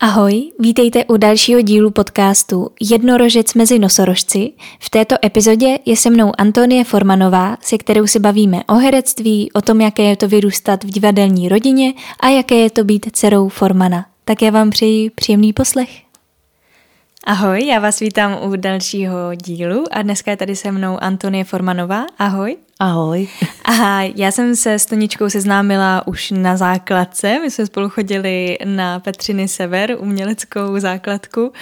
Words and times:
Ahoj, 0.00 0.50
vítejte 0.58 1.04
u 1.04 1.16
dalšího 1.16 1.60
dílu 1.60 1.90
podcastu 1.90 2.70
Jednorožec 2.80 3.54
mezi 3.54 3.78
nosorožci. 3.78 4.52
V 4.80 4.90
této 4.90 5.16
epizodě 5.24 5.78
je 5.86 5.96
se 5.96 6.10
mnou 6.10 6.32
Antonie 6.38 6.84
Formanová, 6.84 7.56
se 7.60 7.78
kterou 7.78 8.06
si 8.06 8.18
bavíme 8.18 8.64
o 8.68 8.74
herectví, 8.74 9.52
o 9.52 9.60
tom, 9.60 9.80
jaké 9.80 10.02
je 10.02 10.16
to 10.16 10.28
vyrůstat 10.28 10.84
v 10.84 10.90
divadelní 10.90 11.48
rodině 11.48 11.92
a 12.20 12.28
jaké 12.28 12.54
je 12.54 12.70
to 12.70 12.84
být 12.84 13.06
dcerou 13.12 13.48
Formana. 13.48 14.06
Tak 14.24 14.42
já 14.42 14.50
vám 14.50 14.70
přeji 14.70 15.10
příjemný 15.10 15.52
poslech. 15.52 16.07
Ahoj, 17.30 17.66
já 17.66 17.78
vás 17.78 18.00
vítám 18.00 18.38
u 18.42 18.56
dalšího 18.56 19.34
dílu 19.34 19.84
a 19.90 20.02
dneska 20.02 20.30
je 20.30 20.36
tady 20.36 20.56
se 20.56 20.72
mnou 20.72 21.02
Antonie 21.02 21.44
Formanová. 21.44 22.06
Ahoj. 22.18 22.56
Ahoj. 22.78 23.28
A 23.64 24.02
já 24.02 24.32
jsem 24.32 24.56
se 24.56 24.74
s 24.74 24.86
Toničkou 24.86 25.30
seznámila 25.30 26.06
už 26.06 26.30
na 26.30 26.56
základce. 26.56 27.38
My 27.40 27.50
jsme 27.50 27.66
spolu 27.66 27.88
chodili 27.88 28.58
na 28.64 29.00
Petřiny 29.00 29.48
Sever, 29.48 29.96
uměleckou 29.98 30.78
základku. 30.78 31.52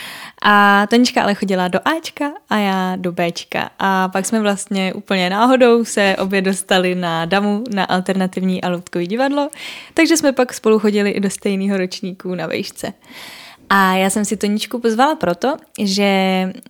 A 0.43 0.87
Tonička 0.91 1.23
ale 1.23 1.35
chodila 1.35 1.69
do 1.69 1.79
Ačka 1.89 2.31
a 2.51 2.57
já 2.57 2.97
do 2.97 3.13
Bčka. 3.13 3.71
A 3.79 4.09
pak 4.09 4.27
jsme 4.27 4.41
vlastně 4.41 4.93
úplně 4.95 5.31
náhodou 5.31 5.85
se 5.85 6.17
obě 6.19 6.43
dostali 6.43 6.95
na 6.95 7.25
DAMu, 7.25 7.65
na 7.75 7.85
alternativní 7.85 8.63
a 8.63 8.69
loutkový 8.69 9.07
divadlo. 9.07 9.49
Takže 9.95 10.17
jsme 10.17 10.33
pak 10.33 10.55
spolu 10.55 10.79
chodili 10.79 11.11
i 11.11 11.21
do 11.21 11.31
stejného 11.31 11.77
ročníku 11.77 12.35
na 12.35 12.47
vejšce. 12.47 12.93
A 13.71 13.95
já 13.95 14.11
jsem 14.11 14.25
si 14.25 14.37
Toničku 14.37 14.79
pozvala 14.79 15.15
proto, 15.15 15.57
že 15.81 16.09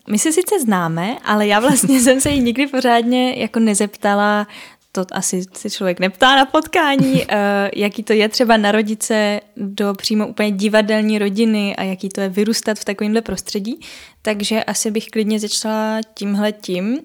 my 0.06 0.18
se 0.18 0.32
sice 0.32 0.60
známe, 0.60 1.16
ale 1.24 1.46
já 1.46 1.60
vlastně 1.60 2.00
jsem 2.02 2.20
se 2.20 2.30
jí 2.30 2.42
nikdy 2.42 2.66
pořádně 2.66 3.34
jako 3.34 3.58
nezeptala, 3.60 4.46
to 4.92 5.04
asi 5.10 5.44
se 5.52 5.70
člověk 5.70 6.00
neptá 6.00 6.36
na 6.36 6.46
potkání, 6.46 7.12
uh, 7.12 7.26
jaký 7.76 8.02
to 8.02 8.12
je 8.12 8.28
třeba 8.28 8.56
narodit 8.56 9.02
se 9.02 9.40
do 9.56 9.94
přímo 9.94 10.26
úplně 10.26 10.50
divadelní 10.50 11.18
rodiny 11.18 11.76
a 11.76 11.82
jaký 11.82 12.08
to 12.08 12.20
je 12.20 12.28
vyrůstat 12.28 12.78
v 12.78 12.84
takovémhle 12.84 13.22
prostředí. 13.22 13.80
Takže 14.22 14.64
asi 14.64 14.90
bych 14.90 15.06
klidně 15.06 15.40
začala 15.40 16.00
tímhle 16.14 16.52
tím. 16.52 17.00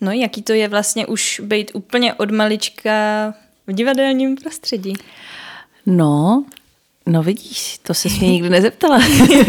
No, 0.00 0.12
jaký 0.12 0.42
to 0.42 0.52
je 0.52 0.68
vlastně 0.68 1.06
už 1.06 1.40
být 1.44 1.70
úplně 1.74 2.14
od 2.14 2.30
malička 2.30 2.90
v 3.66 3.72
divadelním 3.72 4.36
prostředí? 4.36 4.92
No, 5.86 6.44
No 7.10 7.22
vidíš, 7.22 7.78
to 7.82 7.94
se 7.94 8.08
mě 8.08 8.30
nikdy 8.30 8.50
nezeptala. 8.50 9.00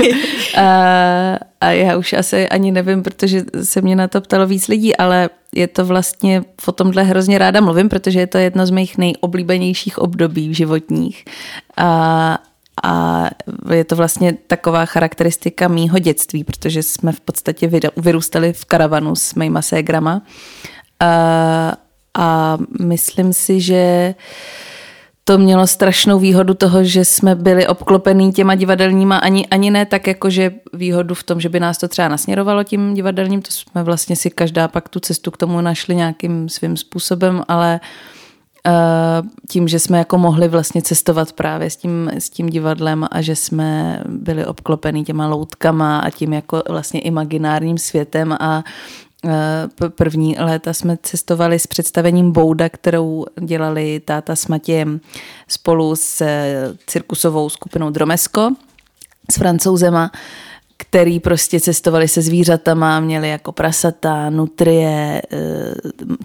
a, 0.57 1.39
a 1.61 1.71
já 1.71 1.97
už 1.97 2.13
asi 2.13 2.49
ani 2.49 2.71
nevím, 2.71 3.03
protože 3.03 3.43
se 3.63 3.81
mě 3.81 3.95
na 3.95 4.07
to 4.07 4.21
ptalo 4.21 4.47
víc 4.47 4.67
lidí, 4.67 4.95
ale 4.95 5.29
je 5.55 5.67
to 5.67 5.85
vlastně, 5.85 6.43
o 6.65 6.71
tomhle 6.71 7.03
hrozně 7.03 7.37
ráda 7.37 7.61
mluvím, 7.61 7.89
protože 7.89 8.19
je 8.19 8.27
to 8.27 8.37
jedno 8.37 8.65
z 8.65 8.69
mých 8.69 8.97
nejoblíbenějších 8.97 9.97
období 9.97 10.53
životních. 10.53 11.25
A, 11.77 12.39
a 12.83 13.25
je 13.73 13.83
to 13.83 13.95
vlastně 13.95 14.37
taková 14.47 14.85
charakteristika 14.85 15.67
mýho 15.67 15.99
dětství, 15.99 16.43
protože 16.43 16.83
jsme 16.83 17.11
v 17.11 17.19
podstatě 17.19 17.71
vyrůstali 17.97 18.53
v 18.53 18.65
karavanu 18.65 19.15
s 19.15 19.35
mýma 19.35 19.61
ségrama. 19.61 20.21
A, 20.99 21.73
a 22.17 22.57
myslím 22.79 23.33
si, 23.33 23.61
že 23.61 24.15
to 25.29 25.37
mělo 25.37 25.67
strašnou 25.67 26.19
výhodu 26.19 26.53
toho, 26.53 26.83
že 26.83 27.05
jsme 27.05 27.35
byli 27.35 27.67
obklopený 27.67 28.31
těma 28.31 28.55
divadelníma, 28.55 29.17
ani, 29.17 29.47
ani 29.47 29.71
ne 29.71 29.85
tak 29.85 30.07
jako, 30.07 30.29
že 30.29 30.51
výhodu 30.73 31.15
v 31.15 31.23
tom, 31.23 31.41
že 31.41 31.49
by 31.49 31.59
nás 31.59 31.77
to 31.77 31.87
třeba 31.87 32.07
nasměrovalo 32.07 32.63
tím 32.63 32.93
divadelním, 32.93 33.41
to 33.41 33.51
jsme 33.51 33.83
vlastně 33.83 34.15
si 34.15 34.29
každá 34.29 34.67
pak 34.67 34.89
tu 34.89 34.99
cestu 34.99 35.31
k 35.31 35.37
tomu 35.37 35.61
našli 35.61 35.95
nějakým 35.95 36.49
svým 36.49 36.77
způsobem, 36.77 37.43
ale 37.47 37.79
uh, 38.67 39.27
tím, 39.49 39.67
že 39.67 39.79
jsme 39.79 39.97
jako 39.97 40.17
mohli 40.17 40.47
vlastně 40.47 40.81
cestovat 40.81 41.33
právě 41.33 41.69
s 41.69 41.75
tím, 41.75 42.11
s 42.13 42.29
tím 42.29 42.49
divadlem 42.49 43.05
a 43.11 43.21
že 43.21 43.35
jsme 43.35 44.01
byli 44.05 44.45
obklopený 44.45 45.03
těma 45.03 45.27
loutkama 45.27 45.99
a 45.99 46.09
tím 46.09 46.33
jako 46.33 46.63
vlastně 46.69 46.99
imaginárním 46.99 47.77
světem 47.77 48.37
a 48.39 48.63
Eh, 48.63 49.08
první 49.95 50.35
léta 50.39 50.73
jsme 50.73 50.97
cestovali 51.03 51.59
s 51.59 51.67
představením 51.67 52.31
Bouda, 52.31 52.69
kterou 52.69 53.25
dělali 53.39 54.01
táta 54.05 54.35
s 54.35 54.47
Matějem 54.47 55.01
spolu 55.47 55.95
s 55.95 56.21
eh, 56.21 56.73
cirkusovou 56.87 57.49
skupinou 57.49 57.89
Dromesko 57.89 58.49
s 59.31 59.35
francouzema, 59.37 60.11
který 60.77 61.19
prostě 61.19 61.59
cestovali 61.59 62.07
se 62.07 62.21
zvířatama, 62.21 62.99
měli 62.99 63.29
jako 63.29 63.51
prasata, 63.51 64.29
nutrie, 64.29 65.21
eh, 65.31 65.73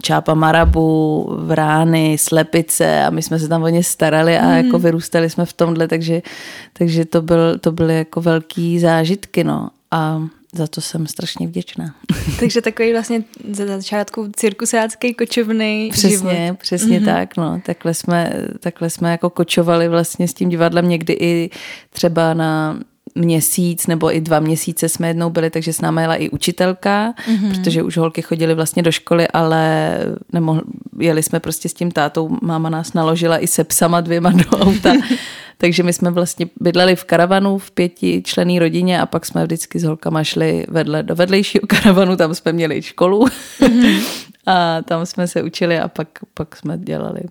čápa 0.01 0.33
marabu, 0.33 1.29
vrány, 1.39 2.17
slepice 2.19 3.03
a 3.03 3.09
my 3.09 3.21
jsme 3.21 3.39
se 3.39 3.47
tam 3.47 3.63
o 3.63 3.67
ně 3.67 3.83
starali 3.83 4.37
a 4.37 4.45
mm. 4.45 4.55
jako 4.55 4.79
vyrůstali 4.79 5.29
jsme 5.29 5.45
v 5.45 5.53
tomhle, 5.53 5.87
takže, 5.87 6.21
takže 6.73 7.05
to, 7.05 7.21
byl, 7.21 7.59
to 7.59 7.71
byly 7.71 7.97
jako 7.97 8.21
velký 8.21 8.79
zážitky, 8.79 9.43
no. 9.43 9.69
A 9.91 10.21
za 10.57 10.67
to 10.67 10.81
jsem 10.81 11.07
strašně 11.07 11.47
vděčná. 11.47 11.95
Takže 12.39 12.61
takový 12.61 12.91
vlastně 12.91 13.23
ze 13.51 13.67
začátku 13.67 14.31
cirkusácký 14.35 15.13
kočovný 15.13 15.89
Přesně, 15.91 16.09
život. 16.09 16.59
přesně 16.59 16.99
mm-hmm. 16.99 17.05
tak. 17.05 17.37
No. 17.37 17.61
Takhle, 17.65 17.93
jsme, 17.93 18.33
takhle 18.59 18.89
jsme 18.89 19.11
jako 19.11 19.29
kočovali 19.29 19.87
vlastně 19.87 20.27
s 20.27 20.33
tím 20.33 20.49
divadlem 20.49 20.89
někdy 20.89 21.13
i 21.13 21.49
třeba 21.89 22.33
na 22.33 22.79
měsíc 23.15 23.87
nebo 23.87 24.15
i 24.15 24.21
dva 24.21 24.39
měsíce 24.39 24.89
jsme 24.89 25.07
jednou 25.07 25.29
byli, 25.29 25.49
takže 25.49 25.73
s 25.73 25.81
námi 25.81 26.01
jela 26.01 26.15
i 26.15 26.29
učitelka, 26.29 27.13
mm-hmm. 27.13 27.49
protože 27.49 27.83
už 27.83 27.97
holky 27.97 28.21
chodily 28.21 28.55
vlastně 28.55 28.83
do 28.83 28.91
školy, 28.91 29.27
ale 29.27 29.97
nemohli, 30.33 30.61
jeli 30.99 31.23
jsme 31.23 31.39
prostě 31.39 31.69
s 31.69 31.73
tím 31.73 31.91
tátou, 31.91 32.37
máma 32.41 32.69
nás 32.69 32.93
naložila 32.93 33.39
i 33.39 33.47
se 33.47 33.63
psama 33.63 34.01
dvěma 34.01 34.31
do 34.31 34.57
auta, 34.57 34.93
takže 35.57 35.83
my 35.83 35.93
jsme 35.93 36.11
vlastně 36.11 36.47
bydleli 36.59 36.95
v 36.95 37.03
karavanu 37.03 37.57
v 37.57 37.71
pěti 37.71 38.21
člený 38.25 38.59
rodině 38.59 39.01
a 39.01 39.05
pak 39.05 39.25
jsme 39.25 39.43
vždycky 39.43 39.79
s 39.79 39.83
holkama 39.83 40.23
šli 40.23 40.65
vedle 40.69 41.03
do 41.03 41.15
vedlejšího 41.15 41.61
karavanu, 41.67 42.15
tam 42.15 42.35
jsme 42.35 42.53
měli 42.53 42.81
školu 42.81 43.25
mm-hmm. 43.59 44.03
a 44.45 44.81
tam 44.81 45.05
jsme 45.05 45.27
se 45.27 45.43
učili 45.43 45.79
a 45.79 45.87
pak, 45.87 46.07
pak 46.33 46.55
jsme 46.55 46.77
dělali 46.77 47.21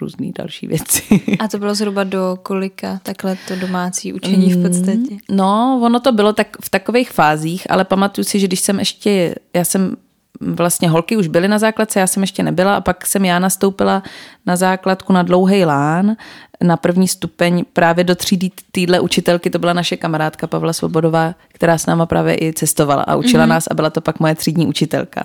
různé 0.00 0.26
další 0.38 0.66
věci. 0.66 1.02
A 1.38 1.48
to 1.48 1.58
bylo 1.58 1.74
zhruba 1.74 2.04
do 2.04 2.38
kolika 2.42 3.00
takhle 3.02 3.36
to 3.48 3.56
domácí 3.56 4.12
učení 4.12 4.52
v 4.52 4.56
mm, 4.56 4.62
podstatě? 4.62 5.16
No, 5.30 5.80
ono 5.82 6.00
to 6.00 6.12
bylo 6.12 6.32
tak 6.32 6.56
v 6.64 6.70
takových 6.70 7.10
fázích, 7.10 7.70
ale 7.70 7.84
pamatuju 7.84 8.24
si, 8.24 8.40
že 8.40 8.46
když 8.46 8.60
jsem 8.60 8.78
ještě, 8.78 9.34
já 9.54 9.64
jsem 9.64 9.96
vlastně 10.40 10.88
holky 10.88 11.16
už 11.16 11.26
byly 11.26 11.48
na 11.48 11.58
základce, 11.58 12.00
já 12.00 12.06
jsem 12.06 12.22
ještě 12.22 12.42
nebyla 12.42 12.76
a 12.76 12.80
pak 12.80 13.06
jsem 13.06 13.24
já 13.24 13.38
nastoupila 13.38 14.02
na 14.46 14.56
základku 14.56 15.12
na 15.12 15.22
dlouhý 15.22 15.64
lán 15.64 16.16
na 16.62 16.76
první 16.76 17.08
stupeň 17.08 17.64
právě 17.72 18.04
do 18.04 18.14
třídy 18.14 18.50
týdle 18.72 19.00
učitelky, 19.00 19.50
to 19.50 19.58
byla 19.58 19.72
naše 19.72 19.96
kamarádka 19.96 20.46
Pavla 20.46 20.72
Svobodová, 20.72 21.34
která 21.48 21.78
s 21.78 21.86
náma 21.86 22.06
právě 22.06 22.34
i 22.42 22.52
cestovala 22.52 23.02
a 23.02 23.16
učila 23.16 23.44
mm-hmm. 23.44 23.48
nás 23.48 23.66
a 23.70 23.74
byla 23.74 23.90
to 23.90 24.00
pak 24.00 24.20
moje 24.20 24.34
třídní 24.34 24.66
učitelka. 24.66 25.22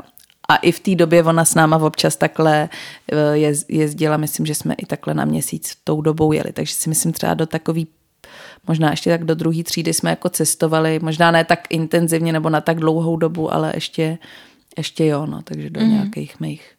A 0.50 0.56
i 0.56 0.72
v 0.72 0.80
té 0.80 0.96
době 0.96 1.24
ona 1.24 1.46
s 1.46 1.56
náma 1.56 1.78
občas 1.78 2.16
takhle 2.16 2.70
eh, 3.12 3.54
jezdila, 3.70 4.18
myslím, 4.18 4.46
že 4.46 4.56
jsme 4.56 4.74
i 4.74 4.86
takhle 4.86 5.14
na 5.14 5.26
měsíc 5.26 5.78
tou 5.84 6.02
dobou 6.02 6.32
jeli, 6.32 6.52
takže 6.52 6.74
si 6.74 6.90
myslím 6.90 7.14
třeba 7.14 7.34
do 7.34 7.46
takový 7.46 7.88
možná 8.68 8.92
ještě 8.92 9.10
tak 9.10 9.24
do 9.24 9.36
druhé 9.36 9.64
třídy 9.64 9.94
jsme 9.94 10.10
jako 10.10 10.30
cestovali, 10.30 11.00
možná 11.00 11.32
ne 11.32 11.44
tak 11.44 11.60
intenzivně 11.70 12.34
nebo 12.34 12.50
na 12.50 12.62
tak 12.62 12.80
dlouhou 12.80 13.18
dobu, 13.18 13.54
ale 13.54 13.72
ještě, 13.76 14.18
ještě 14.78 15.06
jo, 15.06 15.26
no, 15.26 15.42
takže 15.42 15.70
do 15.70 15.82
mm. 15.82 15.90
nějakých 15.90 16.40
mých 16.40 16.76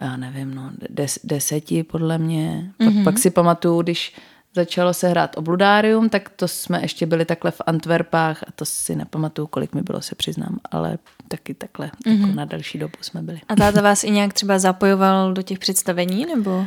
já 0.00 0.16
nevím, 0.16 0.54
no, 0.54 0.70
des, 0.90 1.18
deseti 1.24 1.82
podle 1.82 2.18
mě. 2.18 2.70
Pak, 2.78 2.88
mm-hmm. 2.88 3.04
pak 3.04 3.18
si 3.18 3.30
pamatuju, 3.30 3.82
když 3.82 4.14
začalo 4.54 4.94
se 4.94 5.08
hrát 5.08 5.36
obludárium, 5.36 6.08
tak 6.08 6.28
to 6.28 6.48
jsme 6.48 6.82
ještě 6.82 7.06
byli 7.06 7.24
takhle 7.24 7.50
v 7.50 7.60
Antwerpách 7.66 8.42
a 8.42 8.52
to 8.54 8.64
si 8.64 8.96
nepamatuju, 8.96 9.46
kolik 9.46 9.74
mi 9.74 9.82
bylo, 9.82 10.00
se 10.00 10.14
přiznám, 10.14 10.58
ale 10.70 10.98
taky 11.28 11.54
takhle 11.54 11.86
mm-hmm. 11.86 12.20
jako 12.20 12.34
na 12.34 12.44
další 12.44 12.78
dobu 12.78 12.94
jsme 13.00 13.22
byli. 13.22 13.40
A 13.48 13.56
táta 13.56 13.82
vás 13.82 14.04
i 14.04 14.10
nějak 14.10 14.32
třeba 14.32 14.58
zapojoval 14.58 15.32
do 15.32 15.42
těch 15.42 15.58
představení, 15.58 16.26
nebo? 16.26 16.58
Uh, 16.58 16.66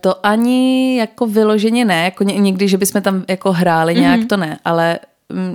to 0.00 0.26
ani 0.26 0.96
jako 0.98 1.26
vyloženě 1.26 1.84
ne, 1.84 2.04
jako 2.04 2.24
někdy, 2.24 2.68
že 2.68 2.78
bychom 2.78 3.02
tam 3.02 3.24
jako 3.28 3.52
hráli, 3.52 3.94
mm-hmm. 3.94 4.00
nějak 4.00 4.20
to 4.28 4.36
ne, 4.36 4.58
ale 4.64 4.98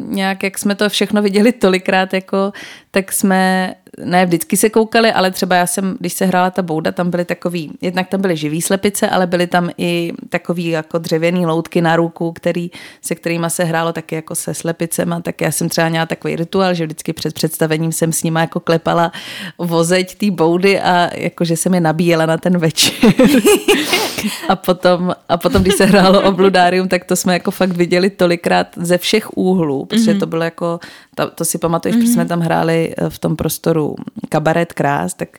nějak, 0.05 0.43
jak 0.43 0.57
jsme 0.57 0.75
to 0.75 0.89
všechno 0.89 1.21
viděli 1.21 1.51
tolikrát, 1.51 2.13
jako, 2.13 2.51
tak 2.91 3.11
jsme 3.11 3.73
ne 3.97 4.25
vždycky 4.25 4.57
se 4.57 4.69
koukali, 4.69 5.11
ale 5.11 5.31
třeba 5.31 5.55
já 5.55 5.67
jsem, 5.67 5.97
když 5.99 6.13
se 6.13 6.25
hrála 6.25 6.49
ta 6.49 6.61
bouda, 6.61 6.91
tam 6.91 7.09
byly 7.09 7.25
takový, 7.25 7.71
jednak 7.81 8.07
tam 8.07 8.21
byly 8.21 8.37
živý 8.37 8.61
slepice, 8.61 9.09
ale 9.09 9.27
byly 9.27 9.47
tam 9.47 9.69
i 9.77 10.13
takový 10.29 10.67
jako 10.67 10.97
dřevěný 10.97 11.45
loutky 11.45 11.81
na 11.81 11.95
ruku, 11.95 12.31
který, 12.31 12.71
se 13.01 13.15
kterými 13.15 13.45
se 13.47 13.63
hrálo 13.63 13.93
taky 13.93 14.15
jako 14.15 14.35
se 14.35 14.53
slepicema, 14.53 15.21
tak 15.21 15.41
já 15.41 15.51
jsem 15.51 15.69
třeba 15.69 15.89
měla 15.89 16.05
takový 16.05 16.35
rituál, 16.35 16.73
že 16.73 16.85
vždycky 16.85 17.13
před 17.13 17.33
představením 17.33 17.91
jsem 17.91 18.13
s 18.13 18.23
nima 18.23 18.41
jako 18.41 18.59
klepala 18.59 19.11
vozeď 19.57 20.15
té 20.15 20.31
boudy 20.31 20.81
a 20.81 21.09
jakože 21.15 21.57
jsem 21.57 21.73
je 21.73 21.81
nabíjela 21.81 22.25
na 22.25 22.37
ten 22.37 22.57
večer. 22.57 22.93
a, 24.49 24.55
potom, 24.55 25.15
a 25.29 25.37
potom, 25.37 25.61
když 25.61 25.75
se 25.75 25.85
hrálo 25.85 26.21
o 26.21 26.31
Bludárium, 26.31 26.87
tak 26.87 27.05
to 27.05 27.15
jsme 27.15 27.33
jako 27.33 27.51
fakt 27.51 27.71
viděli 27.71 28.09
tolikrát 28.09 28.67
ze 28.77 28.97
všech 28.97 29.37
úhlů, 29.37 29.85
protože 29.85 30.13
mm-hmm. 30.13 30.19
to 30.19 30.25
bylo 30.25 30.43
jako, 30.43 30.79
to, 31.15 31.29
to 31.31 31.45
si 31.45 31.57
pamatuješ, 31.57 31.95
mm-hmm. 31.95 31.99
protože 31.99 32.13
jsme 32.13 32.25
tam 32.25 32.39
hráli 32.39 32.95
v 33.09 33.19
tom 33.19 33.35
prostoru 33.35 33.95
kabaret 34.29 34.73
krás, 34.73 35.13
tak, 35.13 35.37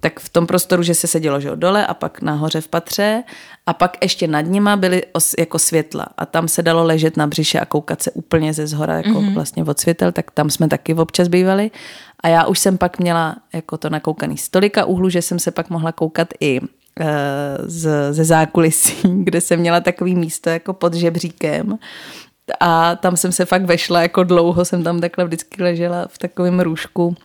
tak 0.00 0.20
v 0.20 0.28
tom 0.28 0.46
prostoru, 0.46 0.82
že 0.82 0.94
se 0.94 1.06
sedělo 1.06 1.40
že 1.40 1.50
dole 1.56 1.86
a 1.86 1.94
pak 1.94 2.22
nahoře 2.22 2.60
v 2.60 2.68
patře 2.68 3.22
a 3.66 3.72
pak 3.72 3.96
ještě 4.02 4.26
nad 4.26 4.40
nima 4.40 4.76
byly 4.76 5.02
os, 5.12 5.34
jako 5.38 5.58
světla 5.58 6.06
a 6.16 6.26
tam 6.26 6.48
se 6.48 6.62
dalo 6.62 6.84
ležet 6.84 7.16
na 7.16 7.26
břiše 7.26 7.60
a 7.60 7.64
koukat 7.64 8.02
se 8.02 8.10
úplně 8.10 8.52
ze 8.52 8.66
zhora, 8.66 8.96
jako 8.96 9.08
mm-hmm. 9.08 9.34
vlastně 9.34 9.64
od 9.64 9.80
světel, 9.80 10.12
tak 10.12 10.30
tam 10.30 10.50
jsme 10.50 10.68
taky 10.68 10.94
občas 10.94 11.28
bývali. 11.28 11.70
A 12.22 12.28
já 12.28 12.46
už 12.46 12.58
jsem 12.58 12.78
pak 12.78 12.98
měla 12.98 13.36
jako 13.52 13.78
to 13.78 13.90
nakoukaný 13.90 14.38
stolika 14.38 14.84
úhlu, 14.84 15.08
že 15.08 15.22
jsem 15.22 15.38
se 15.38 15.50
pak 15.50 15.70
mohla 15.70 15.92
koukat 15.92 16.28
i 16.40 16.60
eh, 17.00 17.06
z, 17.64 18.12
ze 18.14 18.24
zákulisí, 18.24 18.96
kde 19.24 19.40
jsem 19.40 19.60
měla 19.60 19.80
takový 19.80 20.14
místo 20.14 20.50
jako 20.50 20.72
pod 20.72 20.94
žebříkem 20.94 21.78
a 22.60 22.96
tam 22.96 23.16
jsem 23.16 23.32
se 23.32 23.44
fakt 23.44 23.64
vešla, 23.64 24.02
jako 24.02 24.24
dlouho 24.24 24.64
jsem 24.64 24.84
tam 24.84 25.00
takhle 25.00 25.24
vždycky 25.24 25.62
ležela 25.62 26.06
v 26.08 26.18
takovém 26.18 26.60
růžku 26.60 27.16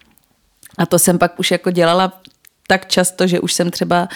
a 0.77 0.85
to 0.85 0.99
jsem 0.99 1.19
pak 1.19 1.39
už 1.39 1.51
jako 1.51 1.71
dělala 1.71 2.21
tak 2.67 2.87
často, 2.87 3.27
že 3.27 3.39
už 3.39 3.53
jsem 3.53 3.71
třeba 3.71 4.07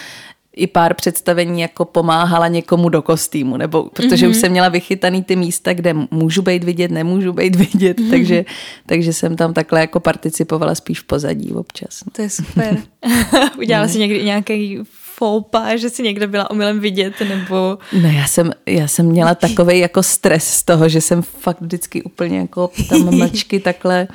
i 0.56 0.68
pár 0.68 0.94
představení 0.94 1.62
jako 1.62 1.86
pomáhala 1.86 2.48
někomu 2.48 2.90
do 2.90 3.02
kostýmu, 3.02 3.58
nebo 3.58 3.84
protože 3.84 4.26
mm-hmm. 4.26 4.30
už 4.30 4.38
jsem 4.38 4.52
měla 4.52 4.70
vychytaný 4.70 5.24
ty 5.24 5.36
místa, 5.36 5.74
kde 5.74 5.94
můžu 6.12 6.42
být 6.42 6.64
vidět, 6.64 6.92
nemůžu 6.92 7.34
být 7.34 7.56
vidět, 7.56 8.00
mm-hmm. 8.00 8.10
takže, 8.10 8.46
takže 8.86 9.14
jsem 9.14 9.36
tam 9.36 9.54
takhle 9.54 9.80
jako 9.80 10.00
participovala 10.00 10.76
spíš 10.76 11.00
v 11.00 11.04
pozadí 11.04 11.52
občas. 11.54 12.04
To 12.12 12.22
je 12.22 12.30
super. 12.30 12.78
Udělala 13.58 13.88
no. 13.88 13.94
si 13.94 14.00
někdy 14.00 14.24
nějaký 14.24 14.80
foupa, 15.22 15.78
že 15.78 15.90
si 15.90 16.04
někde 16.04 16.28
byla 16.28 16.50
omylem 16.50 16.80
vidět, 16.80 17.14
nebo... 17.30 17.78
Ne, 17.94 18.14
já 18.14 18.28
jsem, 18.28 18.52
já 18.66 18.88
jsem 18.88 19.06
měla 19.06 19.36
takový 19.36 19.80
jako 19.80 20.04
stres 20.04 20.48
z 20.48 20.64
toho, 20.64 20.90
že 20.90 21.02
jsem 21.02 21.22
fakt 21.22 21.62
vždycky 21.62 22.04
úplně 22.04 22.40
jako 22.40 22.70
tam 22.90 23.16
mlčky 23.18 23.60
takhle 23.60 24.08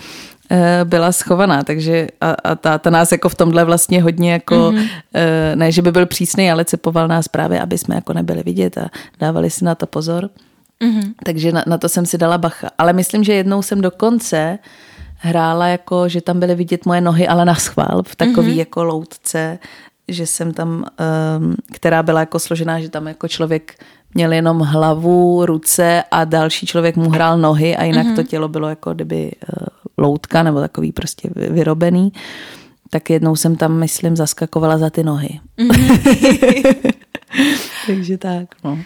Eh, 0.51 0.85
byla 0.85 1.13
schovaná, 1.13 1.65
takže 1.65 2.07
a, 2.21 2.31
a 2.31 2.55
ta, 2.55 2.79
ta 2.79 2.91
nás 2.91 3.13
jako 3.13 3.29
v 3.29 3.35
tomhle 3.35 3.65
vlastně 3.65 4.03
hodně 4.03 4.33
jako, 4.33 4.55
mm-hmm. 4.55 4.89
ne, 5.55 5.73
že 5.73 5.83
by 5.83 5.93
byl 5.93 6.07
přísný, 6.07 6.51
ale 6.51 6.65
cepoval 6.65 7.09
nás 7.09 7.29
právě, 7.29 7.61
aby 7.61 7.79
jsme 7.79 7.95
jako 7.95 8.13
nebyli 8.13 8.43
vidět 8.43 8.79
a 8.79 8.89
dávali 9.19 9.51
si 9.51 9.65
na 9.65 9.75
to 9.75 9.87
pozor. 9.87 10.31
Mm-hmm. 10.81 11.13
Takže 11.25 11.53
na, 11.53 11.65
na 11.67 11.79
to 11.79 11.89
jsem 11.89 12.07
si 12.07 12.19
dala 12.19 12.39
bacha. 12.39 12.71
Ale 12.79 12.93
myslím, 12.93 13.25
že 13.25 13.33
jednou 13.33 13.63
jsem 13.63 13.81
dokonce 13.81 14.59
hrála 15.17 15.67
jako, 15.67 16.09
že 16.09 16.21
tam 16.21 16.41
byly 16.41 16.55
vidět 16.55 16.87
moje 16.87 17.01
nohy, 17.01 17.29
ale 17.29 17.45
na 17.45 17.55
schvál, 17.55 18.03
v 18.07 18.17
takový 18.17 18.53
mm-hmm. 18.53 18.59
jako 18.59 18.85
loutce, 18.85 19.59
že 20.09 20.27
jsem 20.27 20.53
tam, 20.53 20.85
um, 21.39 21.55
která 21.73 22.03
byla 22.03 22.21
jako 22.21 22.39
složená, 22.39 22.81
že 22.81 22.89
tam 22.89 23.07
jako 23.07 23.29
člověk 23.29 23.85
měl 24.15 24.33
jenom 24.33 24.61
hlavu, 24.61 25.47
ruce 25.47 26.05
a 26.11 26.25
další 26.25 26.67
člověk 26.67 26.97
mu 26.97 27.11
hrál 27.11 27.39
nohy 27.39 27.77
a 27.77 27.85
jinak 27.85 28.07
mm-hmm. 28.07 28.17
to 28.17 28.23
tělo 28.23 28.49
bylo 28.49 28.69
jako 28.69 28.95
kdyby 28.95 29.33
uh, 29.61 29.67
loutka 29.99 30.43
nebo 30.43 30.61
takový 30.61 30.93
prostě 30.93 31.31
vyrobený. 31.35 32.13
Tak 32.91 33.11
jednou 33.11 33.37
jsem 33.37 33.57
tam, 33.57 33.79
myslím, 33.79 34.17
zaskakovala 34.17 34.79
za 34.79 34.91
ty 34.91 35.03
nohy. 35.03 35.41
Mm-hmm. 35.59 36.93
Takže 37.87 38.19
tak, 38.19 38.49
no. 38.65 38.79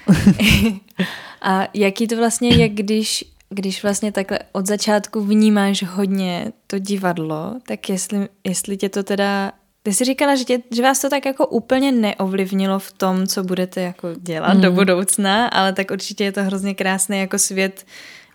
a 1.42 1.68
jaký 1.74 2.06
to 2.06 2.16
vlastně 2.16 2.48
je, 2.48 2.68
když, 2.68 3.24
když 3.50 3.82
vlastně 3.82 4.12
takhle 4.12 4.38
od 4.52 4.66
začátku 4.66 5.20
vnímáš 5.20 5.82
hodně 5.82 6.52
to 6.66 6.78
divadlo, 6.78 7.54
tak 7.66 7.88
jestli, 7.88 8.28
jestli 8.44 8.76
tě 8.76 8.88
to 8.88 9.02
teda 9.02 9.52
ty 9.82 9.94
jsi 9.94 10.04
říkala, 10.04 10.36
že, 10.36 10.44
tě, 10.44 10.58
že 10.70 10.82
vás 10.82 11.00
to 11.00 11.08
tak 11.08 11.26
jako 11.26 11.46
úplně 11.46 11.92
neovlivnilo 11.92 12.78
v 12.78 12.92
tom, 12.92 13.26
co 13.26 13.44
budete 13.44 13.80
jako 13.80 14.08
dělat 14.20 14.54
mm. 14.54 14.60
do 14.60 14.72
budoucna, 14.72 15.46
ale 15.46 15.72
tak 15.72 15.90
určitě 15.90 16.24
je 16.24 16.32
to 16.32 16.44
hrozně 16.44 16.74
krásný 16.74 17.18
jako 17.18 17.38
svět, 17.38 17.86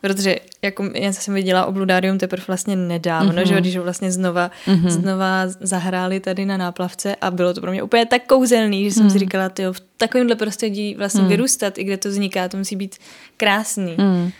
protože 0.01 0.36
jako 0.62 0.89
já 0.94 1.13
jsem 1.13 1.33
viděla 1.33 1.65
Obludárium 1.65 2.18
teprve 2.18 2.44
vlastně 2.47 2.75
nedávno, 2.75 3.31
mm-hmm. 3.31 3.47
že 3.47 3.59
když 3.59 3.77
ho 3.77 3.83
vlastně 3.83 4.12
znova, 4.12 4.51
mm-hmm. 4.68 4.89
znova 4.89 5.44
zahráli 5.47 6.19
tady 6.19 6.45
na 6.45 6.57
náplavce 6.57 7.15
a 7.15 7.31
bylo 7.31 7.53
to 7.53 7.62
pro 7.62 7.71
mě 7.71 7.83
úplně 7.83 8.06
tak 8.06 8.25
kouzelný, 8.25 8.83
že 8.83 8.92
jsem 8.92 9.03
mm. 9.03 9.09
si 9.09 9.19
říkala, 9.19 9.50
tyjo, 9.50 9.74
v 9.74 9.80
takovémhle 9.97 10.36
prostředí 10.36 10.95
vlastně 10.95 11.21
mm. 11.21 11.27
vyrůstat, 11.27 11.77
i 11.77 11.83
kde 11.83 11.97
to 11.97 12.09
vzniká, 12.09 12.50
to 12.50 12.57
musí 12.57 12.75
být 12.75 12.95
krásný. 13.38 13.95
Mm. 13.97 14.31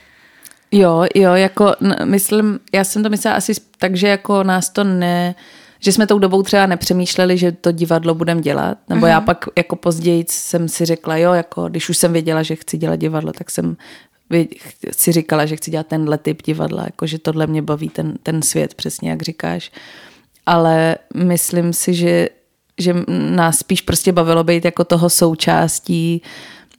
Jo, 0.72 1.06
jo, 1.16 1.34
jako 1.34 1.76
myslím, 2.04 2.60
já 2.74 2.84
jsem 2.84 3.04
to 3.04 3.10
myslela 3.10 3.38
asi 3.38 3.54
tak, 3.78 3.96
že 3.96 4.08
jako 4.08 4.44
nás 4.44 4.70
to 4.70 4.84
ne, 4.84 5.36
že 5.86 5.92
jsme 5.92 6.08
tou 6.08 6.20
dobou 6.20 6.44
třeba 6.44 6.66
nepřemýšleli, 6.66 7.38
že 7.38 7.52
to 7.52 7.72
divadlo 7.72 8.16
budeme 8.16 8.42
dělat, 8.42 8.78
nebo 8.90 9.06
mm-hmm. 9.06 9.10
já 9.10 9.20
mhm. 9.20 9.26
pak 9.26 9.46
jako 9.58 9.76
později 9.76 10.26
jsem 10.30 10.68
si 10.70 10.86
řekla, 10.86 11.18
jo, 11.18 11.34
jako 11.34 11.70
když 11.70 11.90
už 11.90 11.98
jsem 11.98 12.14
věděla, 12.14 12.44
že 12.44 12.56
chci 12.56 12.78
dělat 12.78 12.96
divadlo, 12.96 13.34
tak 13.34 13.52
jsem 13.52 13.78
si 14.92 15.12
říkala, 15.12 15.46
že 15.46 15.56
chci 15.56 15.72
dělat 15.72 15.88
tenhle 15.88 16.18
typ 16.18 16.42
divadla, 16.46 16.84
jako 16.84 17.08
že 17.08 17.20
tohle 17.20 17.48
mě 17.48 17.62
baví, 17.62 17.90
ten, 17.90 18.14
ten 18.24 18.42
svět, 18.42 18.74
přesně 18.74 19.10
jak 19.10 19.22
říkáš. 19.22 19.72
Ale 20.46 20.96
myslím 21.16 21.74
si, 21.74 21.94
že, 21.94 22.30
že 22.78 22.96
nás 23.08 23.58
spíš 23.58 23.82
prostě 23.82 24.12
bavilo 24.12 24.44
být 24.44 24.66
jako 24.66 24.84
toho 24.84 25.10
součástí 25.10 26.22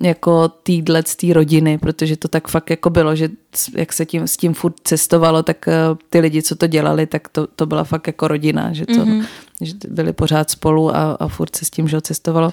jako 0.00 0.48
týdle 0.48 1.02
z 1.06 1.16
té 1.16 1.32
rodiny, 1.32 1.78
protože 1.78 2.16
to 2.16 2.28
tak 2.28 2.48
fakt 2.48 2.70
jako 2.70 2.90
bylo, 2.90 3.16
že 3.16 3.28
jak 3.75 3.93
se 3.93 4.06
tím, 4.06 4.28
s 4.28 4.37
tím 4.37 4.54
furt 4.54 4.75
cestovalo, 4.84 5.43
tak 5.43 5.69
eh, 5.69 5.75
ty 6.10 6.20
lidi, 6.20 6.43
co 6.43 6.56
to 6.56 6.66
dělali, 6.66 7.06
tak 7.06 7.28
to, 7.28 7.46
to 7.46 7.66
byla 7.66 7.84
fakt 7.84 8.06
jako 8.06 8.28
rodina, 8.28 8.72
že 8.72 8.87
to 8.87 8.93
mm-hmm. 8.93 9.25
že 9.60 9.75
byli 9.88 10.12
pořád 10.12 10.50
spolu 10.50 10.96
a, 10.96 11.12
a 11.12 11.28
furt 11.28 11.56
se 11.56 11.64
s 11.64 11.70
tím, 11.70 11.88
že 11.88 12.00
cestovalo. 12.00 12.52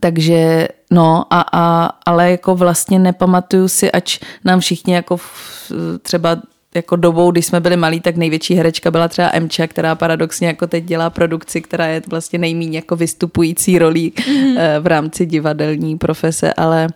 Takže 0.00 0.68
no, 0.90 1.24
a, 1.30 1.44
a, 1.52 1.90
ale 2.06 2.30
jako 2.30 2.54
vlastně 2.54 2.98
nepamatuju 2.98 3.68
si, 3.68 3.92
ač 3.92 4.18
nám 4.44 4.60
všichni 4.60 4.94
jako 4.94 5.16
v, 5.16 5.72
třeba 6.02 6.36
jako 6.74 6.96
dobou, 6.96 7.30
když 7.30 7.46
jsme 7.46 7.60
byli 7.60 7.76
malí, 7.76 8.00
tak 8.00 8.16
největší 8.16 8.54
herečka 8.54 8.90
byla 8.90 9.08
třeba 9.08 9.30
Emča, 9.32 9.66
která 9.66 9.94
paradoxně 9.94 10.46
jako 10.46 10.66
teď 10.66 10.84
dělá 10.84 11.10
produkci, 11.10 11.60
která 11.60 11.86
je 11.86 12.02
vlastně 12.08 12.38
nejméně 12.38 12.78
jako 12.78 12.96
vystupující 12.96 13.78
rolí 13.78 14.12
mm-hmm. 14.16 14.80
v 14.80 14.86
rámci 14.86 15.26
divadelní 15.26 15.98
profese, 15.98 16.52
ale, 16.52 16.88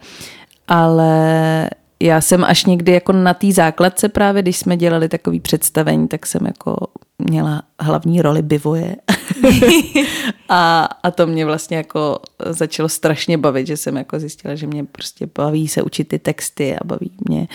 ale 0.68 1.70
já 2.00 2.20
jsem 2.20 2.44
až 2.44 2.64
někdy 2.64 2.92
jako 2.92 3.12
na 3.12 3.34
té 3.34 3.52
základce 3.52 4.08
právě, 4.08 4.42
když 4.42 4.56
jsme 4.56 4.76
dělali 4.76 5.08
takový 5.08 5.40
představení, 5.40 6.08
tak 6.08 6.26
jsem 6.26 6.46
jako 6.46 6.76
měla 7.20 7.62
hlavní 7.80 8.22
roli 8.22 8.42
bivoje. 8.42 8.96
a, 10.48 10.88
a 11.02 11.10
to 11.10 11.26
mě 11.26 11.46
vlastně 11.46 11.76
jako 11.76 12.20
začalo 12.46 12.88
strašně 12.88 13.38
bavit, 13.38 13.66
že 13.66 13.76
jsem 13.76 13.96
jako 13.96 14.20
zjistila, 14.20 14.54
že 14.54 14.66
mě 14.66 14.84
prostě 14.84 15.28
baví 15.38 15.68
se 15.68 15.82
učit 15.82 16.08
ty 16.08 16.18
texty 16.18 16.76
a 16.76 16.84
baví 16.84 17.10
mě. 17.28 17.48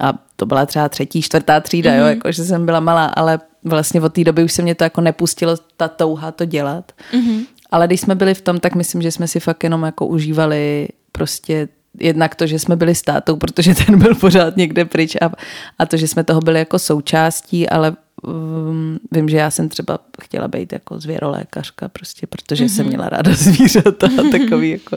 A 0.00 0.12
to 0.36 0.46
byla 0.46 0.66
třeba 0.66 0.88
třetí, 0.88 1.22
čtvrtá 1.22 1.60
třída, 1.60 1.90
mm-hmm. 1.90 1.98
jo, 1.98 2.04
mhm. 2.04 2.14
jako 2.14 2.32
že 2.32 2.44
jsem 2.44 2.66
byla 2.66 2.80
malá, 2.80 3.06
ale 3.06 3.40
vlastně 3.64 4.00
od 4.00 4.12
té 4.12 4.24
doby 4.24 4.44
už 4.44 4.52
se 4.52 4.62
mě 4.62 4.74
to 4.74 4.84
jako 4.84 5.00
nepustilo 5.00 5.56
ta 5.76 5.88
touha 5.88 6.32
to 6.32 6.44
dělat. 6.44 6.92
Mm-hmm. 7.12 7.46
Ale 7.70 7.86
když 7.86 8.00
jsme 8.00 8.14
byli 8.14 8.34
v 8.34 8.40
tom, 8.40 8.60
tak 8.60 8.74
myslím, 8.74 9.02
že 9.02 9.12
jsme 9.12 9.28
si 9.28 9.40
fakt 9.40 9.64
jenom 9.64 9.82
jako 9.82 10.06
užívali 10.06 10.88
prostě 11.12 11.68
jednak 12.00 12.34
to, 12.34 12.46
že 12.46 12.58
jsme 12.58 12.76
byli 12.76 12.94
státou, 12.94 13.36
protože 13.36 13.74
ten 13.74 13.98
byl 13.98 14.14
pořád 14.14 14.56
někde 14.56 14.84
pryč 14.84 15.16
a, 15.16 15.30
a 15.78 15.86
to, 15.86 15.96
že 15.96 16.08
jsme 16.08 16.24
toho 16.24 16.40
byli 16.40 16.58
jako 16.58 16.78
součástí, 16.78 17.68
ale 17.68 17.96
um, 18.22 18.98
vím, 19.12 19.28
že 19.28 19.36
já 19.36 19.50
jsem 19.50 19.68
třeba 19.68 19.98
chtěla 20.22 20.48
být 20.48 20.72
jako 20.72 21.00
zvěrolékařka 21.00 21.88
prostě, 21.88 22.26
protože 22.26 22.64
mm-hmm. 22.64 22.76
jsem 22.76 22.86
mhm. 22.86 22.94
měla 22.94 23.08
ráda 23.08 23.30
zvířata 23.34 24.06
a 24.06 24.30
takový 24.30 24.70
jako, 24.84 24.96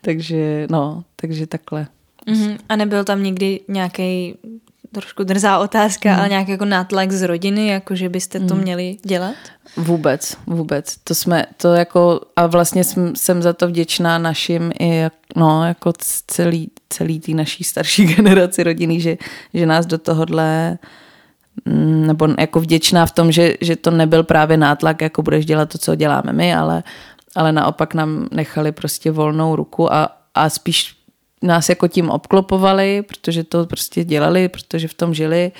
takže 0.00 0.66
no, 0.70 1.04
takže 1.16 1.46
takhle. 1.46 1.86
Mm-hmm. 2.26 2.58
A 2.68 2.76
nebyl 2.76 3.04
tam 3.04 3.22
nikdy 3.22 3.60
nějaký 3.68 4.34
trošku 4.92 5.24
drzá 5.24 5.58
otázka, 5.58 6.12
mm. 6.12 6.18
ale 6.18 6.28
nějaký 6.28 6.50
jako 6.50 6.64
nátlak 6.64 7.12
z 7.12 7.22
rodiny, 7.22 7.66
jako 7.66 7.94
že 7.94 8.08
byste 8.08 8.40
to 8.40 8.54
mm. 8.54 8.60
měli 8.60 8.96
dělat? 9.04 9.34
Vůbec, 9.76 10.36
vůbec. 10.46 10.96
To 11.04 11.14
jsme, 11.14 11.46
to 11.56 11.72
jako, 11.72 12.20
a 12.36 12.46
vlastně 12.46 12.84
jsem, 12.84 13.16
jsem 13.16 13.42
za 13.42 13.52
to 13.52 13.68
vděčná 13.68 14.18
našim 14.18 14.72
i 14.80 15.02
no, 15.36 15.66
jako 15.66 15.92
celý, 16.26 16.70
celý 16.88 17.20
tý 17.20 17.34
naší 17.34 17.64
starší 17.64 18.04
generaci 18.14 18.62
rodiny, 18.62 19.00
že, 19.00 19.16
že 19.54 19.66
nás 19.66 19.86
do 19.86 19.98
tohohle 19.98 20.70
mm, 20.70 20.78
nebo 22.06 22.28
jako 22.38 22.60
vděčná 22.60 23.06
v 23.06 23.12
tom, 23.12 23.32
že, 23.32 23.54
že 23.60 23.76
to 23.76 23.90
nebyl 23.90 24.22
právě 24.22 24.56
nátlak, 24.56 25.02
jako 25.02 25.22
budeš 25.22 25.46
dělat 25.46 25.68
to, 25.68 25.78
co 25.78 25.94
děláme 25.94 26.32
my, 26.32 26.54
ale, 26.54 26.82
ale 27.36 27.52
naopak 27.52 27.94
nám 27.94 28.28
nechali 28.30 28.72
prostě 28.72 29.10
volnou 29.10 29.56
ruku 29.56 29.92
a, 29.92 30.16
a 30.34 30.48
spíš 30.48 30.96
nás 31.42 31.68
jako 31.68 31.88
tím 31.88 32.10
obklopovali, 32.10 33.02
protože 33.02 33.44
to 33.44 33.66
prostě 33.66 34.04
dělali, 34.04 34.48
protože 34.48 34.88
v 34.88 34.94
tom 34.94 35.14
žili, 35.14 35.52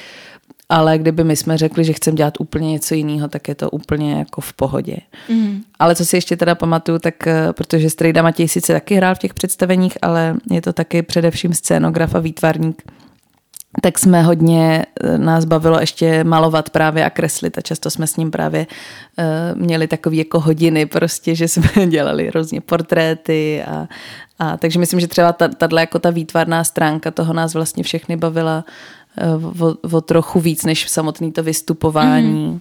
ale 0.68 0.98
kdyby 0.98 1.24
my 1.24 1.36
jsme 1.36 1.58
řekli, 1.58 1.84
že 1.84 1.92
chceme 1.92 2.16
dělat 2.16 2.40
úplně 2.40 2.70
něco 2.70 2.94
jiného, 2.94 3.28
tak 3.28 3.48
je 3.48 3.54
to 3.54 3.70
úplně 3.70 4.18
jako 4.18 4.40
v 4.40 4.52
pohodě. 4.52 4.96
Mm. 5.28 5.62
Ale 5.78 5.94
co 5.94 6.04
si 6.04 6.16
ještě 6.16 6.36
teda 6.36 6.54
pamatuju, 6.54 6.98
tak 6.98 7.26
eh, 7.26 7.52
protože 7.52 7.90
Strejda 7.90 8.22
Matěj 8.22 8.48
sice 8.48 8.72
taky 8.72 8.94
hrál 8.94 9.14
v 9.14 9.18
těch 9.18 9.34
představeních, 9.34 9.98
ale 10.02 10.36
je 10.50 10.62
to 10.62 10.72
taky 10.72 11.02
především 11.02 11.54
scénograf 11.54 12.14
a 12.14 12.18
výtvarník, 12.18 12.82
tak 13.82 13.98
jsme 13.98 14.22
hodně, 14.22 14.86
eh, 15.00 15.18
nás 15.18 15.44
bavilo 15.44 15.80
ještě 15.80 16.24
malovat 16.24 16.70
právě 16.70 17.04
a 17.04 17.10
kreslit 17.10 17.58
a 17.58 17.60
často 17.60 17.90
jsme 17.90 18.06
s 18.06 18.16
ním 18.16 18.30
právě 18.30 18.66
uh, 18.66 19.60
měli 19.60 19.86
takové 19.86 20.16
jako 20.16 20.40
hodiny 20.40 20.86
prostě, 20.86 21.34
že 21.34 21.48
jsme 21.48 21.86
dělali 21.86 22.30
různě 22.30 22.60
portréty 22.60 23.62
a, 23.62 23.88
a 24.38 24.56
takže 24.56 24.78
myslím, 24.78 25.00
že 25.00 25.06
třeba 25.06 25.32
tato 25.32 25.78
jako 25.78 25.98
ta 25.98 26.10
výtvarná 26.10 26.64
stránka 26.64 27.10
toho 27.10 27.32
nás 27.32 27.54
vlastně 27.54 27.82
všechny 27.82 28.16
bavila 28.16 28.64
uh, 29.36 29.62
o, 29.62 29.96
o 29.96 30.00
trochu 30.00 30.40
víc 30.40 30.64
než 30.64 30.88
samotný 30.88 31.32
to 31.32 31.42
vystupování. 31.42 32.46
Mm. 32.46 32.60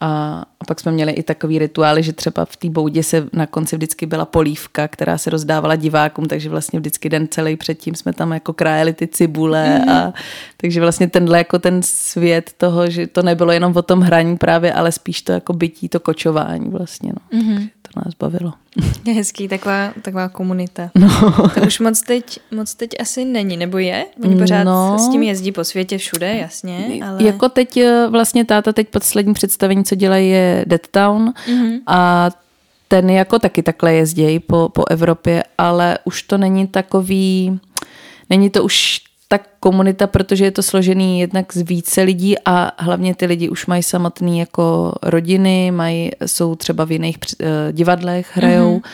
A, 0.00 0.44
a 0.60 0.64
pak 0.64 0.80
jsme 0.80 0.92
měli 0.92 1.12
i 1.12 1.22
takový 1.22 1.58
rituály, 1.58 2.02
že 2.02 2.12
třeba 2.12 2.44
v 2.44 2.56
té 2.56 2.70
boudě 2.70 3.02
se 3.02 3.28
na 3.32 3.46
konci 3.46 3.76
vždycky 3.76 4.06
byla 4.06 4.24
polívka, 4.24 4.88
která 4.88 5.18
se 5.18 5.30
rozdávala 5.30 5.76
divákům, 5.76 6.26
takže 6.26 6.48
vlastně 6.48 6.78
vždycky 6.78 7.08
den 7.08 7.28
celý 7.30 7.56
předtím 7.56 7.94
jsme 7.94 8.12
tam 8.12 8.32
jako 8.32 8.52
krájeli 8.52 8.92
ty 8.92 9.08
cibule 9.08 9.78
mm. 9.78 9.88
a 9.88 10.12
takže 10.56 10.80
vlastně 10.80 11.08
tenhle 11.08 11.38
jako 11.38 11.58
ten 11.58 11.82
svět 11.82 12.50
toho, 12.56 12.90
že 12.90 13.06
to 13.06 13.22
nebylo 13.22 13.52
jenom 13.52 13.72
o 13.76 13.82
tom 13.82 14.00
hraní 14.00 14.36
právě, 14.36 14.72
ale 14.72 14.92
spíš 14.92 15.22
to 15.22 15.32
jako 15.32 15.52
bytí, 15.52 15.88
to 15.88 16.00
kočování 16.00 16.70
vlastně. 16.70 17.12
No. 17.12 17.38
Mm 17.38 17.68
nás 17.96 18.14
bavilo. 18.18 18.52
Je 19.04 19.14
hezký, 19.14 19.48
taková, 19.48 19.92
taková 20.02 20.28
komunita. 20.28 20.90
No. 20.94 21.08
To 21.54 21.60
už 21.66 21.78
moc 21.78 22.00
teď, 22.00 22.38
moc 22.54 22.74
teď 22.74 22.90
asi 23.00 23.24
není, 23.24 23.56
nebo 23.56 23.78
je? 23.78 24.06
Oni 24.24 24.36
pořád 24.36 24.64
no. 24.64 24.98
s 24.98 25.08
tím 25.08 25.22
jezdí 25.22 25.52
po 25.52 25.64
světě 25.64 25.98
všude, 25.98 26.36
jasně. 26.36 27.00
Ale... 27.06 27.22
Jako 27.22 27.48
teď 27.48 27.76
eh, 27.76 28.06
vlastně 28.10 28.44
táta 28.44 28.72
teď 28.72 28.88
poslední 28.88 29.34
představení, 29.34 29.84
co 29.84 29.94
dělají, 29.94 30.30
je 30.30 30.64
Dead 30.66 30.86
Town 30.90 31.32
mm-hmm. 31.48 31.78
a 31.86 32.30
ten 32.88 33.10
jako 33.10 33.38
taky 33.38 33.62
takhle 33.62 33.94
jezdí 33.94 34.38
po, 34.38 34.68
po 34.68 34.84
Evropě, 34.90 35.44
ale 35.58 35.98
už 36.04 36.22
to 36.22 36.38
není 36.38 36.66
takový, 36.66 37.60
není 38.30 38.50
to 38.50 38.64
už 38.64 39.05
ta 39.28 39.38
komunita, 39.60 40.06
protože 40.06 40.44
je 40.44 40.50
to 40.50 40.62
složený 40.62 41.20
jednak 41.20 41.52
z 41.52 41.60
více 41.60 42.02
lidí 42.02 42.34
a 42.44 42.72
hlavně 42.78 43.14
ty 43.14 43.26
lidi 43.26 43.48
už 43.48 43.66
mají 43.66 43.82
samotný 43.82 44.38
jako 44.38 44.92
rodiny, 45.02 45.70
mají, 45.70 46.10
jsou 46.26 46.54
třeba 46.54 46.84
v 46.84 46.92
jiných 46.92 47.16
uh, 47.40 47.46
divadlech, 47.72 48.36
hrajou, 48.36 48.76
mm-hmm. 48.76 48.90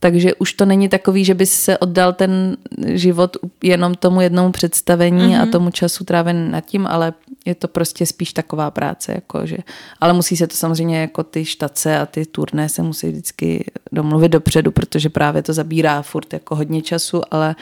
takže 0.00 0.34
už 0.34 0.52
to 0.52 0.64
není 0.66 0.88
takový, 0.88 1.24
že 1.24 1.34
by 1.34 1.46
se 1.46 1.78
oddal 1.78 2.12
ten 2.12 2.56
život 2.86 3.36
jenom 3.62 3.94
tomu 3.94 4.20
jednomu 4.20 4.52
představení 4.52 5.22
mm-hmm. 5.22 5.40
a 5.40 5.42
mhm. 5.42 5.50
tomu 5.50 5.70
času 5.70 6.04
tráven 6.04 6.50
nad 6.50 6.60
tím, 6.60 6.86
ale 6.86 7.12
je 7.46 7.54
to 7.54 7.68
prostě 7.68 8.06
spíš 8.06 8.32
taková 8.32 8.70
práce, 8.70 9.12
jako 9.12 9.46
že, 9.46 9.56
ale 10.00 10.12
musí 10.12 10.36
se 10.36 10.46
to 10.46 10.56
samozřejmě 10.56 11.00
jako 11.00 11.22
ty 11.22 11.44
štace 11.44 11.98
a 11.98 12.06
ty 12.06 12.26
turné 12.26 12.68
se 12.68 12.82
musí 12.82 13.08
vždycky 13.08 13.64
domluvit 13.92 14.28
dopředu, 14.28 14.70
protože 14.70 15.08
právě 15.08 15.42
to 15.42 15.52
zabírá 15.52 16.02
furt 16.02 16.32
jako 16.32 16.56
hodně 16.56 16.82
času, 16.82 17.22
ale 17.30 17.54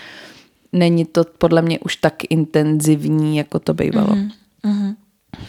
není 0.73 1.05
to 1.05 1.25
podle 1.39 1.63
mě 1.63 1.79
už 1.79 1.97
tak 1.97 2.15
intenzivní, 2.31 3.37
jako 3.37 3.59
to 3.59 3.75
bývalo. 3.75 4.15
Mm-hmm. 4.65 4.95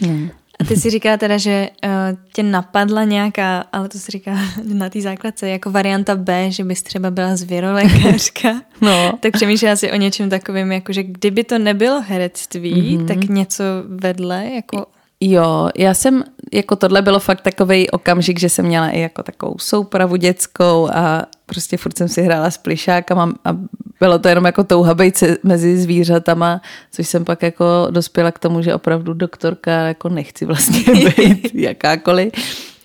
Hmm. 0.02 0.30
A 0.60 0.64
ty 0.64 0.76
si 0.76 0.90
říká 0.90 1.18
teda, 1.18 1.38
že 1.38 1.70
uh, 1.86 1.92
tě 2.34 2.44
napadla 2.44 3.04
nějaká, 3.04 3.66
ale 3.72 3.90
to 3.90 4.00
si 4.00 4.12
říká 4.12 4.38
na 4.64 4.90
té 4.90 5.02
základce, 5.02 5.50
jako 5.50 5.72
varianta 5.72 6.16
B, 6.16 6.52
že 6.52 6.64
bys 6.64 6.84
třeba 6.84 7.12
byla 7.12 7.36
zvěrolékařka. 7.36 8.62
no. 8.82 9.14
tak 9.20 9.34
přemýšlela 9.34 9.76
si 9.76 9.92
o 9.92 9.96
něčem 9.96 10.30
takovým, 10.30 10.72
jako 10.72 10.94
že 10.94 11.04
kdyby 11.04 11.44
to 11.44 11.60
nebylo 11.60 12.02
herectví, 12.02 12.74
mm-hmm. 12.74 13.08
tak 13.08 13.24
něco 13.24 13.64
vedle, 13.88 14.46
jako... 14.56 14.86
Jo, 15.22 15.70
já 15.76 15.94
jsem, 15.94 16.24
jako 16.54 16.76
tohle 16.76 17.02
bylo 17.02 17.20
fakt 17.20 17.42
takový 17.42 17.90
okamžik, 17.90 18.40
že 18.40 18.50
jsem 18.50 18.66
měla 18.66 18.90
i 18.90 19.00
jako 19.00 19.24
takovou 19.24 19.56
soupravu 19.60 20.16
dětskou 20.16 20.90
a 20.94 21.26
prostě 21.46 21.78
furt 21.78 21.98
jsem 21.98 22.08
si 22.08 22.22
hrála 22.22 22.52
s 22.52 22.58
plišákama 22.58 23.34
a 23.46 23.58
bylo 24.00 24.20
to 24.20 24.28
jenom 24.28 24.46
jako 24.46 24.64
touha 24.64 24.94
být 24.94 25.24
mezi 25.44 25.78
zvířatama, 25.78 26.62
což 26.92 27.08
jsem 27.08 27.26
pak 27.26 27.44
jako 27.44 27.88
dospěla 27.90 28.32
k 28.32 28.40
tomu, 28.40 28.62
že 28.62 28.76
opravdu 28.76 29.14
doktorka 29.14 29.72
jako 29.72 30.10
nechci 30.10 30.46
vlastně 30.46 30.94
být 31.18 31.56
jakákoliv, 31.56 32.34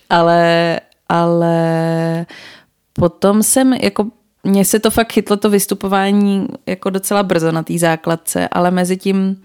ale, 0.09 0.79
ale 1.09 2.25
potom 2.93 3.43
jsem 3.43 3.73
jako 3.73 4.05
mně 4.43 4.65
se 4.65 4.79
to 4.79 4.91
fakt 4.91 5.13
chytlo 5.13 5.37
to 5.37 5.49
vystupování 5.49 6.47
jako 6.65 6.89
docela 6.89 7.23
brzo 7.23 7.51
na 7.51 7.63
té 7.63 7.77
základce, 7.77 8.47
ale 8.51 8.71
mezi 8.71 8.97
tím 8.97 9.41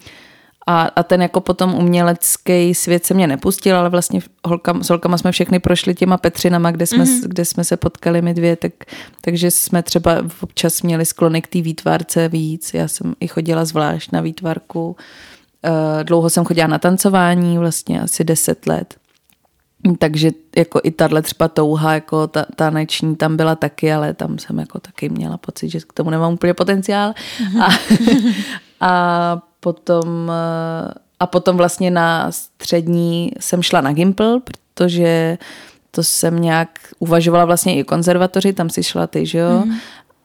a, 0.70 0.82
a 0.96 1.02
ten 1.02 1.22
jako 1.22 1.40
potom 1.40 1.74
umělecký 1.74 2.74
svět 2.74 3.06
se 3.06 3.14
mě 3.14 3.26
nepustil, 3.26 3.76
ale 3.76 3.88
vlastně 3.88 4.20
holkam, 4.44 4.84
s 4.84 4.88
holkama 4.88 5.18
jsme 5.18 5.32
všechny 5.32 5.58
prošli 5.58 5.94
těma 5.94 6.16
Petřinama, 6.16 6.70
kde 6.70 6.86
jsme, 6.86 7.04
mm-hmm. 7.04 7.28
kde 7.28 7.44
jsme 7.44 7.64
se 7.64 7.76
potkali 7.76 8.22
my 8.22 8.34
dvě, 8.34 8.56
tak, 8.56 8.72
takže 9.20 9.50
jsme 9.50 9.82
třeba 9.82 10.16
občas 10.40 10.82
měli 10.82 11.06
sklony 11.06 11.42
k 11.42 11.46
té 11.46 11.60
výtvarce 11.60 12.28
víc. 12.28 12.74
Já 12.74 12.88
jsem 12.88 13.14
i 13.20 13.28
chodila 13.28 13.64
zvlášť 13.64 14.12
na 14.12 14.20
výtvarku. 14.20 14.96
Eh, 15.64 16.04
dlouho 16.04 16.30
jsem 16.30 16.44
chodila 16.44 16.66
na 16.66 16.78
tancování, 16.78 17.58
vlastně 17.58 18.00
asi 18.00 18.24
deset 18.24 18.66
let. 18.66 18.94
Takže 19.98 20.30
jako 20.56 20.80
i 20.82 20.90
tahle 20.90 21.22
třeba 21.22 21.48
touha, 21.48 21.94
jako 21.94 22.26
ta, 22.26 22.46
taneční 22.56 23.16
tam 23.16 23.36
byla 23.36 23.54
taky, 23.54 23.92
ale 23.92 24.14
tam 24.14 24.38
jsem 24.38 24.58
jako 24.58 24.80
taky 24.80 25.08
měla 25.08 25.36
pocit, 25.36 25.68
že 25.68 25.80
k 25.80 25.92
tomu 25.92 26.10
nemám 26.10 26.32
úplně 26.32 26.54
potenciál. 26.54 27.12
Mm-hmm. 27.12 27.62
A, 27.62 27.68
a 28.80 29.42
potom, 29.60 30.30
eh, 30.30 30.94
a 31.20 31.26
potom 31.26 31.56
vlastně 31.56 31.90
na 31.90 32.32
střední 32.32 33.32
jsem 33.40 33.62
šla 33.62 33.80
na 33.80 33.92
Gimple, 33.92 34.40
protože 34.40 35.38
to 35.90 36.02
jsem 36.02 36.40
nějak 36.40 36.68
uvažovala 36.98 37.44
vlastně 37.44 37.78
i 37.78 37.84
konzervatoři, 37.84 38.52
tam 38.52 38.70
si 38.70 38.82
šla 38.82 39.06
ty, 39.06 39.26
že 39.26 39.38
jo? 39.38 39.62
Mm. 39.64 39.74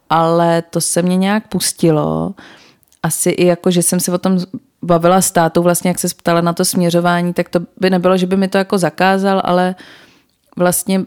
Ale 0.09 0.61
to 0.61 0.81
se 0.81 1.01
mě 1.01 1.17
nějak 1.17 1.47
pustilo. 1.47 2.33
Asi 3.03 3.29
i 3.29 3.45
jako, 3.45 3.71
že 3.71 3.81
jsem 3.81 3.99
se 3.99 4.11
o 4.11 4.17
tom 4.17 4.39
bavila 4.81 5.21
s 5.21 5.31
tátou, 5.31 5.63
vlastně 5.63 5.89
jak 5.89 5.99
se 5.99 6.07
ptala 6.17 6.41
na 6.41 6.53
to 6.53 6.65
směřování, 6.65 7.33
tak 7.33 7.49
to 7.49 7.59
by 7.77 7.89
nebylo, 7.89 8.17
že 8.17 8.27
by 8.27 8.37
mi 8.37 8.47
to 8.47 8.57
jako 8.57 8.77
zakázal, 8.77 9.41
ale 9.45 9.75
vlastně 10.57 11.05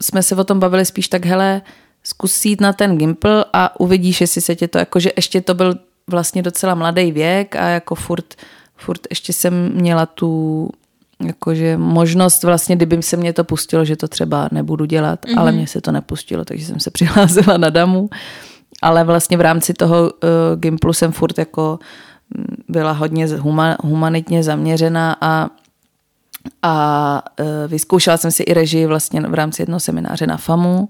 jsme 0.00 0.22
se 0.22 0.34
o 0.34 0.44
tom 0.44 0.60
bavili 0.60 0.84
spíš 0.84 1.08
tak, 1.08 1.26
hele, 1.26 1.62
zkus 2.02 2.44
jít 2.44 2.60
na 2.60 2.72
ten 2.72 2.98
Gimple 2.98 3.44
a 3.52 3.80
uvidíš, 3.80 4.20
jestli 4.20 4.40
se 4.40 4.56
tě 4.56 4.68
to, 4.68 4.78
jako, 4.78 5.00
že 5.00 5.10
ještě 5.16 5.40
to 5.40 5.54
byl 5.54 5.74
vlastně 6.08 6.42
docela 6.42 6.74
mladý 6.74 7.12
věk 7.12 7.56
a 7.56 7.68
jako 7.68 7.94
furt, 7.94 8.34
furt 8.76 9.00
ještě 9.10 9.32
jsem 9.32 9.72
měla 9.74 10.06
tu 10.06 10.70
jakože 11.24 11.76
možnost 11.76 12.44
vlastně, 12.44 12.76
kdyby 12.76 13.02
se 13.02 13.16
mě 13.16 13.32
to 13.32 13.44
pustilo, 13.44 13.84
že 13.84 13.96
to 13.96 14.08
třeba 14.08 14.48
nebudu 14.52 14.84
dělat, 14.84 15.24
mm-hmm. 15.24 15.40
ale 15.40 15.52
mě 15.52 15.66
se 15.66 15.80
to 15.80 15.92
nepustilo, 15.92 16.44
takže 16.44 16.66
jsem 16.66 16.80
se 16.80 16.90
přihlásila 16.94 17.56
na 17.56 17.70
damu. 17.70 18.10
Ale 18.82 19.04
vlastně 19.04 19.36
v 19.36 19.40
rámci 19.40 19.74
toho 19.74 20.02
uh, 20.02 20.10
Gimplu 20.60 20.92
jsem 20.92 21.12
furt 21.12 21.38
jako 21.38 21.78
mm, 22.36 22.56
byla 22.68 22.92
hodně 22.92 23.26
huma, 23.26 23.76
humanitně 23.80 24.42
zaměřená 24.42 25.16
a 25.20 25.48
a 26.62 27.22
uh, 27.40 27.46
vyzkoušela 27.66 28.16
jsem 28.16 28.30
si 28.30 28.42
i 28.42 28.54
režii 28.54 28.86
vlastně 28.86 29.20
v 29.20 29.34
rámci 29.34 29.62
jednoho 29.62 29.80
semináře 29.80 30.26
na 30.26 30.36
FAMu, 30.36 30.88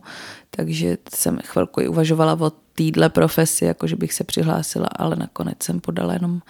takže 0.59 0.99
jsem 1.15 1.39
chvilku 1.45 1.81
i 1.81 1.89
uvažovala 1.89 2.37
o 2.41 2.53
téhle 2.75 3.09
profesi, 3.09 3.65
jako 3.65 3.87
že 3.87 3.97
bych 3.97 4.13
se 4.13 4.25
přihlásila, 4.25 4.87
ale 4.87 5.17
nakonec 5.17 5.63
jsem 5.63 5.81
podala 5.81 6.13
jenom 6.13 6.41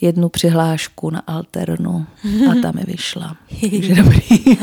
jednu 0.00 0.28
přihlášku 0.28 1.10
na 1.10 1.22
Alternu 1.26 2.06
a 2.50 2.54
ta 2.62 2.72
mi 2.72 2.82
vyšla. 2.86 3.36
Takže 3.60 3.94
dobrý. 4.02 4.20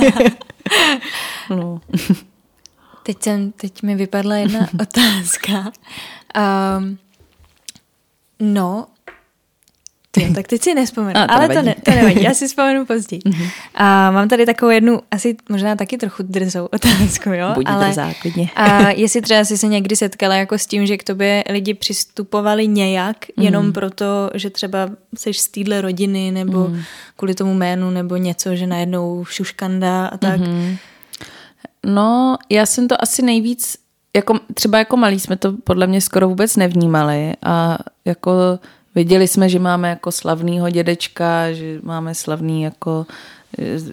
no. 1.49 1.81
Teď, 3.03 3.23
jsem, 3.23 3.51
teď 3.51 3.83
mi 3.83 3.95
vypadla 3.95 4.35
jedna 4.35 4.59
otázka. 4.81 5.71
Um, 6.77 6.97
no, 8.39 8.87
ty, 10.11 10.31
tak 10.35 10.47
teď 10.47 10.61
si 10.61 10.75
nespomenu. 10.75 11.19
A, 11.19 11.23
ale 11.23 11.49
to, 11.49 11.61
ne, 11.61 11.75
to 11.83 11.91
nevadí, 11.91 12.23
já 12.23 12.33
si 12.33 12.47
vzpomenu 12.47 12.85
později. 12.85 13.21
Mhm. 13.25 13.47
A 13.75 14.11
mám 14.11 14.27
tady 14.27 14.45
takovou 14.45 14.71
jednu, 14.71 14.99
asi 15.11 15.35
možná 15.49 15.75
taky 15.75 15.97
trochu 15.97 16.23
drzou 16.23 16.65
otázku, 16.65 17.29
jo? 17.29 17.51
Buď 17.53 17.65
ale, 17.67 17.87
drzá, 17.87 18.13
klidně. 18.21 18.49
A 18.55 18.89
jestli 18.89 19.21
třeba 19.21 19.45
jsi 19.45 19.57
se 19.57 19.67
někdy 19.67 19.95
setkala 19.95 20.35
jako 20.35 20.57
s 20.57 20.65
tím, 20.65 20.85
že 20.85 20.97
k 20.97 21.03
tobě 21.03 21.43
lidi 21.49 21.73
přistupovali 21.73 22.67
nějak, 22.67 23.17
mm. 23.37 23.45
jenom 23.45 23.73
proto, 23.73 24.29
že 24.33 24.49
třeba 24.49 24.89
jsi 25.17 25.33
z 25.33 25.47
téhle 25.47 25.81
rodiny, 25.81 26.31
nebo 26.31 26.67
mm. 26.67 26.81
kvůli 27.15 27.35
tomu 27.35 27.53
jménu, 27.53 27.91
nebo 27.91 28.15
něco, 28.15 28.55
že 28.55 28.67
najednou 28.67 29.25
šuškanda 29.25 30.05
a 30.05 30.17
tak. 30.17 30.39
Mm. 30.39 30.77
No, 31.85 32.37
já 32.49 32.65
jsem 32.65 32.87
to 32.87 33.03
asi 33.03 33.21
nejvíc, 33.21 33.77
jako, 34.15 34.39
třeba 34.53 34.77
jako 34.77 34.97
malí 34.97 35.19
jsme 35.19 35.37
to 35.37 35.53
podle 35.63 35.87
mě 35.87 36.01
skoro 36.01 36.29
vůbec 36.29 36.55
nevnímali 36.55 37.33
a 37.43 37.77
jako 38.05 38.31
Viděli 38.95 39.27
jsme, 39.27 39.49
že 39.49 39.59
máme 39.59 39.89
jako 39.89 40.11
slavnýho 40.11 40.69
dědečka, 40.69 41.51
že 41.51 41.79
máme 41.83 42.15
slavný 42.15 42.63
jako, 42.63 43.05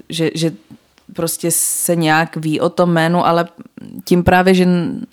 že, 0.09 0.31
že 0.35 0.52
prostě 1.12 1.50
se 1.50 1.97
nějak 1.97 2.37
ví 2.37 2.61
o 2.61 2.69
tom 2.69 2.90
jménu, 2.90 3.26
ale 3.26 3.49
tím 4.05 4.25
právě, 4.25 4.55
že 4.55 4.67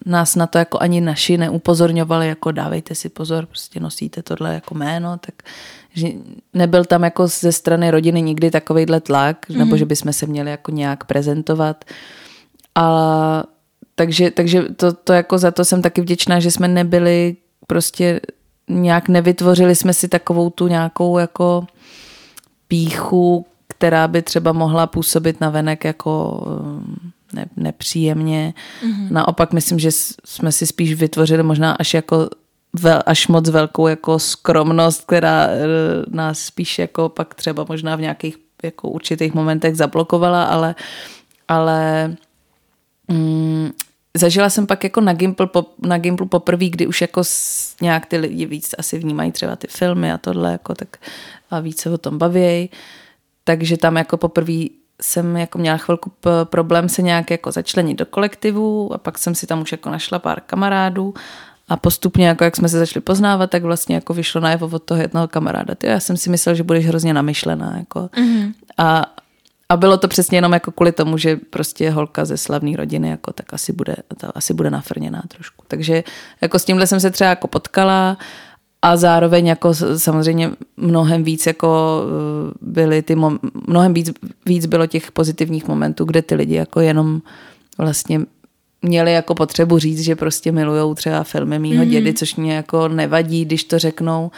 nás 0.06 0.36
na 0.36 0.48
to 0.48 0.58
jako 0.58 0.80
ani 0.80 1.02
naši 1.02 1.38
neupozorňovali, 1.38 2.28
jako 2.28 2.52
dávejte 2.52 2.96
si 2.96 3.10
pozor, 3.10 3.46
prostě 3.46 3.80
nosíte 3.80 4.24
tohle 4.24 4.54
jako 4.54 4.76
jméno, 4.76 5.18
tak 5.18 5.36
že 5.94 6.08
nebyl 6.54 6.86
tam 6.86 7.04
jako 7.04 7.28
ze 7.28 7.52
strany 7.52 7.92
rodiny 7.92 8.22
nikdy 8.22 8.52
takovýhle 8.52 9.02
tlak, 9.02 9.50
mm-hmm. 9.50 9.58
nebo 9.58 9.70
mhm. 9.70 9.78
že 9.78 9.86
bychom 9.86 10.14
se 10.14 10.26
měli 10.26 10.52
jako 10.52 10.72
nějak 10.72 11.04
prezentovat. 11.04 11.86
A 12.76 13.44
takže, 13.96 14.32
takže 14.32 14.62
to, 14.62 14.94
to 14.94 15.14
jako 15.14 15.38
za 15.38 15.52
to 15.52 15.66
jsem 15.66 15.82
taky 15.82 16.02
vděčná, 16.02 16.40
že 16.40 16.52
jsme 16.52 16.68
nebyli 16.68 17.36
prostě 17.68 18.20
nějak 18.70 19.10
nevytvořili 19.10 19.76
jsme 19.76 19.94
si 19.94 20.08
takovou 20.08 20.50
tu 20.50 20.68
nějakou 20.68 21.18
jako 21.18 21.68
píchu, 22.68 23.46
která 23.68 24.08
by 24.08 24.22
třeba 24.22 24.52
mohla 24.52 24.88
působit 24.88 25.42
na 25.42 25.50
venek 25.50 25.84
jako 25.84 26.44
eh, 26.48 27.36
ne, 27.36 27.46
nepříjemně. 27.56 28.54
Mm-hmm. 28.84 29.12
Naopak 29.12 29.54
myslím, 29.54 29.80
že 29.80 29.90
jsme 30.26 30.52
si 30.52 30.68
spíš 30.68 30.94
vytvořili 30.94 31.44
možná 31.44 31.72
až 31.72 31.94
jako 31.94 32.30
vel, 32.74 33.02
až 33.06 33.28
moc 33.28 33.50
velkou 33.50 33.88
jako 33.88 34.20
skromnost, 34.20 35.06
která 35.06 35.48
eh, 35.48 35.58
nás 36.08 36.40
spíš 36.40 36.80
jako 36.80 37.10
pak 37.10 37.36
třeba 37.36 37.66
možná 37.70 37.96
v 37.96 38.02
nějakých 38.02 38.38
jako 38.64 38.90
určitých 38.90 39.34
momentech 39.34 39.76
zablokovala, 39.76 40.44
ale 40.44 40.76
ale 41.48 42.16
mm, 43.08 43.72
zažila 44.16 44.50
jsem 44.50 44.68
pak 44.68 44.84
jako 44.84 45.02
na 45.02 45.14
Gimplu, 45.14 45.48
po, 45.48 45.66
na 45.82 45.98
Gimplu 45.98 46.26
poprvé, 46.26 46.70
kdy 46.70 46.88
už 46.88 47.02
jako 47.02 47.24
s, 47.24 47.76
nějak 47.82 48.06
ty 48.06 48.18
lidi 48.18 48.46
víc 48.46 48.76
asi 48.78 49.00
vnímají 49.00 49.32
třeba 49.32 49.56
ty 49.56 49.68
filmy 49.68 50.12
a 50.12 50.18
tohle, 50.18 50.52
jako 50.52 50.76
tak 50.76 50.98
a 51.52 51.60
víc 51.60 51.82
se 51.82 51.90
o 51.90 51.98
tom 51.98 52.18
bavějí. 52.18 52.70
Takže 53.44 53.78
tam 53.78 53.96
jako 53.96 54.18
poprvé 54.18 54.64
jsem 55.02 55.38
jako 55.38 55.58
měla 55.58 55.78
chvilku 55.78 56.12
problém 56.44 56.90
se 56.90 57.02
nějak 57.02 57.32
jako 57.32 57.52
začlenit 57.52 57.98
do 57.98 58.06
kolektivu 58.06 58.94
a 58.94 58.98
pak 58.98 59.18
jsem 59.18 59.36
si 59.36 59.48
tam 59.48 59.62
už 59.62 59.72
jako 59.72 59.90
našla 59.90 60.20
pár 60.20 60.42
kamarádů 60.42 61.14
a 61.70 61.78
postupně, 61.78 62.28
jako 62.28 62.44
jak 62.44 62.56
jsme 62.56 62.70
se 62.70 62.80
začali 62.80 63.02
poznávat, 63.02 63.50
tak 63.50 63.64
vlastně 63.64 63.96
jako 63.96 64.14
vyšlo 64.14 64.42
najevo 64.42 64.70
od 64.74 64.84
toho 64.84 65.02
jednoho 65.02 65.28
kamaráda. 65.28 65.76
Ty, 65.76 65.88
já 65.88 66.00
jsem 66.00 66.18
si 66.18 66.30
myslel, 66.30 66.56
že 66.56 66.64
budeš 66.64 66.86
hrozně 66.86 67.14
namyšlená. 67.14 67.78
Jako. 67.78 68.00
Mm-hmm. 68.00 68.54
A, 68.78 69.06
a 69.70 69.78
bylo 69.78 69.98
to 69.98 70.08
přesně 70.08 70.38
jenom 70.38 70.54
jako 70.54 70.72
kvůli 70.72 70.92
tomu, 70.92 71.18
že 71.18 71.36
prostě 71.50 71.90
holka 71.90 72.26
ze 72.26 72.38
slavné 72.38 72.78
rodiny, 72.78 73.10
jako 73.10 73.34
tak 73.34 73.54
asi 73.54 73.74
bude, 73.74 73.96
to 74.18 74.38
asi 74.38 74.54
bude 74.54 74.70
nafrněná 74.70 75.24
trošku. 75.28 75.66
Takže 75.68 76.04
jako 76.42 76.60
s 76.60 76.66
tímhle 76.66 76.88
jsem 76.88 77.00
se 77.00 77.12
třeba 77.12 77.30
jako 77.30 77.48
potkala 77.48 78.18
a 78.82 78.98
zároveň 78.98 79.48
jako 79.48 79.74
samozřejmě 79.98 80.52
mnohem 80.78 81.24
víc 81.24 81.46
jako 81.46 82.02
eh, 82.06 82.54
byly 82.62 83.02
ty, 83.02 83.16
mnohem 83.68 83.94
víc, 83.94 84.12
víc 84.46 84.66
bylo 84.66 84.88
těch 84.88 85.12
pozitivních 85.12 85.68
momentů, 85.68 86.06
kde 86.06 86.22
ty 86.22 86.36
lidi 86.36 86.56
jako 86.56 86.80
jenom 86.80 87.22
vlastně 87.78 88.22
měli 88.82 89.14
jako 89.14 89.36
potřebu 89.36 89.80
říct, 89.80 90.00
že 90.02 90.16
prostě 90.16 90.52
milujou 90.52 90.96
třeba 90.96 91.24
filmy 91.24 91.60
mýho 91.60 91.84
mm-hmm. 91.84 91.90
dědy, 91.90 92.14
což 92.14 92.36
mě 92.36 92.54
jako 92.54 92.88
nevadí, 92.88 93.46
když 93.46 93.64
to 93.64 93.80
řeknou, 93.80 94.32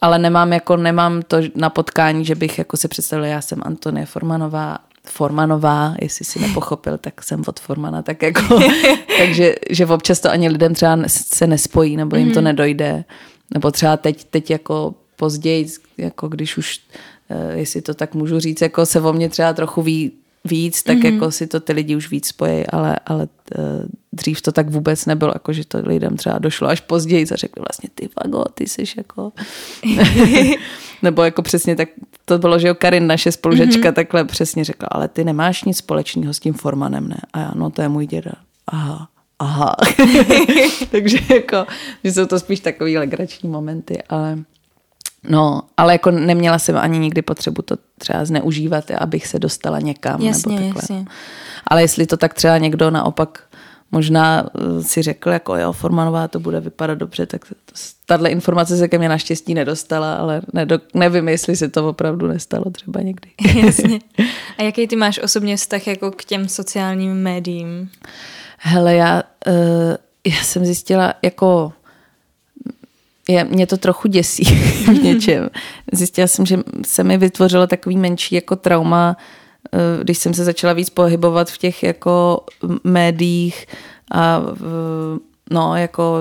ale 0.00 0.18
nemám 0.18 0.52
jako, 0.52 0.76
nemám 0.76 1.22
to 1.22 1.36
na 1.54 1.70
potkání, 1.70 2.24
že 2.24 2.34
bych 2.34 2.58
jako 2.58 2.76
se 2.76 2.88
představila, 2.88 3.28
já 3.28 3.40
jsem 3.40 3.60
Antonie 3.62 4.06
Formanová, 4.06 4.78
Formanová, 5.06 5.94
jestli 6.00 6.24
si 6.24 6.40
nepochopil, 6.40 6.98
tak 6.98 7.22
jsem 7.22 7.42
od 7.46 7.60
Formana, 7.60 8.02
tak 8.02 8.22
jako, 8.22 8.40
takže 9.18 9.54
že 9.70 9.86
občas 9.86 10.20
to 10.20 10.30
ani 10.30 10.48
lidem 10.48 10.74
třeba 10.74 10.98
se 11.06 11.46
nespojí, 11.46 11.96
nebo 11.96 12.16
jim 12.16 12.32
to 12.32 12.40
mhm. 12.40 12.44
nedojde, 12.44 13.04
nebo 13.54 13.70
třeba 13.70 13.96
teď, 13.96 14.24
teď 14.24 14.50
jako 14.50 14.94
později, 15.16 15.66
jako 15.98 16.28
když 16.28 16.56
už, 16.56 16.80
eh, 17.30 17.58
jestli 17.58 17.82
to 17.82 17.94
tak 17.94 18.14
můžu 18.14 18.40
říct, 18.40 18.60
jako 18.60 18.86
se 18.86 19.00
o 19.00 19.12
mě 19.12 19.28
třeba 19.28 19.52
trochu 19.52 19.82
ví 19.82 20.12
víc, 20.44 20.82
tak 20.82 20.98
mm-hmm. 20.98 21.14
jako 21.14 21.30
si 21.30 21.46
to 21.46 21.60
ty 21.60 21.72
lidi 21.72 21.96
už 21.96 22.10
víc 22.10 22.26
spojí, 22.26 22.66
ale, 22.66 22.96
ale 23.06 23.28
uh, 23.58 23.64
dřív 24.12 24.42
to 24.42 24.52
tak 24.52 24.70
vůbec 24.70 25.06
nebylo, 25.06 25.32
jako 25.34 25.52
že 25.52 25.64
to 25.64 25.78
lidem 25.82 26.16
třeba 26.16 26.38
došlo 26.38 26.68
až 26.68 26.80
později 26.80 27.26
a 27.32 27.36
řekli 27.36 27.64
vlastně 27.68 27.88
ty 27.94 28.08
vago, 28.24 28.44
ty 28.54 28.68
jsi 28.68 28.84
jako 28.96 29.32
nebo 31.02 31.22
jako 31.22 31.42
přesně 31.42 31.76
tak 31.76 31.88
to 32.24 32.38
bylo, 32.38 32.58
že 32.58 32.68
jo, 32.68 32.74
Karin, 32.74 33.06
naše 33.06 33.32
spolužečka, 33.32 33.90
mm-hmm. 33.90 33.94
takhle 33.94 34.24
přesně 34.24 34.64
řekla, 34.64 34.88
ale 34.90 35.08
ty 35.08 35.24
nemáš 35.24 35.64
nic 35.64 35.76
společného 35.76 36.34
s 36.34 36.40
tím 36.40 36.54
Formanem, 36.54 37.08
ne? 37.08 37.20
A 37.32 37.40
já, 37.40 37.52
no 37.54 37.70
to 37.70 37.82
je 37.82 37.88
můj 37.88 38.06
děda. 38.06 38.32
Aha, 38.66 39.08
aha. 39.38 39.76
Takže 40.90 41.18
jako, 41.34 41.66
že 42.04 42.12
jsou 42.12 42.26
to 42.26 42.38
spíš 42.38 42.60
takový 42.60 42.98
legrační 42.98 43.48
momenty, 43.48 44.02
ale 44.08 44.38
No, 45.28 45.62
ale 45.76 45.92
jako 45.92 46.10
neměla 46.10 46.58
jsem 46.58 46.76
ani 46.76 46.98
nikdy 46.98 47.22
potřebu 47.22 47.62
to 47.62 47.76
třeba 47.98 48.24
zneužívat, 48.24 48.90
abych 48.90 49.26
se 49.26 49.38
dostala 49.38 49.80
někam. 49.80 50.20
Jasně, 50.20 50.54
nebo 50.54 50.66
takhle. 50.66 50.82
jasně. 50.82 51.04
Ale 51.66 51.82
jestli 51.82 52.06
to 52.06 52.16
tak 52.16 52.34
třeba 52.34 52.58
někdo 52.58 52.90
naopak 52.90 53.42
možná 53.92 54.46
eh, 54.58 54.82
si 54.82 55.02
řekl, 55.02 55.30
jako 55.30 55.56
jo, 55.56 55.72
Formanová 55.72 56.28
to 56.28 56.40
bude 56.40 56.60
vypadat 56.60 56.98
dobře, 56.98 57.26
tak 57.26 57.44
tahle 58.06 58.30
informace 58.30 58.76
se 58.76 58.88
ke 58.88 58.98
mně 58.98 59.08
naštěstí 59.08 59.54
nedostala, 59.54 60.14
ale 60.14 60.42
nedo, 60.52 60.78
nevím, 60.94 61.28
jestli 61.28 61.56
se 61.56 61.68
to 61.68 61.88
opravdu 61.88 62.26
nestalo 62.26 62.64
třeba 62.70 63.00
někdy. 63.00 63.30
Jasně. 63.66 64.00
A 64.58 64.62
jaký 64.62 64.86
ty 64.86 64.96
máš 64.96 65.20
osobně 65.22 65.56
vztah 65.56 65.86
jako 65.86 66.10
k 66.10 66.24
těm 66.24 66.48
sociálním 66.48 67.14
médiím? 67.14 67.90
Hele, 68.58 68.94
já, 68.94 69.22
uh, 69.46 69.54
já 70.26 70.42
jsem 70.42 70.64
zjistila, 70.64 71.14
jako 71.22 71.72
je, 73.30 73.44
mě 73.44 73.66
to 73.66 73.76
trochu 73.76 74.08
děsí 74.08 74.44
v 74.84 75.02
něčem. 75.02 75.50
Zjistila 75.92 76.26
jsem, 76.26 76.46
že 76.46 76.58
se 76.86 77.04
mi 77.04 77.18
vytvořilo 77.18 77.66
takový 77.66 77.96
menší 77.96 78.34
jako 78.34 78.56
trauma, 78.56 79.16
eh, 79.72 79.78
když 80.04 80.18
jsem 80.18 80.34
se 80.34 80.44
začala 80.44 80.72
víc 80.72 80.90
pohybovat 80.90 81.50
v 81.50 81.58
těch 81.58 81.82
jako 81.82 82.44
médiích 82.84 83.66
a 84.12 84.42
no, 85.50 85.76
jako, 85.76 86.16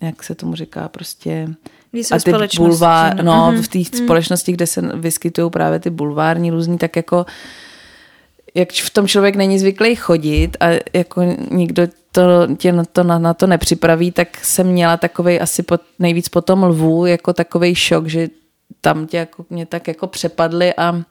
jak 0.00 0.22
se 0.22 0.34
tomu 0.34 0.54
říká, 0.54 0.88
prostě 0.88 1.48
a 2.10 2.18
ty 2.18 2.56
bulvár, 2.56 3.24
no, 3.24 3.52
mm-hmm. 3.52 3.62
v 3.62 3.68
té 3.68 3.78
mm. 3.78 3.84
společnosti, 3.84 4.52
kde 4.52 4.66
se 4.66 4.80
vyskytují 4.94 5.50
právě 5.50 5.78
ty 5.78 5.90
bulvární 5.90 6.50
různí, 6.50 6.78
tak 6.78 6.96
jako 6.96 7.26
jak 8.54 8.72
v 8.72 8.90
tom 8.90 9.08
člověk 9.08 9.36
není 9.36 9.58
zvyklý 9.58 9.94
chodit 9.94 10.56
a 10.60 10.66
jako 10.92 11.22
nikdo 11.50 11.82
to, 12.12 12.22
tě 12.56 12.72
na 12.72 12.84
to, 12.84 13.02
na, 13.02 13.18
na 13.18 13.34
to 13.34 13.46
nepřipraví, 13.46 14.12
tak 14.12 14.44
jsem 14.44 14.66
měla 14.66 14.96
takový 14.96 15.40
asi 15.40 15.62
po, 15.62 15.78
nejvíc 15.98 16.28
po 16.28 16.40
tom 16.40 16.62
lvu 16.62 17.06
jako 17.06 17.32
takový 17.32 17.74
šok, 17.74 18.06
že 18.06 18.28
tam 18.80 19.06
tě 19.06 19.16
jako, 19.16 19.44
mě 19.50 19.66
tak 19.66 19.88
jako 19.88 20.06
přepadly 20.06 20.74
a 20.74 21.02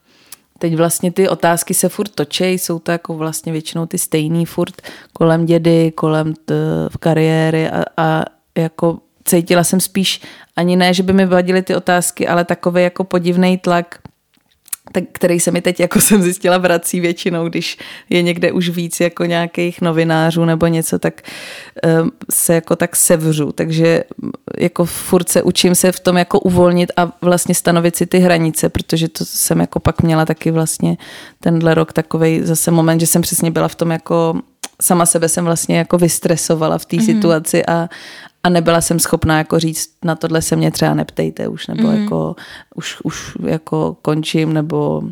teď 0.60 0.76
vlastně 0.76 1.12
ty 1.12 1.30
otázky 1.30 1.74
se 1.74 1.90
furt 1.90 2.10
točej, 2.10 2.60
jsou 2.60 2.80
to 2.80 2.92
jako 2.92 3.14
vlastně 3.14 3.52
většinou 3.52 3.86
ty 3.86 3.98
stejný 3.98 4.46
furt 4.46 4.82
kolem 5.14 5.46
dědy, 5.46 5.92
kolem 5.92 6.34
t, 6.34 6.54
v 6.90 6.98
kariéry 6.98 7.70
a, 7.70 7.84
a 7.98 8.26
jako 8.58 9.00
cítila 9.26 9.64
jsem 9.64 9.80
spíš 9.80 10.22
ani 10.56 10.76
ne, 10.76 10.94
že 10.94 11.04
by 11.04 11.14
mi 11.14 11.26
vadily 11.26 11.62
ty 11.62 11.76
otázky, 11.76 12.28
ale 12.28 12.46
takový 12.46 12.84
jako 12.84 13.04
podivný 13.04 13.58
tlak 13.58 14.00
tak, 14.92 15.04
který 15.12 15.40
se 15.40 15.52
mi 15.52 15.62
teď, 15.62 15.80
jako 15.80 16.02
jsem 16.02 16.22
zjistila, 16.22 16.58
vrací 16.58 17.00
většinou, 17.00 17.50
když 17.50 17.78
je 18.10 18.22
někde 18.22 18.52
už 18.52 18.70
víc 18.70 19.00
jako 19.00 19.26
nějakých 19.26 19.82
novinářů 19.82 20.46
nebo 20.46 20.68
něco, 20.68 21.00
tak 21.00 21.22
um, 22.02 22.12
se 22.32 22.54
jako 22.54 22.76
tak 22.76 22.96
sevřu. 22.96 23.52
Takže 23.52 24.04
jako 24.58 24.86
furt 24.86 25.30
se 25.30 25.44
učím 25.44 25.76
se 25.76 25.92
v 25.92 26.00
tom 26.00 26.18
jako 26.18 26.40
uvolnit 26.40 26.92
a 26.98 27.12
vlastně 27.22 27.56
stanovit 27.56 27.96
si 27.96 28.06
ty 28.06 28.20
hranice, 28.20 28.70
protože 28.70 29.08
to 29.08 29.26
jsem 29.26 29.60
jako 29.60 29.80
pak 29.80 30.02
měla 30.02 30.26
taky 30.26 30.52
vlastně 30.52 30.98
tenhle 31.40 31.74
rok 31.74 31.94
takový 31.94 32.42
zase 32.44 32.72
moment, 32.72 33.00
že 33.00 33.08
jsem 33.08 33.22
přesně 33.22 33.52
byla 33.52 33.68
v 33.68 33.76
tom 33.76 33.92
jako 33.92 34.34
sama 34.82 35.06
sebe 35.06 35.30
jsem 35.30 35.46
vlastně 35.46 35.78
jako 35.78 35.98
vystresovala 35.98 36.78
v 36.78 36.86
té 36.86 36.98
mm-hmm. 36.98 37.06
situaci 37.06 37.66
a, 37.66 37.90
a 38.44 38.50
nebyla 38.50 38.82
jsem 38.82 39.00
schopná 39.00 39.38
jako 39.38 39.60
říct, 39.60 39.90
na 40.06 40.16
tohle 40.16 40.42
se 40.42 40.56
mě 40.56 40.72
třeba 40.72 40.94
neptejte 40.94 41.48
už, 41.48 41.68
nebo 41.68 41.88
mm. 41.88 42.02
jako 42.02 42.36
už, 42.76 43.02
už 43.04 43.32
jako 43.46 43.98
končím, 44.02 44.54
nebo 44.54 45.04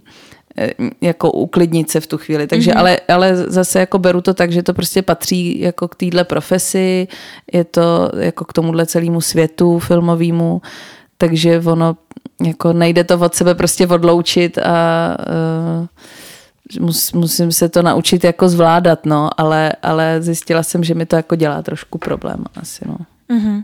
eh, 0.57 0.71
jako 1.01 1.31
uklidnit 1.31 1.91
se 1.91 1.99
v 1.99 2.07
tu 2.07 2.17
chvíli. 2.17 2.47
Takže 2.47 2.71
mm-hmm. 2.71 2.79
ale, 2.79 2.99
ale 3.07 3.37
zase 3.37 3.79
jako 3.79 3.99
beru 3.99 4.21
to 4.21 4.33
tak, 4.33 4.51
že 4.51 4.63
to 4.63 4.73
prostě 4.73 5.01
patří 5.01 5.59
jako 5.59 5.87
k 5.87 5.95
téhle 5.95 6.23
profesi, 6.23 7.07
je 7.53 7.63
to 7.63 8.11
jako 8.17 8.45
k 8.45 8.53
tomuhle 8.53 8.85
celému 8.85 9.21
světu 9.21 9.79
filmovému, 9.79 10.61
takže 11.17 11.61
ono 11.65 11.97
jako 12.45 12.73
nejde 12.73 13.03
to 13.03 13.19
od 13.19 13.35
sebe 13.35 13.55
prostě 13.55 13.87
odloučit 13.87 14.57
a 14.57 15.17
uh, 15.79 15.87
mus, 16.79 17.13
musím 17.13 17.51
se 17.51 17.69
to 17.69 17.81
naučit 17.81 18.23
jako 18.23 18.49
zvládat, 18.49 19.05
no, 19.05 19.29
ale, 19.37 19.73
ale 19.83 20.21
zjistila 20.21 20.63
jsem, 20.63 20.83
že 20.83 20.93
mi 20.93 21.05
to 21.05 21.15
jako 21.15 21.35
dělá 21.35 21.61
trošku 21.61 21.97
problém 21.97 22.45
asi, 22.55 22.87
no. 22.87 22.97
Mm-hmm. 23.29 23.63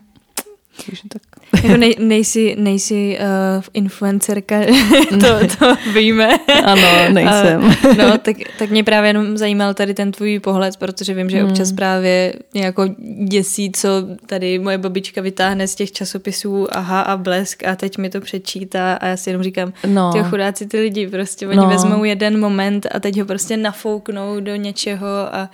Takže 0.85 1.01
tak. 1.09 1.36
Jako 1.63 1.77
nej, 1.77 1.95
nejsi, 1.99 2.55
nejsi 2.59 3.19
uh, 3.19 3.63
influencerka, 3.73 4.55
to, 5.09 5.47
to 5.59 5.75
víme. 5.93 6.29
Ano, 6.63 7.13
nejsem. 7.13 7.63
Uh, 7.63 7.97
no, 7.97 8.17
tak, 8.17 8.35
tak 8.59 8.69
mě 8.69 8.83
právě 8.83 9.09
jenom 9.09 9.37
zajímal 9.37 9.73
tady 9.73 9.93
ten 9.93 10.11
tvůj 10.11 10.39
pohled, 10.39 10.77
protože 10.77 11.13
vím, 11.13 11.29
že 11.29 11.39
hmm. 11.39 11.49
občas 11.49 11.71
právě 11.71 12.33
jako 12.53 12.83
děsí, 13.23 13.71
co 13.71 13.89
tady 14.25 14.59
moje 14.59 14.77
babička 14.77 15.21
vytáhne 15.21 15.67
z 15.67 15.75
těch 15.75 15.91
časopisů, 15.91 16.67
aha 16.71 17.01
a 17.01 17.17
blesk 17.17 17.63
a 17.63 17.75
teď 17.75 17.97
mi 17.97 18.09
to 18.09 18.21
přečítá 18.21 18.93
a 18.93 19.07
já 19.07 19.17
si 19.17 19.29
jenom 19.29 19.43
říkám, 19.43 19.73
no. 19.87 20.13
ty 20.13 20.23
chudáci 20.23 20.65
ty 20.65 20.79
lidi, 20.79 21.07
prostě 21.07 21.47
oni 21.47 21.57
no. 21.57 21.67
vezmou 21.67 22.03
jeden 22.03 22.39
moment 22.39 22.87
a 22.91 22.99
teď 22.99 23.19
ho 23.19 23.25
prostě 23.25 23.57
nafouknou 23.57 24.39
do 24.39 24.55
něčeho 24.55 25.07
a 25.07 25.49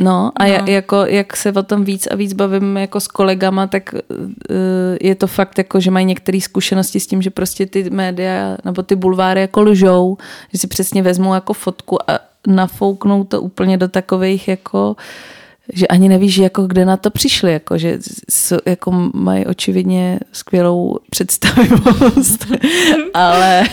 No 0.00 0.32
a 0.36 0.46
no. 0.46 0.64
jako, 0.66 0.96
jak 1.06 1.36
se 1.36 1.52
o 1.52 1.62
tom 1.62 1.84
víc 1.84 2.06
a 2.06 2.14
víc 2.14 2.32
bavím 2.32 2.76
jako 2.76 3.00
s 3.00 3.08
kolegama, 3.08 3.66
tak 3.66 3.94
uh, 3.94 3.98
je 5.00 5.14
to 5.14 5.26
fakt 5.26 5.58
jako, 5.58 5.80
že 5.80 5.90
mají 5.90 6.06
některé 6.06 6.40
zkušenosti 6.40 7.00
s 7.00 7.06
tím, 7.06 7.22
že 7.22 7.30
prostě 7.30 7.66
ty 7.66 7.90
média 7.90 8.56
nebo 8.64 8.82
ty 8.82 8.96
bulváry 8.96 9.40
jako 9.40 9.62
lžou, 9.62 10.16
že 10.52 10.58
si 10.58 10.66
přesně 10.66 11.02
vezmou 11.02 11.34
jako 11.34 11.52
fotku 11.52 12.10
a 12.10 12.18
nafouknou 12.46 13.24
to 13.24 13.42
úplně 13.42 13.76
do 13.76 13.88
takových 13.88 14.48
jako 14.48 14.96
že 15.72 15.86
ani 15.86 16.08
nevíš, 16.08 16.36
jako 16.36 16.66
kde 16.66 16.84
na 16.84 16.96
to 16.96 17.10
přišli, 17.10 17.52
jako, 17.52 17.78
že 17.78 17.98
jako 18.66 19.10
mají 19.14 19.46
očividně 19.46 20.20
skvělou 20.32 20.98
představivost, 21.10 22.46
ale 23.14 23.64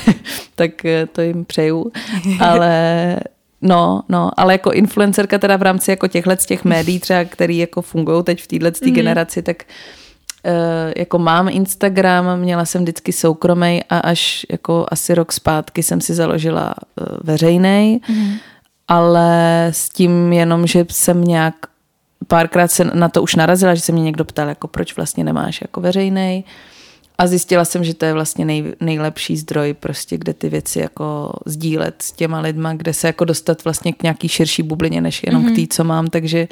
tak 0.56 0.86
eh, 0.86 1.08
to 1.12 1.22
jim 1.22 1.46
přeju, 1.46 1.92
ale 2.40 3.20
No, 3.66 4.04
no, 4.10 4.32
ale 4.38 4.54
jako 4.54 4.72
influencerka 4.72 5.38
teda 5.38 5.58
v 5.58 5.62
rámci 5.62 5.92
jako 5.92 6.08
těchhle 6.08 6.38
z 6.38 6.46
těch 6.46 6.66
médií 6.66 7.00
třeba, 7.00 7.24
který 7.24 7.58
jako 7.58 7.82
fungují 7.82 8.24
teď 8.24 8.44
v 8.44 8.48
téhle 8.48 8.72
mm. 8.86 8.94
generaci, 8.94 9.42
tak 9.42 9.64
uh, 9.64 10.52
jako 10.98 11.20
mám 11.20 11.50
Instagram, 11.50 12.40
měla 12.40 12.66
jsem 12.66 12.82
vždycky 12.82 13.14
soukromý 13.14 13.84
a 13.90 13.98
až 13.98 14.46
jako 14.52 14.86
asi 14.92 15.16
rok 15.16 15.32
zpátky 15.32 15.84
jsem 15.84 16.02
si 16.02 16.14
založila 16.14 16.76
uh, 17.02 17.08
veřejný. 17.24 18.02
Mm. 18.10 18.34
ale 18.88 19.68
s 19.72 19.90
tím 19.90 20.34
jenom, 20.34 20.68
že 20.68 20.86
jsem 20.90 21.24
nějak 21.24 21.56
párkrát 22.28 22.72
se 22.72 22.84
na 22.84 23.10
to 23.10 23.22
už 23.22 23.36
narazila, 23.36 23.76
že 23.76 23.82
se 23.82 23.92
mě 23.92 24.04
někdo 24.04 24.26
ptal, 24.26 24.50
jako 24.50 24.68
proč 24.68 24.96
vlastně 24.96 25.24
nemáš 25.24 25.62
jako 25.62 25.82
veřejný. 25.82 26.44
A 27.18 27.28
zjistila 27.28 27.66
jsem, 27.66 27.84
že 27.84 27.94
to 27.94 28.06
je 28.06 28.14
vlastně 28.14 28.46
nej, 28.46 28.74
nejlepší 28.80 29.38
zdroj, 29.38 29.74
prostě, 29.74 30.18
kde 30.18 30.34
ty 30.34 30.50
věci 30.50 30.80
jako 30.80 31.34
sdílet 31.46 31.96
s 32.02 32.12
těma 32.12 32.40
lidma, 32.40 32.74
kde 32.74 32.94
se 32.94 33.08
jako 33.08 33.26
dostat 33.26 33.64
vlastně 33.64 33.94
k 33.94 34.04
nějaký 34.04 34.30
širší 34.30 34.64
bublině, 34.64 35.02
než 35.02 35.24
jenom 35.26 35.42
mm-hmm. 35.44 35.46
k 35.46 35.58
mhm. 35.58 35.68
té, 35.68 35.76
co 35.76 35.84
mám. 35.84 36.08
Takže 36.08 36.48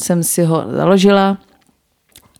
jsem 0.00 0.22
si 0.22 0.44
ho 0.44 0.64
založila. 0.76 1.38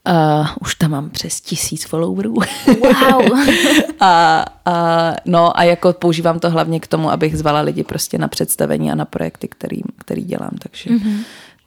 Uh, 0.08 0.46
už 0.60 0.74
tam 0.74 0.90
mám 0.90 1.10
přes 1.10 1.40
tisíc 1.40 1.84
followerů. 1.84 2.34
Wow. 2.34 3.22
a, 4.00 4.44
a, 4.64 5.14
no 5.24 5.58
a 5.58 5.62
jako 5.62 5.92
používám 5.92 6.38
to 6.38 6.50
hlavně 6.50 6.80
k 6.80 6.86
tomu, 6.86 7.10
abych 7.10 7.38
zvala 7.38 7.60
lidi 7.60 7.84
prostě 7.84 8.18
na 8.18 8.28
představení 8.28 8.92
a 8.92 8.94
na 8.94 9.04
projekty, 9.04 9.48
který, 9.48 9.80
který 9.98 10.24
dělám. 10.24 10.50
Takže, 10.58 10.90
mm-hmm. 10.90 11.18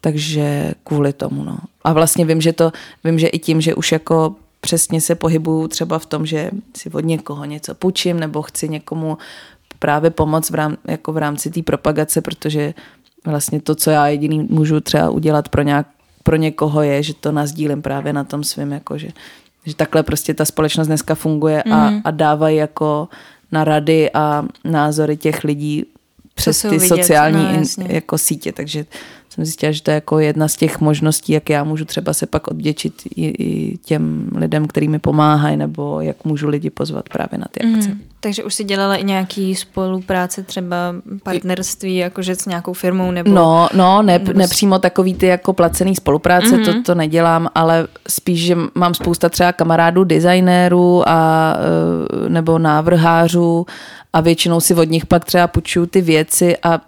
takže 0.01 0.73
kvůli 0.83 1.13
tomu, 1.13 1.43
no. 1.43 1.57
A 1.83 1.93
vlastně 1.93 2.25
vím, 2.25 2.41
že 2.41 2.53
to, 2.53 2.71
vím, 3.03 3.19
že 3.19 3.27
i 3.27 3.39
tím, 3.39 3.61
že 3.61 3.75
už 3.75 3.91
jako 3.91 4.35
přesně 4.61 5.01
se 5.01 5.15
pohybuju 5.15 5.67
třeba 5.67 5.99
v 5.99 6.05
tom, 6.05 6.25
že 6.25 6.51
si 6.77 6.89
od 6.89 7.05
někoho 7.05 7.45
něco 7.45 7.75
půjčím 7.75 8.19
nebo 8.19 8.41
chci 8.41 8.69
někomu 8.69 9.17
právě 9.79 10.09
pomoct 10.09 10.49
v, 10.49 10.55
rám, 10.55 10.77
jako 10.87 11.13
v 11.13 11.17
rámci 11.17 11.51
té 11.51 11.63
propagace, 11.63 12.21
protože 12.21 12.73
vlastně 13.25 13.61
to, 13.61 13.75
co 13.75 13.91
já 13.91 14.07
jediný 14.07 14.47
můžu 14.49 14.79
třeba 14.79 15.09
udělat 15.09 15.49
pro, 15.49 15.61
nějak, 15.61 15.87
pro 16.23 16.35
někoho 16.35 16.81
je, 16.81 17.03
že 17.03 17.13
to 17.13 17.31
nazdílím 17.31 17.81
právě 17.81 18.13
na 18.13 18.23
tom 18.23 18.43
svým, 18.43 18.71
jako 18.71 18.97
že, 18.97 19.07
že 19.65 19.75
takhle 19.75 20.03
prostě 20.03 20.33
ta 20.33 20.45
společnost 20.45 20.87
dneska 20.87 21.15
funguje 21.15 21.63
mm. 21.65 21.73
a, 21.73 21.89
mhm. 21.89 22.01
a 22.03 22.11
dávají 22.11 22.57
jako 22.57 23.07
na 23.51 23.63
rady 23.63 24.11
a 24.13 24.45
názory 24.63 25.17
těch 25.17 25.43
lidí 25.43 25.85
přes 26.35 26.61
ty 26.61 26.69
vidět, 26.69 26.87
sociální 26.87 27.43
no, 27.43 27.49
in, 27.53 27.91
jako 27.91 28.17
sítě, 28.17 28.51
takže 28.51 28.85
jsem 29.39 29.45
zjistila, 29.45 29.71
že 29.71 29.83
to 29.83 29.91
je 29.91 29.95
jako 29.95 30.19
jedna 30.19 30.47
z 30.47 30.55
těch 30.55 30.79
možností, 30.79 31.33
jak 31.33 31.49
já 31.49 31.63
můžu 31.63 31.85
třeba 31.85 32.13
se 32.13 32.25
pak 32.25 32.47
odděčit 32.47 32.93
i, 33.15 33.25
i 33.25 33.77
těm 33.77 34.29
lidem, 34.35 34.67
kterými 34.67 34.99
pomáhají, 34.99 35.57
nebo 35.57 36.01
jak 36.01 36.25
můžu 36.25 36.47
lidi 36.47 36.69
pozvat 36.69 37.09
právě 37.09 37.39
na 37.39 37.45
ty 37.51 37.59
akce. 37.59 37.89
Mm. 37.89 37.99
Takže 38.19 38.43
už 38.43 38.53
si 38.53 38.63
dělala 38.63 38.95
i 38.95 39.03
nějaký 39.03 39.55
spolupráce, 39.55 40.43
třeba 40.43 40.75
partnerství, 41.23 41.95
jakože 41.95 42.35
s 42.35 42.45
nějakou 42.45 42.73
firmou 42.73 43.11
nebo... 43.11 43.31
No, 43.31 43.69
no 43.73 44.01
ne, 44.01 44.19
nebo... 44.19 44.33
nepřímo 44.33 44.79
takový 44.79 45.13
ty 45.13 45.25
jako 45.25 45.53
placený 45.53 45.95
spolupráce, 45.95 46.57
mm-hmm. 46.57 46.65
to, 46.65 46.83
to 46.83 46.95
nedělám, 46.95 47.49
ale 47.55 47.87
spíš, 48.07 48.45
že 48.45 48.57
mám 48.75 48.93
spousta 48.93 49.29
třeba 49.29 49.53
kamarádů, 49.53 50.03
designérů 50.03 51.09
a 51.09 51.53
e, 52.25 52.29
nebo 52.29 52.59
návrhářů 52.59 53.65
a 54.13 54.21
většinou 54.21 54.59
si 54.59 54.75
od 54.75 54.89
nich 54.89 55.05
pak 55.05 55.25
třeba 55.25 55.47
půjčuju 55.47 55.85
ty 55.85 56.01
věci 56.01 56.57
a 56.63 56.81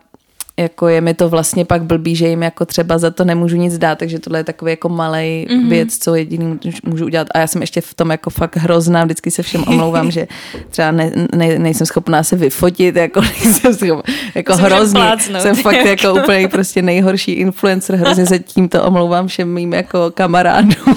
jako 0.60 0.88
je 0.88 1.02
mi 1.02 1.14
to 1.14 1.30
vlastně 1.30 1.66
pak 1.66 1.84
blbý, 1.84 2.16
že 2.16 2.28
jim 2.28 2.44
jako 2.44 2.66
třeba 2.66 2.98
za 2.98 3.12
to 3.12 3.24
nemůžu 3.24 3.56
nic 3.56 3.78
dát, 3.78 3.98
takže 3.98 4.20
tohle 4.20 4.40
je 4.40 4.44
takový 4.44 4.72
jako 4.72 4.90
malý 4.90 5.48
mm-hmm. 5.50 5.70
věc, 5.70 5.98
co 5.98 6.16
jediný 6.16 6.60
můžu 6.86 7.06
udělat. 7.06 7.28
A 7.34 7.40
já 7.40 7.48
jsem 7.48 7.62
ještě 7.62 7.82
v 7.82 7.94
tom 7.94 8.12
jako 8.12 8.30
fakt 8.30 8.58
hrozná, 8.58 9.04
vždycky 9.04 9.32
se 9.32 9.44
všem 9.44 9.64
omlouvám, 9.68 10.12
že 10.12 10.28
třeba 10.70 10.92
ne, 10.92 11.12
ne, 11.36 11.60
nejsem 11.60 11.88
schopná 11.88 12.24
se 12.24 12.36
vyfotit, 12.36 12.96
jako 12.96 13.22
nejsem 13.44 13.74
schopná, 13.74 14.14
jako 14.36 14.56
hrozně. 14.56 15.02
Jsem 15.40 15.56
fakt 15.56 15.86
jako 15.86 16.14
úplně 16.14 16.48
prostě 16.48 16.82
nejhorší 16.82 17.32
influencer, 17.32 17.96
hrozně 17.96 18.26
se 18.26 18.40
tímto 18.40 18.84
omlouvám 18.84 19.28
všem 19.28 19.54
mým 19.54 19.74
jako 19.74 20.12
kamarádům. 20.14 20.96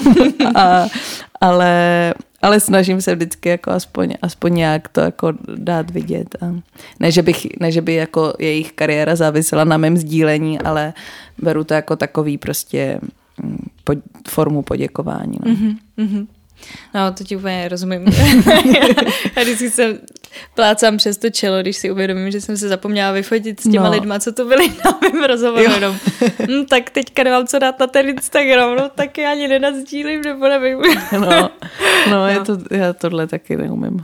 A, 0.55 0.87
ale, 1.41 2.13
ale 2.45 2.59
snažím 2.59 3.01
se 3.01 3.15
vždycky 3.15 3.49
jako 3.49 3.71
aspoň, 3.71 4.13
aspoň 4.21 4.53
nějak 4.53 4.87
to 4.87 5.01
jako 5.01 5.33
dát 5.55 5.91
vidět. 5.91 6.35
A 6.41 6.55
ne, 6.99 7.11
že, 7.11 7.21
bych, 7.21 7.47
ne, 7.59 7.71
že 7.71 7.81
by 7.81 7.93
jako 7.93 8.33
jejich 8.39 8.71
kariéra 8.71 9.15
závisela 9.15 9.63
na 9.63 9.77
mém 9.77 9.97
sdílení, 9.97 10.59
ale 10.59 10.93
beru 11.41 11.63
to 11.63 11.73
jako 11.73 11.95
takový 11.95 12.37
prostě 12.37 12.99
mm, 13.43 13.69
formu 14.27 14.61
poděkování. 14.61 15.37
No. 15.45 15.51
Mm-hmm. 15.51 16.27
No, 16.93 17.11
to 17.11 17.23
ti 17.23 17.35
úplně 17.35 17.67
rozumím. 17.67 18.05
Já 19.35 19.43
vždycky 19.43 19.69
jsem 19.69 19.99
plácám 20.55 20.97
přes 20.97 21.17
to 21.17 21.29
čelo, 21.29 21.61
když 21.61 21.77
si 21.77 21.91
uvědomím, 21.91 22.31
že 22.31 22.41
jsem 22.41 22.57
se 22.57 22.67
zapomněla 22.67 23.11
vyfotit 23.11 23.59
s 23.59 23.71
těma 23.71 23.85
no. 23.85 23.91
lidma, 23.91 24.19
co 24.19 24.31
to 24.31 24.45
byli 24.45 24.67
na 24.85 24.99
mém 25.01 25.23
rozhovoru. 25.23 25.71
Jenom, 25.71 25.97
hm, 26.49 26.65
tak 26.65 26.89
teďka 26.89 27.23
nemám 27.23 27.47
co 27.47 27.59
dát 27.59 27.79
na 27.79 27.87
ten 27.87 28.09
Instagram, 28.09 28.75
no 28.75 28.89
tak 28.95 29.17
já 29.17 29.31
ani 29.31 29.47
nenazdílím, 29.47 30.21
nebo 30.21 30.47
nevím. 30.47 30.81
no, 31.11 31.19
no, 31.19 31.49
no, 32.09 32.27
Je 32.27 32.39
to, 32.39 32.57
já 32.71 32.93
tohle 32.93 33.27
taky 33.27 33.57
neumím. 33.57 34.03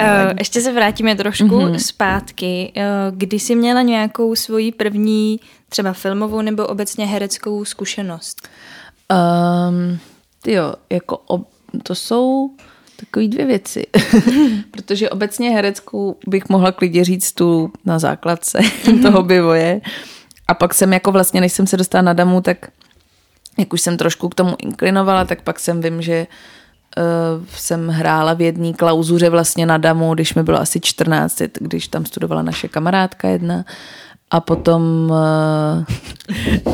Uh, 0.00 0.32
ještě 0.38 0.60
se 0.60 0.72
vrátíme 0.72 1.16
trošku 1.16 1.44
mm-hmm. 1.44 1.76
zpátky. 1.76 2.72
Uh, 2.76 3.16
kdy 3.16 3.38
jsi 3.38 3.54
měla 3.54 3.82
nějakou 3.82 4.34
svoji 4.34 4.72
první 4.72 5.40
třeba 5.68 5.92
filmovou 5.92 6.40
nebo 6.40 6.66
obecně 6.66 7.06
hereckou 7.06 7.64
zkušenost? 7.64 8.48
Um, 9.12 9.98
jo, 10.48 10.74
jako 10.90 11.16
ob, 11.16 11.48
to 11.82 11.94
jsou 11.94 12.50
takové 13.00 13.28
dvě 13.28 13.46
věci. 13.46 13.86
Protože 14.70 15.10
obecně 15.10 15.50
hereckou 15.50 16.16
bych 16.26 16.48
mohla 16.48 16.72
klidně 16.72 17.04
říct 17.04 17.32
tu 17.32 17.72
na 17.84 17.98
základce 17.98 18.58
toho 19.02 19.22
bivoje. 19.22 19.80
A 20.48 20.54
pak 20.54 20.74
jsem 20.74 20.92
jako 20.92 21.12
vlastně, 21.12 21.40
než 21.40 21.52
jsem 21.52 21.66
se 21.66 21.76
dostala 21.76 22.02
na 22.02 22.12
damu, 22.12 22.40
tak 22.40 22.70
jak 23.58 23.72
už 23.72 23.80
jsem 23.80 23.96
trošku 23.96 24.28
k 24.28 24.34
tomu 24.34 24.56
inklinovala, 24.58 25.24
tak 25.24 25.42
pak 25.42 25.60
jsem 25.60 25.80
vím, 25.80 26.02
že 26.02 26.26
uh, 26.96 27.44
jsem 27.54 27.88
hrála 27.88 28.34
v 28.34 28.40
jedné 28.40 28.72
klauzuře 28.72 29.30
vlastně 29.30 29.66
na 29.66 29.78
damu, 29.78 30.14
když 30.14 30.34
mi 30.34 30.42
bylo 30.42 30.60
asi 30.60 30.80
14, 30.80 31.42
když 31.54 31.88
tam 31.88 32.06
studovala 32.06 32.42
naše 32.42 32.68
kamarádka 32.68 33.28
jedna 33.28 33.64
a 34.30 34.40
potom... 34.40 35.10
Uh, 35.10 35.84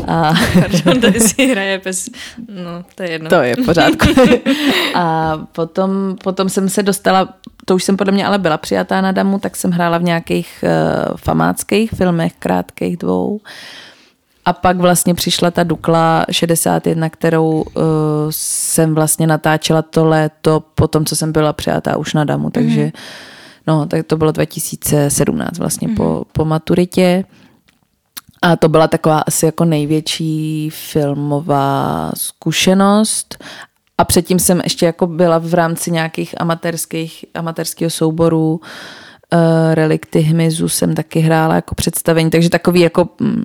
a, 0.07 0.35
Pardon, 0.55 1.01
tady 1.01 1.21
si 1.21 1.47
hraje 1.47 1.81
bez... 1.85 2.11
No, 2.49 2.85
to 2.95 3.03
je 3.03 3.11
jedno. 3.11 3.31
To 3.31 3.43
je 3.43 3.55
v 3.57 3.65
pořádku. 3.65 4.09
a 4.95 5.37
potom, 5.53 6.17
potom 6.25 6.49
jsem 6.49 6.69
se 6.69 6.83
dostala, 6.83 7.29
to 7.65 7.75
už 7.75 7.85
jsem 7.85 7.97
podle 7.97 8.13
mě 8.13 8.27
ale 8.27 8.39
byla 8.39 8.59
přijatá 8.59 9.01
na 9.01 9.13
Damu, 9.13 9.39
tak 9.39 9.57
jsem 9.57 9.71
hrála 9.71 9.99
v 9.99 10.03
nějakých 10.03 10.65
uh, 10.65 11.17
famáckých 11.17 11.91
filmech, 11.91 12.33
krátkých 12.39 12.97
dvou. 12.97 13.41
A 14.45 14.53
pak 14.53 14.77
vlastně 14.77 15.15
přišla 15.15 15.51
ta 15.51 15.63
Dukla 15.63 16.27
61, 16.31 17.09
kterou 17.09 17.63
uh, 17.63 17.63
jsem 18.31 18.95
vlastně 18.95 19.27
natáčela 19.27 19.83
to 19.83 20.05
léto 20.05 20.63
po 20.75 20.89
tom, 20.89 21.05
co 21.05 21.17
jsem 21.17 21.33
byla 21.33 21.53
přijatá 21.53 21.97
už 21.97 22.15
na 22.15 22.25
Damu, 22.25 22.51
takže 22.51 22.85
mm-hmm. 22.85 22.93
no, 23.67 23.87
tak 23.87 24.07
to 24.07 24.17
bylo 24.17 24.33
2017 24.33 25.59
vlastně 25.59 25.89
mm-hmm. 25.89 25.97
po, 25.97 26.05
mhm. 26.05 26.23
po 26.33 26.45
maturitě. 26.45 27.25
A 28.45 28.57
to 28.57 28.69
byla 28.69 28.89
taková 28.89 29.19
asi 29.19 29.47
jako 29.47 29.65
největší 29.65 30.71
filmová 30.71 32.11
zkušenost. 32.17 33.45
A 33.99 34.05
předtím 34.05 34.39
jsem 34.39 34.61
ještě 34.65 34.87
jako 34.87 35.07
byla 35.07 35.39
v 35.39 35.55
rámci 35.55 35.91
nějakých 35.91 36.41
amatérských, 36.41 37.25
amatérského 37.35 37.91
souboru 37.91 38.61
uh, 39.33 39.39
Relikty 39.75 40.21
hmyzu 40.21 40.69
jsem 40.69 40.95
taky 40.95 41.21
hrála 41.21 41.55
jako 41.55 41.75
představení, 41.75 42.31
takže 42.31 42.51
takový 42.51 42.81
jako 42.81 43.09
mm, 43.21 43.45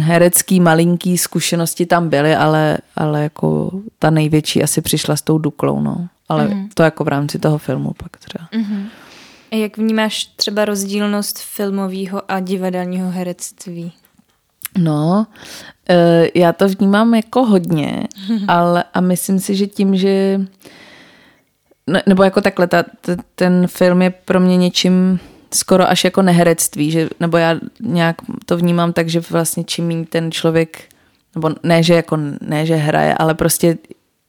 herecký 0.00 0.60
malinký 0.60 1.18
zkušenosti 1.18 1.86
tam 1.86 2.08
byly, 2.08 2.36
ale, 2.36 2.78
ale 2.96 3.22
jako 3.22 3.70
ta 3.98 4.10
největší 4.10 4.62
asi 4.62 4.82
přišla 4.82 5.16
s 5.16 5.22
tou 5.22 5.38
Duklou, 5.38 5.80
no. 5.80 6.08
Ale 6.28 6.48
mm. 6.48 6.68
to 6.74 6.82
jako 6.82 7.04
v 7.04 7.08
rámci 7.08 7.38
toho 7.38 7.58
filmu 7.58 7.92
pak 7.96 8.16
třeba. 8.16 8.48
Mm-hmm. 8.52 8.86
Jak 9.50 9.76
vnímáš 9.76 10.24
třeba 10.24 10.64
rozdílnost 10.64 11.38
filmového 11.38 12.22
a 12.28 12.40
divadelního 12.40 13.10
herectví? 13.10 13.92
No, 14.78 15.26
eh, 15.88 16.28
já 16.34 16.52
to 16.52 16.68
vnímám 16.68 17.14
jako 17.14 17.44
hodně, 17.44 18.08
ale 18.48 18.84
a 18.94 19.00
myslím 19.00 19.38
si, 19.38 19.54
že 19.56 19.66
tím, 19.66 19.96
že 19.96 20.40
nebo 22.06 22.22
jako 22.22 22.40
takhle, 22.40 22.66
ta, 22.66 22.84
ten 23.34 23.66
film 23.66 24.02
je 24.02 24.10
pro 24.10 24.40
mě 24.40 24.56
něčím 24.56 25.20
skoro 25.54 25.88
až 25.88 26.04
jako 26.04 26.22
neherectví, 26.22 26.90
že, 26.90 27.08
nebo 27.20 27.36
já 27.36 27.56
nějak 27.80 28.16
to 28.46 28.56
vnímám 28.56 28.92
tak, 28.92 29.08
že 29.08 29.20
vlastně 29.30 29.64
čím 29.64 30.04
ten 30.04 30.32
člověk, 30.32 30.84
nebo 31.34 31.50
ne, 31.62 31.82
že 31.82 31.94
jako 31.94 32.18
ne, 32.40 32.66
že 32.66 32.74
hraje, 32.74 33.14
ale 33.14 33.34
prostě 33.34 33.78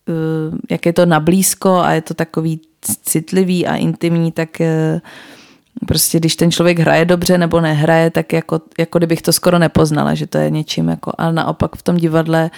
uh, 0.08 0.58
jak 0.70 0.86
je 0.86 0.94
to 0.94 1.06
nablízko 1.06 1.78
a 1.78 1.92
je 1.92 2.02
to 2.02 2.14
takový 2.14 2.62
citlivý 2.82 3.68
a 3.68 3.76
intimní, 3.76 4.32
tak 4.32 4.50
uh, 4.60 5.00
prostě 5.88 6.20
když 6.20 6.36
ten 6.36 6.52
člověk 6.52 6.80
hraje 6.80 7.06
dobře 7.06 7.38
nebo 7.38 7.62
nehraje, 7.62 8.10
tak 8.10 8.34
jako, 8.34 8.62
jako 8.80 9.00
kdybych 9.00 9.22
to 9.22 9.34
skoro 9.34 9.60
nepoznala, 9.60 10.14
že 10.16 10.28
to 10.28 10.38
je 10.38 10.50
něčím 10.50 10.90
jako, 10.90 11.12
ale 11.18 11.34
naopak 11.34 11.76
v 11.76 11.84
tom 11.84 11.98
divadle 11.98 12.52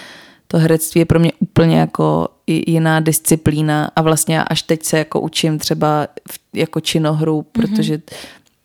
to 0.46 0.58
herectví 0.58 0.98
je 0.98 1.04
pro 1.04 1.20
mě 1.20 1.32
úplně 1.38 1.78
jako 1.78 2.28
jiná 2.46 3.00
disciplína 3.00 3.90
a 3.96 4.02
vlastně 4.02 4.36
já 4.36 4.42
až 4.42 4.62
teď 4.62 4.82
se 4.82 4.98
jako 4.98 5.20
učím 5.20 5.58
třeba 5.58 6.08
jako 6.54 6.80
činohru, 6.80 7.40
mm-hmm. 7.40 7.52
protože 7.52 8.00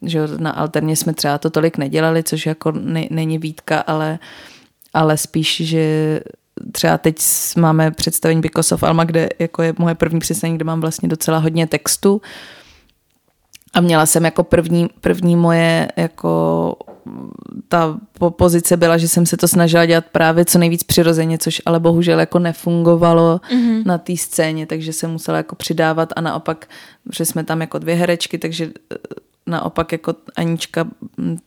že 0.02 0.28
na 0.38 0.52
alterně 0.52 0.96
jsme 0.96 1.14
třeba 1.14 1.38
to 1.38 1.50
tolik 1.50 1.78
nedělali, 1.78 2.24
což 2.24 2.46
jako 2.46 2.72
ne, 2.72 3.08
není 3.10 3.38
výtka, 3.38 3.80
ale, 3.80 4.20
ale 4.94 5.18
spíš, 5.18 5.62
že 5.66 6.20
třeba 6.72 6.98
teď 6.98 7.18
máme 7.58 7.92
představení 7.92 8.42
Because 8.42 8.76
of 8.76 8.84
Alma, 8.84 9.04
kde 9.04 9.30
jako 9.40 9.62
je 9.64 9.74
moje 9.78 9.96
první 9.96 10.20
představení, 10.20 10.56
kde 10.56 10.66
mám 10.66 10.82
vlastně 10.82 11.10
docela 11.10 11.38
hodně 11.38 11.68
textu 11.68 12.22
a 13.74 13.82
měla 13.82 14.06
jsem 14.06 14.26
jako 14.26 14.44
první, 14.44 14.90
první 15.02 15.36
moje 15.36 15.88
jako 15.96 16.76
ta 17.68 18.00
pozice 18.30 18.78
byla, 18.78 18.98
že 18.98 19.08
jsem 19.08 19.26
se 19.26 19.38
to 19.38 19.48
snažila 19.48 19.86
dělat 19.86 20.06
právě 20.12 20.46
co 20.46 20.60
nejvíc 20.60 20.84
přirozeně, 20.84 21.38
což 21.38 21.62
ale 21.66 21.80
bohužel 21.80 22.20
jako 22.20 22.40
nefungovalo 22.40 23.42
mm-hmm. 23.52 23.86
na 23.86 23.98
té 23.98 24.18
scéně, 24.18 24.66
takže 24.66 24.94
jsem 24.94 25.12
musela 25.12 25.38
jako 25.38 25.56
přidávat 25.56 26.14
a 26.16 26.22
naopak, 26.22 26.70
že 27.18 27.26
jsme 27.26 27.44
tam 27.44 27.62
jako 27.62 27.80
dvě 27.80 27.96
herečky, 27.96 28.38
takže 28.38 28.66
eh, 28.66 28.96
naopak 29.48 29.92
jako 29.92 30.16
Anička, 30.36 30.88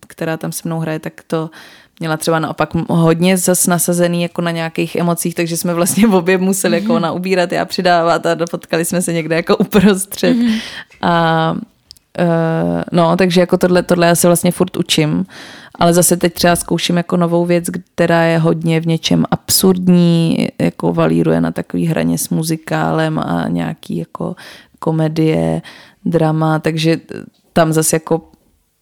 která 0.07 0.37
tam 0.37 0.53
se 0.53 0.63
mnou 0.69 0.79
hraje, 0.79 0.99
tak 0.99 1.13
to 1.27 1.51
měla 2.01 2.17
třeba 2.17 2.39
naopak 2.39 2.75
hodně 2.89 3.37
zas 3.37 3.67
nasazený 3.67 4.23
jako 4.23 4.43
na 4.43 4.51
nějakých 4.51 4.97
emocích, 4.97 5.35
takže 5.35 5.57
jsme 5.57 5.75
vlastně 5.75 6.07
v 6.07 6.15
obě 6.15 6.39
museli 6.39 6.77
mm-hmm. 6.77 6.83
jako 6.83 6.93
mhm. 6.93 7.03
naubírat, 7.03 7.53
já 7.53 7.65
přidávat 7.65 8.27
a 8.27 8.37
potkali 8.51 8.85
jsme 8.85 9.03
se 9.03 9.13
někde 9.13 9.37
jako 9.37 9.57
uprostřed. 9.57 10.37
Mm-hmm. 10.37 10.61
A 11.03 11.55
Uh, 12.19 12.83
no, 12.93 13.17
takže 13.17 13.41
jako 13.41 13.59
tohle, 13.59 13.83
tohle 13.83 14.07
já 14.07 14.15
se 14.15 14.27
vlastně 14.27 14.53
furt 14.53 14.77
učím, 14.77 15.27
ale 15.79 15.95
zase 15.95 16.17
teď 16.17 16.35
třeba 16.35 16.57
zkouším 16.57 16.97
jako 16.97 17.17
novou 17.17 17.45
věc, 17.45 17.65
která 17.95 18.23
je 18.23 18.39
hodně 18.39 18.81
v 18.81 18.87
něčem 18.87 19.25
absurdní, 19.31 20.49
jako 20.59 20.93
valíruje 20.93 21.41
na 21.41 21.51
takový 21.51 21.87
hraně 21.87 22.19
s 22.19 22.29
muzikálem 22.29 23.19
a 23.19 23.49
nějaký 23.49 23.97
jako 23.97 24.37
komedie, 24.79 25.63
drama, 26.05 26.59
takže 26.59 27.01
tam 27.53 27.73
zase 27.73 27.97
jako 27.97 28.31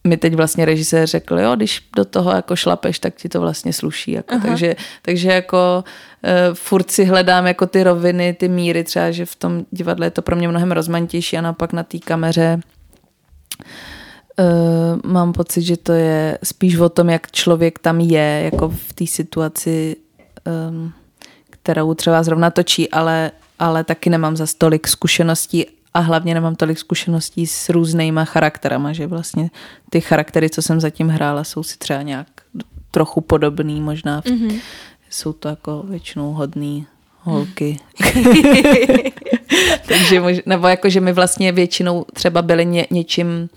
mi 0.04 0.16
teď 0.16 0.34
vlastně 0.34 0.64
režisér 0.64 1.06
řekl, 1.06 1.38
jo, 1.38 1.56
když 1.56 1.88
do 1.96 2.04
toho 2.04 2.32
jako 2.32 2.56
šlapeš, 2.56 2.98
tak 2.98 3.14
ti 3.14 3.28
to 3.28 3.40
vlastně 3.40 3.72
sluší. 3.72 4.12
Jako. 4.12 4.38
Takže, 4.38 4.76
takže 5.02 5.28
jako 5.28 5.84
uh, 6.24 6.54
furt 6.54 6.90
si 6.90 7.04
hledám 7.04 7.46
jako 7.46 7.66
ty 7.66 7.82
roviny, 7.82 8.32
ty 8.32 8.48
míry 8.48 8.84
třeba, 8.84 9.10
že 9.10 9.26
v 9.26 9.36
tom 9.36 9.64
divadle 9.70 10.06
je 10.06 10.10
to 10.10 10.22
pro 10.22 10.36
mě 10.36 10.48
mnohem 10.48 10.72
rozmanitější 10.72 11.38
a 11.38 11.40
naopak 11.40 11.72
na 11.72 11.82
té 11.82 11.98
kameře 11.98 12.60
Uh, 14.38 15.12
mám 15.12 15.32
pocit, 15.32 15.62
že 15.62 15.76
to 15.76 15.92
je 15.92 16.38
spíš 16.42 16.76
o 16.76 16.88
tom, 16.88 17.08
jak 17.08 17.30
člověk 17.30 17.78
tam 17.78 18.00
je, 18.00 18.40
jako 18.44 18.68
v 18.68 18.92
té 18.92 19.06
situaci, 19.06 19.96
um, 20.70 20.92
kterou 21.50 21.94
třeba 21.94 22.22
zrovna 22.22 22.50
točí, 22.50 22.90
ale, 22.90 23.30
ale 23.58 23.84
taky 23.84 24.10
nemám 24.10 24.36
za 24.36 24.46
tolik 24.58 24.88
zkušeností 24.88 25.66
a 25.94 26.00
hlavně 26.00 26.34
nemám 26.34 26.56
tolik 26.56 26.78
zkušeností 26.78 27.46
s 27.46 27.68
různýma 27.68 28.24
charakterama, 28.24 28.92
že 28.92 29.06
vlastně 29.06 29.50
ty 29.90 30.00
charaktery, 30.00 30.50
co 30.50 30.62
jsem 30.62 30.80
zatím 30.80 31.08
hrála, 31.08 31.44
jsou 31.44 31.62
si 31.62 31.78
třeba 31.78 32.02
nějak 32.02 32.26
trochu 32.90 33.20
podobný 33.20 33.80
možná. 33.80 34.20
Mm-hmm. 34.20 34.60
Jsou 35.10 35.32
to 35.32 35.48
jako 35.48 35.82
většinou 35.88 36.32
hodný 36.32 36.86
holky. 37.28 37.76
Takže 39.88 40.20
mož, 40.20 40.36
nebo 40.46 40.68
jako, 40.68 40.88
že 40.88 41.00
mi 41.00 41.12
vlastně 41.12 41.52
většinou 41.52 42.04
třeba 42.12 42.42
byly 42.42 42.66
ně, 42.66 42.86
něčím 42.90 43.48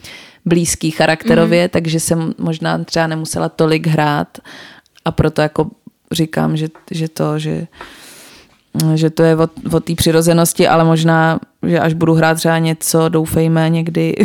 blízký 0.46 0.92
charakterově, 0.92 1.66
mm-hmm. 1.66 1.72
takže 1.72 2.00
jsem 2.00 2.34
možná 2.38 2.84
třeba 2.84 3.08
nemusela 3.08 3.50
tolik 3.50 3.88
hrát 3.88 4.38
a 5.06 5.12
proto 5.12 5.42
jako 5.42 5.70
říkám, 6.12 6.58
že, 6.58 6.68
že 6.92 7.10
to, 7.10 7.40
že 7.40 7.68
že 8.96 9.10
to 9.10 9.24
je 9.24 9.36
o, 9.38 9.48
o 9.74 9.80
té 9.80 9.96
přirozenosti, 9.96 10.68
ale 10.68 10.84
možná, 10.84 11.40
že 11.68 11.80
až 11.80 11.94
budu 11.94 12.14
hrát 12.14 12.36
třeba 12.36 12.58
něco, 12.58 13.10
doufejme 13.10 13.70
někdy, 13.70 14.16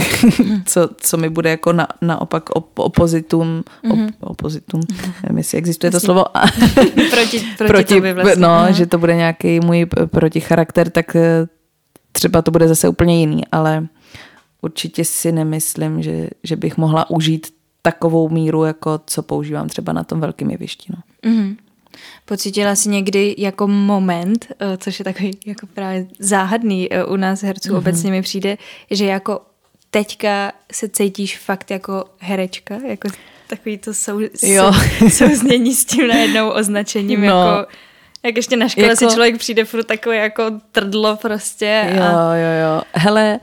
co, 0.65 0.89
co 0.97 1.17
mi 1.17 1.29
bude 1.29 1.51
jako 1.51 1.73
na, 1.73 1.89
naopak 2.01 2.51
op, 2.51 2.79
opozitum, 2.79 3.63
op, 3.91 3.99
mm-hmm. 3.99 4.13
opozitum, 4.21 4.81
nevím, 5.23 5.39
jestli 5.39 5.59
existuje 5.59 5.91
to 5.91 6.01
slovo. 6.01 6.25
proti, 7.11 7.45
proti, 7.59 7.69
proti 7.69 8.13
vlastně. 8.13 8.43
No, 8.43 8.49
Aha. 8.49 8.71
že 8.71 8.87
to 8.87 8.99
bude 8.99 9.17
nějaký 9.17 9.61
můj 9.61 9.87
proticharakter, 10.07 10.91
tak 10.91 11.17
eh, 11.17 11.47
třeba 12.13 12.43
to 12.43 12.51
bude 12.51 12.69
zase 12.69 12.89
úplně 12.89 13.21
jiný, 13.21 13.43
ale 13.53 13.87
určitě 14.63 15.05
si 15.05 15.33
nemyslím, 15.33 16.03
že, 16.03 16.29
že 16.43 16.57
bych 16.57 16.77
mohla 16.77 17.11
užít 17.11 17.47
takovou 17.83 18.29
míru, 18.29 18.65
jako 18.65 19.01
co 19.07 19.23
používám 19.23 19.69
třeba 19.69 19.93
na 19.93 20.05
tom 20.05 20.21
velkém 20.21 20.51
jevišti. 20.51 20.93
No. 20.93 21.31
Mm-hmm. 21.31 21.57
Pocítila 22.25 22.75
jsi 22.75 22.89
někdy 22.89 23.35
jako 23.39 23.69
moment, 23.69 24.47
eh, 24.61 24.77
což 24.77 24.99
je 24.99 25.05
takový 25.05 25.39
jako 25.47 25.67
právě 25.67 26.07
záhadný 26.19 26.93
eh, 26.93 27.05
u 27.05 27.17
nás 27.17 27.43
herců 27.43 27.69
mm-hmm. 27.69 27.79
obecně 27.79 28.11
mi 28.11 28.23
přijde, 28.23 28.59
že 28.91 29.05
jako 29.05 29.41
teďka 29.91 30.53
se 30.73 30.89
cítíš 30.89 31.39
fakt 31.39 31.71
jako 31.71 32.05
herečka, 32.19 32.75
jako 32.87 33.09
takový 33.47 33.79
to 33.79 33.95
sou, 33.95 34.21
jo. 34.21 34.29
sou, 34.99 35.09
souznění 35.11 35.75
s 35.75 35.85
tím 35.85 36.09
najednou 36.09 36.51
označením, 36.51 37.21
no. 37.21 37.27
jako 37.27 37.71
jak 38.27 38.37
ještě 38.37 38.57
na 38.57 38.69
škole 38.69 38.87
jako... 38.87 38.97
si 38.97 39.07
člověk 39.07 39.39
přijde 39.39 39.65
furt 39.65 39.85
takové 39.85 40.17
jako 40.17 40.45
trdlo 40.73 41.17
prostě. 41.17 41.91
A... 41.93 41.95
Jo, 41.95 42.43
jo, 42.43 42.75
jo. 42.75 42.83
Hele, 42.93 43.41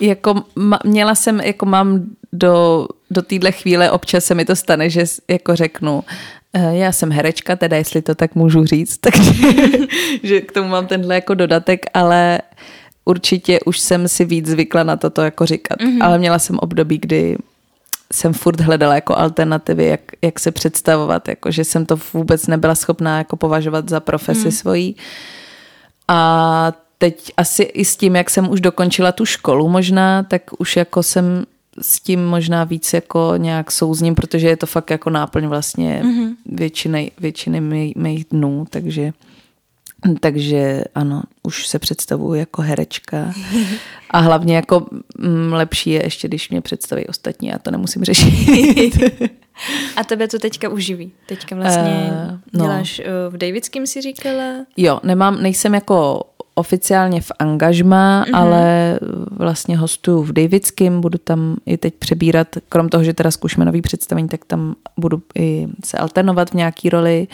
jako 0.00 0.44
ma, 0.56 0.78
měla 0.84 1.14
jsem, 1.14 1.40
jako 1.40 1.66
mám 1.66 2.04
do, 2.32 2.88
do 3.10 3.22
téhle 3.22 3.52
chvíle 3.52 3.90
občas 3.90 4.24
se 4.24 4.34
mi 4.34 4.44
to 4.44 4.56
stane, 4.56 4.90
že 4.90 5.04
jako 5.28 5.56
řeknu, 5.56 6.04
já 6.58 6.92
jsem 6.92 7.10
herečka, 7.10 7.56
teda 7.56 7.76
jestli 7.76 8.02
to 8.02 8.14
tak 8.14 8.34
můžu 8.34 8.64
říct, 8.64 8.98
takže 8.98 9.32
že 10.22 10.40
k 10.40 10.52
tomu 10.52 10.68
mám 10.68 10.86
tenhle 10.86 11.14
jako 11.14 11.34
dodatek, 11.34 11.86
ale 11.94 12.40
určitě 13.04 13.60
už 13.60 13.78
jsem 13.78 14.08
si 14.08 14.24
víc 14.24 14.46
zvykla 14.46 14.82
na 14.82 14.96
toto 14.96 15.22
jako 15.22 15.46
říkat. 15.46 15.78
Mm-hmm. 15.78 16.04
Ale 16.04 16.18
měla 16.18 16.38
jsem 16.38 16.58
období, 16.58 16.98
kdy 16.98 17.36
jsem 18.12 18.32
furt 18.32 18.60
hledala 18.60 18.94
jako 18.94 19.18
alternativy, 19.18 19.86
jak, 19.86 20.00
jak 20.22 20.40
se 20.40 20.52
představovat, 20.52 21.28
jako 21.28 21.50
že 21.50 21.64
jsem 21.64 21.86
to 21.86 21.98
vůbec 22.12 22.46
nebyla 22.46 22.74
schopná 22.74 23.18
jako 23.18 23.36
považovat 23.36 23.88
za 23.88 24.00
profesi 24.00 24.44
mm. 24.44 24.52
svojí. 24.52 24.96
A 26.08 26.72
teď 26.98 27.32
asi 27.36 27.62
i 27.62 27.84
s 27.84 27.96
tím, 27.96 28.16
jak 28.16 28.30
jsem 28.30 28.50
už 28.50 28.60
dokončila 28.60 29.12
tu 29.12 29.26
školu 29.26 29.68
možná, 29.68 30.22
tak 30.22 30.42
už 30.58 30.76
jako 30.76 31.02
jsem 31.02 31.44
s 31.80 32.00
tím 32.00 32.24
možná 32.26 32.64
víc 32.64 32.92
jako 32.92 33.32
nějak 33.36 33.70
souzním, 33.70 34.14
protože 34.14 34.48
je 34.48 34.56
to 34.56 34.66
fakt 34.66 34.90
jako 34.90 35.10
náplň 35.10 35.46
vlastně 35.46 36.02
mm-hmm. 36.04 36.34
většiny, 36.46 37.10
většiny 37.20 37.60
mých, 37.60 37.96
mých 37.96 38.24
dnů, 38.30 38.64
takže 38.70 39.12
takže 40.20 40.84
ano, 40.94 41.22
už 41.42 41.66
se 41.66 41.78
představuji 41.78 42.34
jako 42.34 42.62
herečka. 42.62 43.32
A 44.10 44.18
hlavně 44.18 44.56
jako 44.56 44.86
mm, 45.18 45.52
lepší 45.52 45.90
je 45.90 46.04
ještě, 46.04 46.28
když 46.28 46.50
mě 46.50 46.60
představí 46.60 47.06
ostatní, 47.06 47.48
já 47.48 47.58
to 47.58 47.70
nemusím 47.70 48.04
řešit. 48.04 48.98
A 49.96 50.04
tebe 50.04 50.28
to 50.28 50.38
teďka 50.38 50.68
uživí? 50.68 51.12
Teďka 51.26 51.56
vlastně 51.56 52.10
uh, 52.10 52.38
no. 52.52 52.64
děláš 52.64 52.98
uh, 52.98 53.34
v 53.34 53.36
Davidském 53.36 53.86
si 53.86 54.00
říkala? 54.00 54.66
Jo, 54.76 55.00
nemám, 55.02 55.42
nejsem 55.42 55.74
jako 55.74 56.24
oficiálně 56.54 57.20
v 57.20 57.32
angažma, 57.38 58.24
mm-hmm. 58.24 58.36
ale 58.36 58.98
vlastně 59.30 59.76
hostuju 59.76 60.22
v 60.22 60.32
Davidském, 60.32 61.00
budu 61.00 61.18
tam 61.18 61.56
i 61.66 61.76
teď 61.76 61.94
přebírat, 61.94 62.48
krom 62.68 62.88
toho, 62.88 63.04
že 63.04 63.14
teda 63.14 63.30
zkusíme 63.30 63.64
nový 63.64 63.82
představení, 63.82 64.28
tak 64.28 64.44
tam 64.44 64.74
budu 64.96 65.22
i 65.38 65.68
se 65.84 65.98
alternovat 65.98 66.50
v 66.50 66.54
nějaký 66.54 66.88
roli 66.88 67.28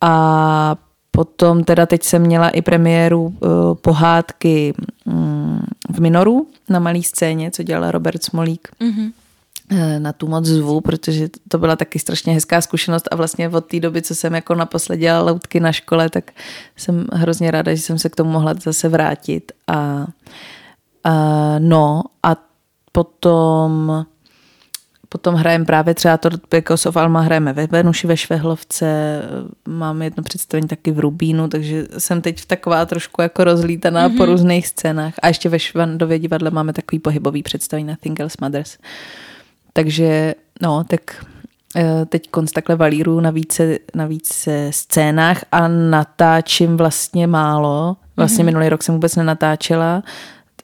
a 0.00 0.76
potom 1.10 1.64
teda 1.64 1.86
teď 1.86 2.02
jsem 2.02 2.22
měla 2.22 2.48
i 2.48 2.62
premiéru 2.62 3.22
uh, 3.22 3.34
pohádky 3.74 4.74
um, 5.04 5.60
v 5.90 6.00
Minoru 6.00 6.46
na 6.68 6.78
malé 6.78 7.02
scéně, 7.02 7.50
co 7.50 7.62
dělal 7.62 7.90
Robert 7.90 8.24
Smolík. 8.24 8.68
Mm-hmm. 8.80 9.12
Eh, 9.70 10.00
na 10.00 10.12
tu 10.12 10.26
moc 10.28 10.44
zvu, 10.44 10.80
protože 10.80 11.28
to 11.48 11.58
byla 11.58 11.76
taky 11.76 11.98
strašně 11.98 12.32
hezká 12.32 12.60
zkušenost 12.60 13.08
a 13.10 13.16
vlastně 13.16 13.48
od 13.48 13.66
té 13.66 13.80
doby, 13.80 14.02
co 14.02 14.14
jsem 14.14 14.34
jako 14.34 14.54
naposled 14.54 14.96
dělala 14.96 15.30
loutky 15.30 15.60
na 15.60 15.72
škole, 15.72 16.10
tak 16.10 16.30
jsem 16.76 17.06
hrozně 17.12 17.50
ráda, 17.50 17.74
že 17.74 17.82
jsem 17.82 17.98
se 17.98 18.08
k 18.08 18.16
tomu 18.16 18.30
mohla 18.30 18.54
zase 18.54 18.88
vrátit 18.88 19.52
a, 19.66 20.06
a 21.04 21.14
no 21.58 22.02
a 22.22 22.36
potom 22.92 24.04
potom 25.08 25.34
hrajeme 25.34 25.64
právě 25.64 25.94
třeba 25.94 26.16
to 26.16 26.28
Because 26.50 26.88
of 26.88 26.96
Alma 26.96 27.20
hrajeme 27.20 27.52
ve 27.52 27.66
Venuši 27.66 28.06
ve 28.06 28.16
Švehlovce, 28.16 29.22
máme 29.68 30.06
jedno 30.06 30.22
představení 30.22 30.68
taky 30.68 30.90
v 30.90 30.98
Rubínu, 30.98 31.48
takže 31.48 31.86
jsem 31.98 32.22
teď 32.22 32.40
v 32.40 32.46
taková 32.46 32.86
trošku 32.86 33.22
jako 33.22 33.44
rozlítaná 33.44 34.08
mm-hmm. 34.08 34.16
po 34.16 34.24
různých 34.24 34.68
scénách. 34.68 35.14
A 35.22 35.28
ještě 35.28 35.48
ve 35.48 35.58
Švandově 35.58 36.18
divadle 36.18 36.50
máme 36.50 36.72
takový 36.72 36.98
pohybový 36.98 37.42
představení 37.42 37.86
na 37.86 37.96
Think 38.00 38.20
Else 38.20 38.36
Mothers. 38.40 38.78
Takže 39.76 40.34
no, 40.62 40.84
tak 40.84 41.24
eh, 41.76 42.06
teď 42.06 42.30
konc 42.30 42.52
takhle 42.52 42.76
valíru 42.76 43.20
na 43.20 43.30
více, 43.30 43.78
na 43.94 44.06
více 44.06 44.68
scénách 44.70 45.44
a 45.52 45.68
natáčím 45.68 46.76
vlastně 46.76 47.26
málo. 47.26 47.96
Vlastně 48.16 48.42
mm-hmm. 48.42 48.46
minulý 48.46 48.68
rok 48.68 48.82
jsem 48.82 48.94
vůbec 48.94 49.16
nenatáčela, 49.16 50.02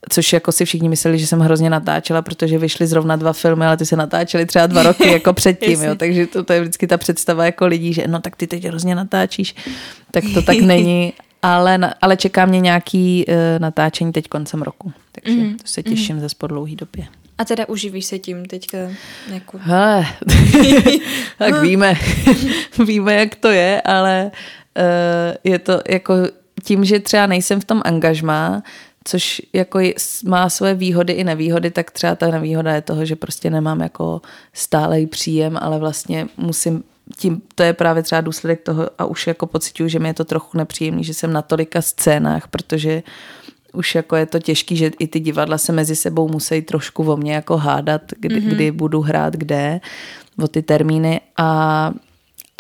což 0.09 0.33
jako 0.33 0.53
si 0.53 0.65
všichni 0.65 0.89
mysleli, 0.89 1.19
že 1.19 1.27
jsem 1.27 1.41
hrozně 1.41 1.71
natáčela, 1.71 2.23
protože 2.23 2.59
vyšly 2.59 2.87
zrovna 2.87 3.17
dva 3.17 3.33
filmy, 3.33 3.67
ale 3.67 3.77
ty 3.77 3.87
se 3.87 3.97
natáčely 3.97 4.47
třeba 4.47 4.67
dva 4.67 4.83
roky 4.83 5.13
jako 5.13 5.33
předtím, 5.33 5.83
jo, 5.83 5.95
takže 5.95 6.27
to, 6.27 6.45
to 6.45 6.53
je 6.53 6.61
vždycky 6.61 6.87
ta 6.87 6.99
představa 6.99 7.45
jako 7.45 7.67
lidí, 7.67 7.93
že 7.93 8.05
no 8.07 8.21
tak 8.21 8.37
ty 8.37 8.47
teď 8.47 8.65
hrozně 8.65 8.95
natáčíš, 8.95 9.55
tak 10.11 10.25
to 10.35 10.43
tak 10.43 10.59
není, 10.61 11.13
ale, 11.43 11.79
ale 12.01 12.17
čeká 12.17 12.47
mě 12.47 12.61
nějaký 12.61 13.25
uh, 13.29 13.35
natáčení 13.59 14.13
teď 14.13 14.29
koncem 14.29 14.63
roku, 14.63 14.93
takže 15.13 15.39
mm. 15.39 15.57
to 15.57 15.67
se 15.67 15.83
těším 15.83 16.17
mm. 16.17 16.23
zase 16.23 16.35
po 16.39 16.47
dlouhý 16.47 16.77
době. 16.77 17.07
A 17.41 17.45
teda 17.45 17.69
uživíš 17.69 18.05
se 18.05 18.19
tím 18.19 18.47
teďka? 18.47 18.79
Jako... 19.33 19.59
Hele, 19.61 20.07
tak 21.39 21.63
víme, 21.63 21.95
víme, 22.87 23.15
jak 23.15 23.35
to 23.35 23.49
je, 23.49 23.83
ale 23.83 24.31
uh, 24.79 25.35
je 25.45 25.59
to 25.59 25.81
jako 25.89 26.15
tím, 26.65 26.85
že 26.85 27.01
třeba 27.01 27.27
nejsem 27.27 27.61
v 27.61 27.65
tom 27.65 27.83
angažmá, 27.85 28.63
což 29.05 29.43
jako 29.53 29.81
má 30.25 30.49
své 30.49 30.75
výhody 30.75 31.13
i 31.13 31.25
nevýhody, 31.25 31.71
tak 31.71 31.91
třeba 31.91 32.15
ta 32.15 32.29
nevýhoda 32.29 32.75
je 32.75 32.81
toho, 32.81 33.05
že 33.05 33.17
prostě 33.17 33.51
nemám 33.51 33.81
jako 33.81 34.21
stálej 34.53 35.07
příjem, 35.07 35.59
ale 35.61 35.79
vlastně 35.79 36.29
musím 36.37 36.83
tím, 37.17 37.43
to 37.55 37.63
je 37.63 37.73
právě 37.73 38.03
třeba 38.03 38.21
důsledek 38.21 38.63
toho 38.63 38.91
a 38.99 39.05
už 39.05 39.27
jako 39.27 39.47
pocituju, 39.47 39.89
že 39.89 39.99
mi 39.99 40.09
je 40.09 40.15
to 40.15 40.25
trochu 40.25 40.59
nepříjemný, 40.59 41.05
že 41.05 41.15
jsem 41.15 41.33
na 41.33 41.43
tolika 41.43 41.83
scénách, 41.83 42.49
protože 42.49 43.03
už 43.73 43.95
jako 43.95 44.17
je 44.17 44.27
to 44.27 44.39
těžký, 44.39 44.77
že 44.77 44.91
i 44.99 45.09
ty 45.09 45.21
divadla 45.21 45.59
se 45.59 45.73
mezi 45.73 45.97
sebou 45.97 46.29
musí 46.29 46.63
trošku 46.63 47.13
o 47.13 47.17
mě 47.17 47.35
jako 47.35 47.57
hádat, 47.57 48.03
kdy, 48.19 48.41
mm-hmm. 48.41 48.55
kdy 48.55 48.71
budu 48.71 49.01
hrát 49.01 49.37
kde, 49.37 49.81
o 50.43 50.49
ty 50.49 50.63
termíny 50.63 51.21
a 51.37 51.93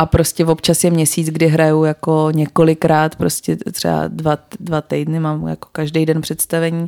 a 0.00 0.06
prostě 0.06 0.46
občas 0.46 0.84
je 0.84 0.90
měsíc, 0.90 1.30
kdy 1.30 1.46
hraju 1.46 1.84
jako 1.84 2.28
několikrát, 2.34 3.16
prostě 3.16 3.56
třeba 3.56 4.08
dva, 4.08 4.38
dva 4.60 4.80
týdny 4.80 5.20
mám 5.20 5.48
jako 5.48 5.68
každý 5.72 6.06
den 6.06 6.20
představení, 6.20 6.86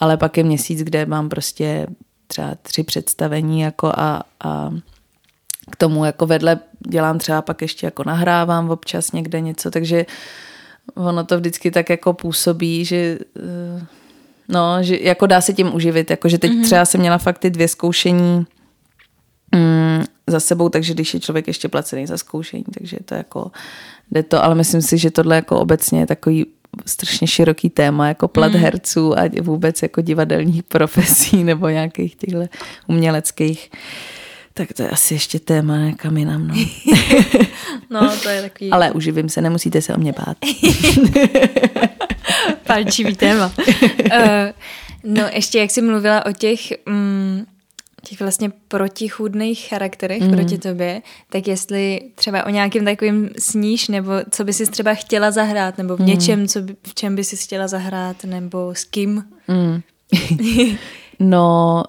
ale 0.00 0.16
pak 0.16 0.36
je 0.36 0.44
měsíc, 0.44 0.82
kde 0.82 1.06
mám 1.06 1.28
prostě 1.28 1.86
třeba 2.26 2.54
tři 2.62 2.82
představení 2.82 3.60
jako 3.60 3.86
a, 3.86 4.22
a 4.44 4.70
k 5.70 5.76
tomu 5.76 6.04
jako 6.04 6.26
vedle 6.26 6.58
dělám 6.88 7.18
třeba 7.18 7.42
pak 7.42 7.62
ještě 7.62 7.86
jako 7.86 8.04
nahrávám 8.06 8.70
občas 8.70 9.12
někde 9.12 9.40
něco, 9.40 9.70
takže 9.70 10.06
ono 10.94 11.24
to 11.24 11.36
vždycky 11.36 11.70
tak 11.70 11.90
jako 11.90 12.12
působí, 12.12 12.84
že 12.84 13.18
eh, 13.36 13.86
no, 14.48 14.82
že 14.82 14.98
jako 15.00 15.26
dá 15.26 15.40
se 15.40 15.52
tím 15.52 15.74
uživit, 15.74 16.10
jako 16.10 16.28
že 16.28 16.38
teď 16.38 16.52
mm-hmm. 16.52 16.64
třeba 16.64 16.84
jsem 16.84 17.00
měla 17.00 17.18
fakt 17.18 17.38
ty 17.38 17.50
dvě 17.50 17.68
zkoušení 17.68 18.46
mm, 19.54 20.04
za 20.26 20.40
sebou, 20.40 20.68
takže 20.68 20.94
když 20.94 21.14
je 21.14 21.20
člověk 21.20 21.46
ještě 21.46 21.68
placený 21.68 22.06
za 22.06 22.18
zkoušení, 22.18 22.64
takže 22.78 22.96
to 23.04 23.14
jako 23.14 23.50
jde 24.10 24.22
to, 24.22 24.44
ale 24.44 24.54
myslím 24.54 24.82
si, 24.82 24.98
že 24.98 25.10
tohle 25.10 25.36
jako 25.36 25.60
obecně 25.60 26.00
je 26.00 26.06
takový 26.06 26.46
strašně 26.86 27.26
široký 27.26 27.70
téma, 27.70 28.08
jako 28.08 28.28
plat 28.28 28.52
mm. 28.52 28.58
herců 28.58 29.18
a 29.18 29.30
vůbec 29.42 29.82
jako 29.82 30.00
divadelních 30.00 30.62
profesí 30.68 31.44
nebo 31.44 31.68
nějakých 31.68 32.16
těchto 32.16 32.42
uměleckých. 32.86 33.70
Tak 34.56 34.72
to 34.72 34.82
je 34.82 34.88
asi 34.88 35.14
ještě 35.14 35.38
téma 35.38 35.78
někam 35.78 36.16
jinam, 36.16 36.48
no. 36.48 36.54
no, 37.90 38.16
to 38.22 38.28
je 38.28 38.42
takový... 38.42 38.70
Ale 38.70 38.90
uživím 38.90 39.28
se, 39.28 39.40
nemusíte 39.40 39.82
se 39.82 39.94
o 39.94 39.98
mě 39.98 40.12
bát. 40.12 40.36
Palčivý 42.66 43.16
téma. 43.16 43.52
Uh, 43.56 43.62
no, 45.04 45.22
ještě 45.32 45.58
jak 45.58 45.70
jsi 45.70 45.82
mluvila 45.82 46.26
o 46.26 46.32
těch... 46.32 46.60
Um, 46.86 47.46
těch 48.08 48.20
vlastně 48.20 48.52
protichůdných 48.68 49.68
charakterech 49.68 50.22
mm. 50.22 50.30
proti 50.30 50.58
tobě, 50.58 51.02
tak 51.30 51.48
jestli 51.48 52.00
třeba 52.14 52.46
o 52.46 52.50
nějakým 52.50 52.84
takovým 52.84 53.30
sníš, 53.38 53.88
nebo 53.88 54.12
co 54.30 54.44
by 54.44 54.52
si 54.52 54.66
třeba 54.66 54.94
chtěla 54.94 55.30
zahrát, 55.30 55.78
nebo 55.78 55.96
v 55.96 56.00
mm. 56.00 56.06
něčem, 56.06 56.48
co 56.48 56.60
by, 56.60 56.76
v 56.82 56.94
čem 56.94 57.16
by 57.16 57.24
si 57.24 57.36
chtěla 57.36 57.68
zahrát, 57.68 58.24
nebo 58.24 58.74
s 58.74 58.84
kým? 58.84 59.24
Mm. 59.48 59.80
no, 61.20 61.84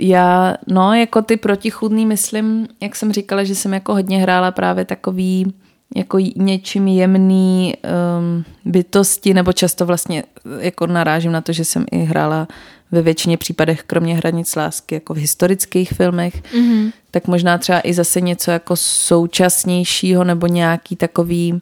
já, 0.00 0.54
no, 0.66 0.94
jako 0.94 1.22
ty 1.22 1.36
protichůdný 1.36 2.06
myslím, 2.06 2.68
jak 2.80 2.96
jsem 2.96 3.12
říkala, 3.12 3.44
že 3.44 3.54
jsem 3.54 3.74
jako 3.74 3.92
hodně 3.92 4.18
hrála 4.18 4.50
právě 4.50 4.84
takový 4.84 5.54
jako 5.96 6.18
něčím 6.36 6.88
jemný 6.88 7.74
um, 8.18 8.44
bytosti, 8.64 9.34
nebo 9.34 9.52
často 9.52 9.86
vlastně 9.86 10.24
jako 10.58 10.86
narážím 10.86 11.32
na 11.32 11.40
to, 11.40 11.52
že 11.52 11.64
jsem 11.64 11.84
i 11.92 11.98
hrála 11.98 12.48
ve 12.90 13.02
většině 13.02 13.36
případech, 13.36 13.82
kromě 13.82 14.14
Hranic 14.14 14.56
lásky, 14.56 14.94
jako 14.94 15.14
v 15.14 15.16
historických 15.16 15.92
filmech, 15.92 16.42
mm-hmm. 16.42 16.92
tak 17.10 17.26
možná 17.26 17.58
třeba 17.58 17.80
i 17.84 17.94
zase 17.94 18.20
něco 18.20 18.50
jako 18.50 18.76
současnějšího 18.76 20.24
nebo 20.24 20.46
nějaký 20.46 20.96
takový 20.96 21.60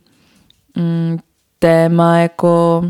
mm, 0.76 1.18
téma 1.58 2.18
jako 2.18 2.82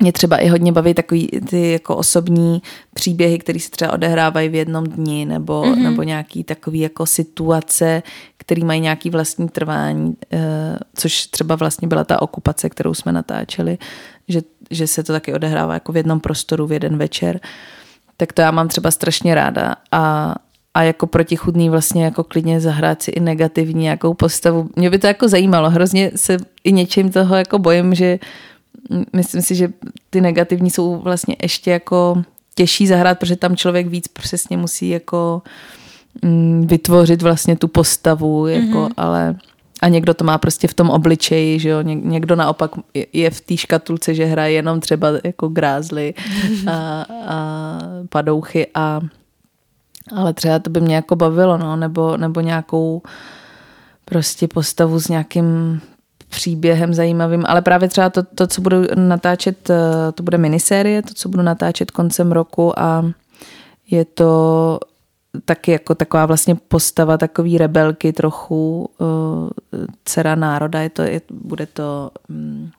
mě 0.00 0.12
třeba 0.12 0.36
i 0.36 0.48
hodně 0.48 0.72
baví 0.72 0.94
takový 0.94 1.28
ty 1.50 1.72
jako 1.72 1.96
osobní 1.96 2.62
příběhy, 2.94 3.38
které 3.38 3.60
se 3.60 3.70
třeba 3.70 3.92
odehrávají 3.92 4.48
v 4.48 4.54
jednom 4.54 4.84
dni, 4.84 5.26
nebo, 5.26 5.62
mm-hmm. 5.62 5.82
nebo 5.82 6.02
nějaký 6.02 6.44
takový 6.44 6.78
jako 6.78 7.06
situace, 7.06 8.02
které 8.36 8.64
mají 8.64 8.80
nějaký 8.80 9.10
vlastní 9.10 9.48
trvání, 9.48 10.14
eh, 10.32 10.78
což 10.96 11.26
třeba 11.26 11.54
vlastně 11.54 11.88
byla 11.88 12.04
ta 12.04 12.22
okupace, 12.22 12.68
kterou 12.68 12.94
jsme 12.94 13.12
natáčeli, 13.12 13.78
že, 14.28 14.42
že 14.70 14.86
se 14.86 15.02
to 15.02 15.12
taky 15.12 15.34
odehrává 15.34 15.74
jako 15.74 15.92
v 15.92 15.96
jednom 15.96 16.20
prostoru 16.20 16.66
v 16.66 16.72
jeden 16.72 16.96
večer. 16.96 17.40
Tak 18.16 18.32
to 18.32 18.42
já 18.42 18.50
mám 18.50 18.68
třeba 18.68 18.90
strašně 18.90 19.34
ráda 19.34 19.74
a, 19.92 20.34
a 20.74 20.82
jako 20.82 21.06
protichudný 21.06 21.70
vlastně 21.70 22.04
jako 22.04 22.24
klidně 22.24 22.60
zahrát 22.60 23.02
si 23.02 23.10
i 23.10 23.20
negativní 23.20 23.82
nějakou 23.82 24.14
postavu. 24.14 24.68
Mě 24.76 24.90
by 24.90 24.98
to 24.98 25.06
jako 25.06 25.28
zajímalo, 25.28 25.70
hrozně 25.70 26.10
se 26.16 26.36
i 26.64 26.72
něčím 26.72 27.10
toho 27.10 27.36
jako 27.36 27.58
bojím, 27.58 27.94
že 27.94 28.18
myslím 29.12 29.42
si, 29.42 29.54
že 29.54 29.68
ty 30.10 30.20
negativní 30.20 30.70
jsou 30.70 30.96
vlastně 30.96 31.36
ještě 31.42 31.70
jako 31.70 32.22
těžší 32.54 32.86
zahrát, 32.86 33.18
protože 33.18 33.36
tam 33.36 33.56
člověk 33.56 33.86
víc 33.86 34.08
přesně 34.08 34.56
musí 34.56 34.88
jako 34.88 35.42
mm, 36.22 36.66
vytvořit 36.66 37.22
vlastně 37.22 37.56
tu 37.56 37.68
postavu, 37.68 38.46
jako, 38.46 38.78
mm-hmm. 38.78 38.94
ale 38.96 39.36
a 39.82 39.88
někdo 39.88 40.14
to 40.14 40.24
má 40.24 40.38
prostě 40.38 40.68
v 40.68 40.74
tom 40.74 40.90
obličeji, 40.90 41.58
že 41.58 41.68
jo, 41.68 41.82
někdo 41.82 42.36
naopak 42.36 42.70
je 43.12 43.30
v 43.30 43.40
té 43.40 43.56
škatulce, 43.56 44.14
že 44.14 44.24
hraje 44.24 44.52
jenom 44.52 44.80
třeba 44.80 45.08
jako 45.24 45.48
grázly 45.48 46.14
a, 46.66 47.06
a 47.28 47.78
padouchy 48.08 48.66
a 48.74 49.00
ale 50.12 50.34
třeba 50.34 50.58
to 50.58 50.70
by 50.70 50.80
mě 50.80 50.94
jako 50.94 51.16
bavilo, 51.16 51.58
no, 51.58 51.76
nebo, 51.76 52.16
nebo 52.16 52.40
nějakou 52.40 53.02
prostě 54.04 54.48
postavu 54.48 55.00
s 55.00 55.08
nějakým 55.08 55.80
příběhem 56.34 56.94
zajímavým, 56.94 57.44
ale 57.46 57.62
právě 57.62 57.88
třeba 57.88 58.10
to, 58.10 58.22
to, 58.22 58.46
co 58.46 58.60
budu 58.60 58.76
natáčet, 58.94 59.70
eh, 59.70 60.12
to 60.14 60.22
bude 60.22 60.38
minisérie, 60.38 61.02
to, 61.02 61.14
co 61.14 61.28
budu 61.28 61.42
natáčet 61.42 61.90
koncem 61.90 62.32
roku 62.32 62.78
a 62.78 63.04
je 63.90 64.04
to 64.04 64.80
taky 65.44 65.70
jako 65.72 65.94
taková 65.94 66.26
vlastně 66.26 66.54
postava 66.54 67.18
takový 67.18 67.58
rebelky 67.58 68.12
trochu 68.12 68.90
uh, 68.98 69.48
dcera 70.04 70.34
národa, 70.34 70.80
je 70.80 70.90
to, 70.90 71.02
je, 71.02 71.20
bude 71.30 71.66
to 71.66 72.10
um, 72.28 72.70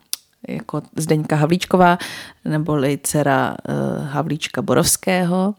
jako 0.48 0.82
Zdeňka 0.96 1.36
Havlíčková, 1.36 1.98
neboli 2.46 3.00
dcera 3.04 3.56
uh, 3.70 4.08
Havlíčka 4.08 4.62
Borovského, 4.62 5.54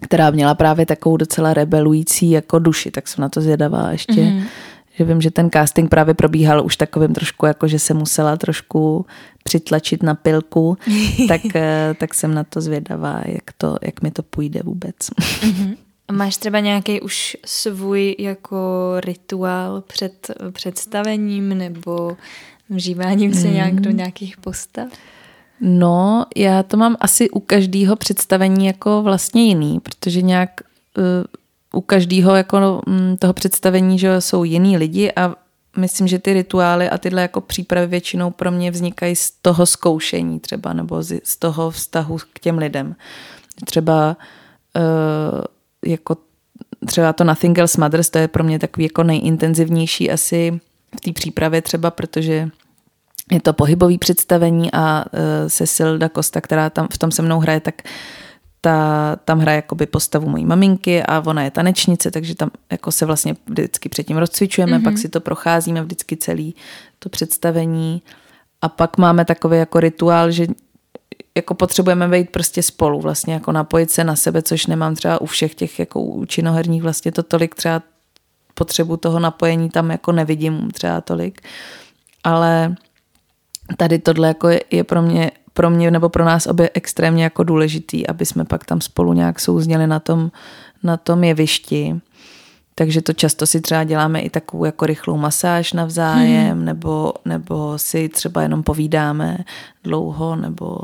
která 0.00 0.30
měla 0.30 0.54
právě 0.54 0.86
takovou 0.86 1.16
docela 1.16 1.54
rebelující 1.54 2.30
jako 2.30 2.58
duši, 2.58 2.90
tak 2.90 3.08
jsem 3.08 3.22
na 3.22 3.28
to 3.28 3.40
zvědavá 3.40 3.90
ještě. 3.90 4.12
Mm-hmm 4.12 4.44
že 4.94 5.04
vím, 5.04 5.20
že 5.20 5.30
ten 5.30 5.50
casting 5.50 5.90
právě 5.90 6.14
probíhal 6.14 6.64
už 6.64 6.76
takovým 6.76 7.14
trošku, 7.14 7.46
jako 7.46 7.68
že 7.68 7.78
se 7.78 7.94
musela 7.94 8.36
trošku 8.36 9.06
přitlačit 9.44 10.02
na 10.02 10.14
pilku, 10.14 10.76
tak, 11.28 11.40
eh, 11.54 11.94
tak 11.98 12.14
jsem 12.14 12.34
na 12.34 12.44
to 12.44 12.60
zvědavá, 12.60 13.22
jak, 13.26 13.52
to, 13.58 13.76
jak 13.82 14.02
mi 14.02 14.10
to 14.10 14.22
půjde 14.22 14.60
vůbec. 14.64 14.96
Mm-hmm. 14.96 15.76
Máš 16.12 16.36
třeba 16.36 16.60
nějaký 16.60 17.00
už 17.00 17.36
svůj 17.46 18.16
jako 18.18 18.56
rituál 19.00 19.80
před 19.80 20.30
představením 20.52 21.48
nebo 21.48 22.16
vžíváním 22.70 23.34
se 23.34 23.46
mm. 23.46 23.54
nějak 23.54 23.80
do 23.80 23.90
nějakých 23.90 24.36
postav? 24.36 24.88
No, 25.60 26.26
já 26.36 26.62
to 26.62 26.76
mám 26.76 26.96
asi 27.00 27.30
u 27.30 27.40
každého 27.40 27.96
představení 27.96 28.66
jako 28.66 29.02
vlastně 29.02 29.44
jiný, 29.44 29.80
protože 29.80 30.22
nějak 30.22 30.50
uh, 30.98 31.04
u 31.74 31.80
každého 31.80 32.34
jako 32.34 32.82
mm, 32.86 33.16
toho 33.16 33.32
představení, 33.32 33.98
že 33.98 34.20
jsou 34.20 34.44
jiní 34.44 34.78
lidi 34.78 35.12
a 35.16 35.34
myslím, 35.76 36.08
že 36.08 36.18
ty 36.18 36.32
rituály 36.32 36.88
a 36.88 36.98
tyhle 36.98 37.22
jako 37.22 37.40
přípravy 37.40 37.86
většinou 37.86 38.30
pro 38.30 38.50
mě 38.50 38.70
vznikají 38.70 39.16
z 39.16 39.30
toho 39.30 39.66
zkoušení 39.66 40.40
třeba 40.40 40.72
nebo 40.72 41.02
z 41.02 41.36
toho 41.38 41.70
vztahu 41.70 42.18
k 42.32 42.38
těm 42.38 42.58
lidem. 42.58 42.96
Třeba 43.64 44.16
uh, 44.76 45.40
jako 45.86 46.16
třeba 46.86 47.12
to 47.12 47.24
Nothing 47.24 47.58
Else 47.58 47.80
Mothers, 47.80 48.10
to 48.10 48.18
je 48.18 48.28
pro 48.28 48.44
mě 48.44 48.58
takový 48.58 48.84
jako 48.84 49.02
nejintenzivnější 49.02 50.10
asi 50.10 50.60
v 50.96 51.00
té 51.00 51.12
přípravě 51.12 51.62
třeba, 51.62 51.90
protože 51.90 52.48
je 53.32 53.40
to 53.40 53.52
pohybový 53.52 53.98
představení 53.98 54.72
a 54.72 55.04
uh, 55.12 55.48
Cecil 55.48 55.98
da 55.98 56.08
Costa, 56.08 56.40
která 56.40 56.70
tam 56.70 56.88
v 56.92 56.98
tom 56.98 57.10
se 57.10 57.22
mnou 57.22 57.38
hraje, 57.38 57.60
tak 57.60 57.74
uh, 57.84 57.90
ta 58.64 59.16
tam 59.24 59.38
hraje 59.38 59.56
jakoby 59.56 59.86
postavu 59.86 60.28
mojí 60.28 60.44
maminky 60.44 61.02
a 61.02 61.22
ona 61.26 61.42
je 61.42 61.50
tanečnice, 61.50 62.10
takže 62.10 62.34
tam 62.34 62.50
jako 62.72 62.92
se 62.92 63.06
vlastně 63.06 63.36
vždycky 63.46 63.88
předtím 63.88 64.16
rozcvičujeme, 64.16 64.78
mm-hmm. 64.78 64.84
pak 64.84 64.98
si 64.98 65.08
to 65.08 65.20
procházíme 65.20 65.82
vždycky 65.82 66.16
celý 66.16 66.54
to 66.98 67.08
představení 67.08 68.02
a 68.62 68.68
pak 68.68 68.98
máme 68.98 69.24
takový 69.24 69.58
jako 69.58 69.80
rituál, 69.80 70.30
že 70.30 70.46
jako 71.34 71.54
potřebujeme 71.54 72.08
být 72.08 72.30
prostě 72.30 72.62
spolu, 72.62 73.00
vlastně 73.00 73.34
jako 73.34 73.52
napojit 73.52 73.90
se 73.90 74.04
na 74.04 74.16
sebe, 74.16 74.42
což 74.42 74.66
nemám 74.66 74.94
třeba 74.94 75.20
u 75.20 75.26
všech 75.26 75.54
těch 75.54 75.78
jako 75.78 76.00
u 76.00 76.24
činoherních 76.24 76.82
vlastně 76.82 77.12
to 77.12 77.22
tolik 77.22 77.54
třeba 77.54 77.82
potřebu 78.54 78.96
toho 78.96 79.20
napojení 79.20 79.70
tam 79.70 79.90
jako 79.90 80.12
nevidím 80.12 80.70
třeba 80.70 81.00
tolik, 81.00 81.40
ale 82.24 82.74
tady 83.76 83.98
tohle 83.98 84.28
jako 84.28 84.48
je, 84.48 84.60
je 84.70 84.84
pro 84.84 85.02
mě 85.02 85.30
pro 85.54 85.70
mě 85.70 85.90
nebo 85.90 86.08
pro 86.08 86.24
nás 86.24 86.46
obě 86.46 86.70
extrémně 86.74 87.24
jako 87.24 87.42
důležitý, 87.44 88.06
aby 88.06 88.26
jsme 88.26 88.44
pak 88.44 88.64
tam 88.64 88.80
spolu 88.80 89.12
nějak 89.12 89.40
souzněli 89.40 89.86
na 89.86 90.00
tom, 90.00 90.30
na 90.82 90.96
tom 90.96 91.24
jevišti. 91.24 92.00
Takže 92.74 93.02
to 93.02 93.12
často 93.12 93.46
si 93.46 93.60
třeba 93.60 93.84
děláme 93.84 94.20
i 94.20 94.30
takovou 94.30 94.64
jako 94.64 94.86
rychlou 94.86 95.16
masáž 95.16 95.72
navzájem, 95.72 96.56
hmm. 96.56 96.64
nebo, 96.64 97.12
nebo 97.24 97.78
si 97.78 98.08
třeba 98.08 98.42
jenom 98.42 98.62
povídáme 98.62 99.38
dlouho, 99.84 100.36
nebo 100.36 100.78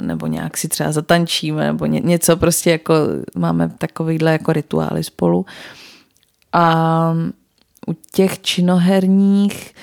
nebo 0.00 0.26
nějak 0.26 0.56
si 0.56 0.68
třeba 0.68 0.92
zatančíme, 0.92 1.66
nebo 1.66 1.86
ně, 1.86 2.00
něco 2.00 2.36
prostě 2.36 2.70
jako 2.70 2.94
máme 3.36 3.68
takovýhle 3.78 4.32
jako 4.32 4.52
rituály 4.52 5.04
spolu. 5.04 5.46
A 6.52 7.14
u 7.88 7.92
těch 8.12 8.40
činoherních, 8.40 9.74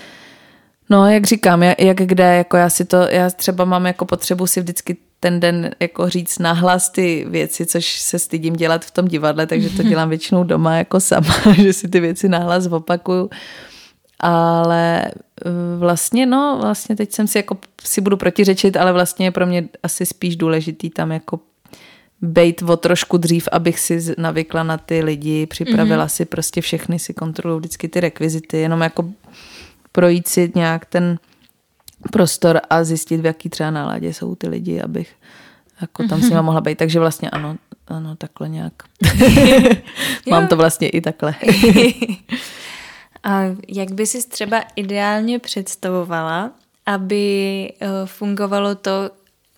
no 0.90 1.08
jak 1.08 1.28
říkám, 1.28 1.64
jak, 1.64 1.82
jak 1.82 1.98
kde, 1.98 2.36
jako 2.36 2.58
já 2.58 2.70
si 2.70 2.86
to, 2.86 2.98
já 2.98 3.30
třeba 3.30 3.66
mám 3.66 3.86
jako 3.86 4.06
potřebu 4.06 4.48
si 4.48 4.62
vždycky 4.62 4.98
ten 5.20 5.40
den 5.40 5.72
jako 5.80 6.10
říct 6.10 6.40
nahlas 6.40 6.90
ty 6.90 7.26
věci, 7.30 7.66
což 7.66 8.00
se 8.02 8.20
stydím 8.20 8.56
dělat 8.56 8.86
v 8.86 8.92
tom 8.92 9.08
divadle, 9.08 9.48
takže 9.48 9.70
to 9.70 9.84
dělám 9.84 10.10
většinou 10.10 10.44
doma 10.44 10.76
jako 10.76 11.00
sama, 11.00 11.36
že 11.56 11.74
si 11.74 11.88
ty 11.88 12.00
věci 12.00 12.30
nahlas 12.30 12.66
opakuju. 12.66 13.30
Ale 14.20 15.06
eh, 15.06 15.52
vlastně, 15.78 16.26
no, 16.26 16.58
vlastně 16.62 16.96
teď 16.96 17.14
jsem 17.14 17.28
si 17.28 17.38
jako, 17.38 17.58
si 17.84 18.02
budu 18.02 18.18
protiřečit, 18.18 18.78
ale 18.78 18.94
vlastně 18.94 19.26
je 19.26 19.32
pro 19.32 19.46
mě 19.46 19.70
asi 19.84 20.06
spíš 20.06 20.36
důležitý 20.36 20.90
tam 20.90 21.12
jako 21.12 21.40
bejt 22.22 22.62
o 22.62 22.78
trošku 22.78 23.18
dřív, 23.18 23.48
abych 23.52 23.80
si 23.80 24.16
navykla 24.18 24.64
na 24.64 24.78
ty 24.78 25.04
lidi, 25.04 25.46
připravila 25.46 26.06
mm-hmm. 26.06 26.16
si 26.16 26.26
prostě 26.26 26.62
všechny, 26.62 27.00
si 27.00 27.14
kontroluji 27.14 27.60
vždycky 27.60 27.88
ty 27.88 28.00
rekvizity, 28.00 28.58
jenom 28.58 28.82
jako 28.82 29.10
projít 29.92 30.28
si 30.28 30.52
nějak 30.56 30.86
ten 30.86 31.20
prostor 32.12 32.62
a 32.70 32.84
zjistit, 32.84 33.22
v 33.22 33.26
jaký 33.26 33.50
třeba 33.50 33.72
náladě 33.72 34.14
jsou 34.14 34.36
ty 34.36 34.48
lidi, 34.48 34.82
abych 34.82 35.16
jako 35.82 36.08
tam 36.08 36.22
s 36.22 36.30
nima 36.30 36.42
mohla 36.50 36.62
být. 36.62 36.78
Takže 36.78 37.00
vlastně 37.00 37.30
ano, 37.30 37.56
ano, 37.88 38.16
takhle 38.16 38.50
nějak. 38.50 38.74
Mám 40.30 40.48
to 40.48 40.56
vlastně 40.56 40.90
i 40.90 41.02
takhle. 41.02 41.36
a 43.24 43.42
jak 43.68 43.92
by 43.92 44.06
si 44.06 44.28
třeba 44.28 44.64
ideálně 44.76 45.40
představovala, 45.40 46.52
aby 46.86 47.68
eh, 47.82 47.88
fungovalo 48.06 48.76
to, 48.76 48.92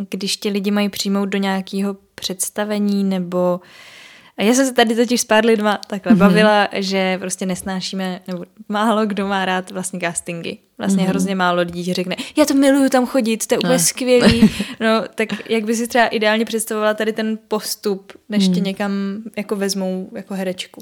když 0.10 0.38
ti 0.38 0.50
lidi 0.50 0.72
mají 0.72 0.90
přijmout 0.90 1.26
do 1.26 1.38
nějakého 1.38 1.96
představení 2.16 3.04
nebo 3.04 3.60
a 4.42 4.44
já 4.44 4.54
jsem 4.54 4.66
se 4.66 4.74
tady 4.74 4.96
totiž 4.96 5.22
s 5.22 5.26
pár 5.26 5.46
lidma 5.46 5.80
takhle 5.88 6.12
mm-hmm. 6.12 6.18
bavila, 6.18 6.68
že 6.74 7.18
prostě 7.18 7.46
nesnášíme, 7.46 8.22
nebo 8.28 8.46
málo 8.70 9.06
kdo 9.06 9.28
má 9.28 9.46
rád 9.46 9.72
vlastně 9.72 10.00
castingy. 10.00 10.58
Vlastně 10.78 11.04
mm-hmm. 11.04 11.08
hrozně 11.08 11.36
málo 11.36 11.62
lidí 11.62 11.94
řekne, 11.94 12.16
já 12.38 12.46
to 12.46 12.54
miluju 12.54 12.90
tam 12.90 13.06
chodit, 13.06 13.48
to 13.48 13.54
je 13.54 13.60
úplně 13.60 13.74
no. 13.74 13.80
skvělý. 13.80 14.50
No, 14.80 15.04
tak 15.16 15.50
jak 15.50 15.64
by 15.64 15.76
si 15.76 15.88
třeba 15.88 16.08
ideálně 16.08 16.46
představovala 16.46 16.94
tady 16.94 17.14
ten 17.14 17.40
postup, 17.48 18.14
než 18.30 18.48
mm. 18.48 18.54
tě 18.54 18.60
někam 18.60 18.92
jako 19.38 19.56
vezmou 19.56 20.10
jako 20.16 20.34
herečku? 20.34 20.82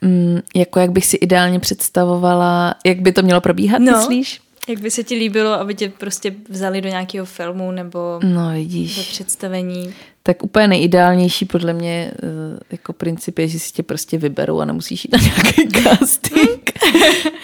Mm, 0.00 0.40
jako 0.54 0.80
jak 0.80 0.90
bych 0.90 1.06
si 1.06 1.16
ideálně 1.16 1.60
představovala, 1.60 2.74
jak 2.86 3.00
by 3.00 3.12
to 3.12 3.22
mělo 3.22 3.40
probíhat, 3.40 3.78
no. 3.78 3.92
myslíš? 3.92 4.40
Jak 4.68 4.80
by 4.80 4.90
se 4.90 5.04
ti 5.04 5.14
líbilo, 5.14 5.52
aby 5.52 5.74
tě 5.74 5.88
prostě 5.88 6.34
vzali 6.48 6.80
do 6.80 6.88
nějakého 6.88 7.26
filmu 7.26 7.70
nebo 7.70 8.20
no, 8.22 8.50
vidíš. 8.52 8.96
do 8.96 9.02
představení? 9.02 9.94
Tak 10.30 10.42
úplně 10.42 10.68
nejideálnější 10.68 11.44
podle 11.44 11.72
mě 11.72 12.12
eh, 12.14 12.58
jako 12.70 12.92
princip 12.92 13.38
je, 13.38 13.48
že 13.48 13.58
si 13.58 13.72
tě 13.72 13.82
prostě 13.82 14.18
vyberou 14.18 14.60
a 14.60 14.64
nemusíš 14.64 15.04
jít 15.04 15.12
na 15.12 15.18
nějaký 15.18 15.68
casting. 15.82 16.72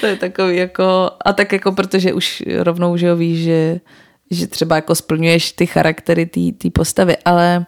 to 0.00 0.06
je 0.06 0.16
takový 0.16 0.56
jako, 0.56 1.10
a 1.24 1.32
tak 1.32 1.52
jako 1.52 1.72
protože 1.72 2.12
už 2.12 2.42
rovnou, 2.58 2.96
že 2.96 3.06
jo, 3.06 3.16
víš, 3.16 3.44
že, 3.44 3.80
že 4.30 4.46
třeba 4.46 4.76
jako 4.76 4.94
splňuješ 4.94 5.52
ty 5.52 5.66
charaktery 5.66 6.26
té 6.58 6.70
postavy, 6.70 7.16
ale 7.24 7.66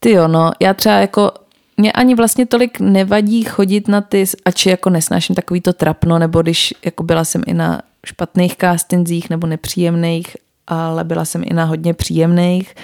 ty 0.00 0.10
jo, 0.10 0.28
no, 0.28 0.52
já 0.60 0.74
třeba 0.74 0.94
jako 0.94 1.32
mě 1.76 1.92
ani 1.92 2.14
vlastně 2.14 2.46
tolik 2.46 2.80
nevadí 2.80 3.44
chodit 3.44 3.88
na 3.88 4.00
ty, 4.00 4.24
ač 4.44 4.66
jako 4.66 4.90
nesnáším 4.90 5.36
takový 5.36 5.60
to 5.60 5.72
trapno, 5.72 6.18
nebo 6.18 6.42
když 6.42 6.74
jako 6.84 7.02
byla 7.02 7.24
jsem 7.24 7.42
i 7.46 7.54
na 7.54 7.82
špatných 8.06 8.56
castingzích 8.56 9.30
nebo 9.30 9.46
nepříjemných, 9.46 10.36
ale 10.66 11.04
byla 11.04 11.24
jsem 11.24 11.42
i 11.44 11.54
na 11.54 11.64
hodně 11.64 11.94
příjemných. 11.94 12.74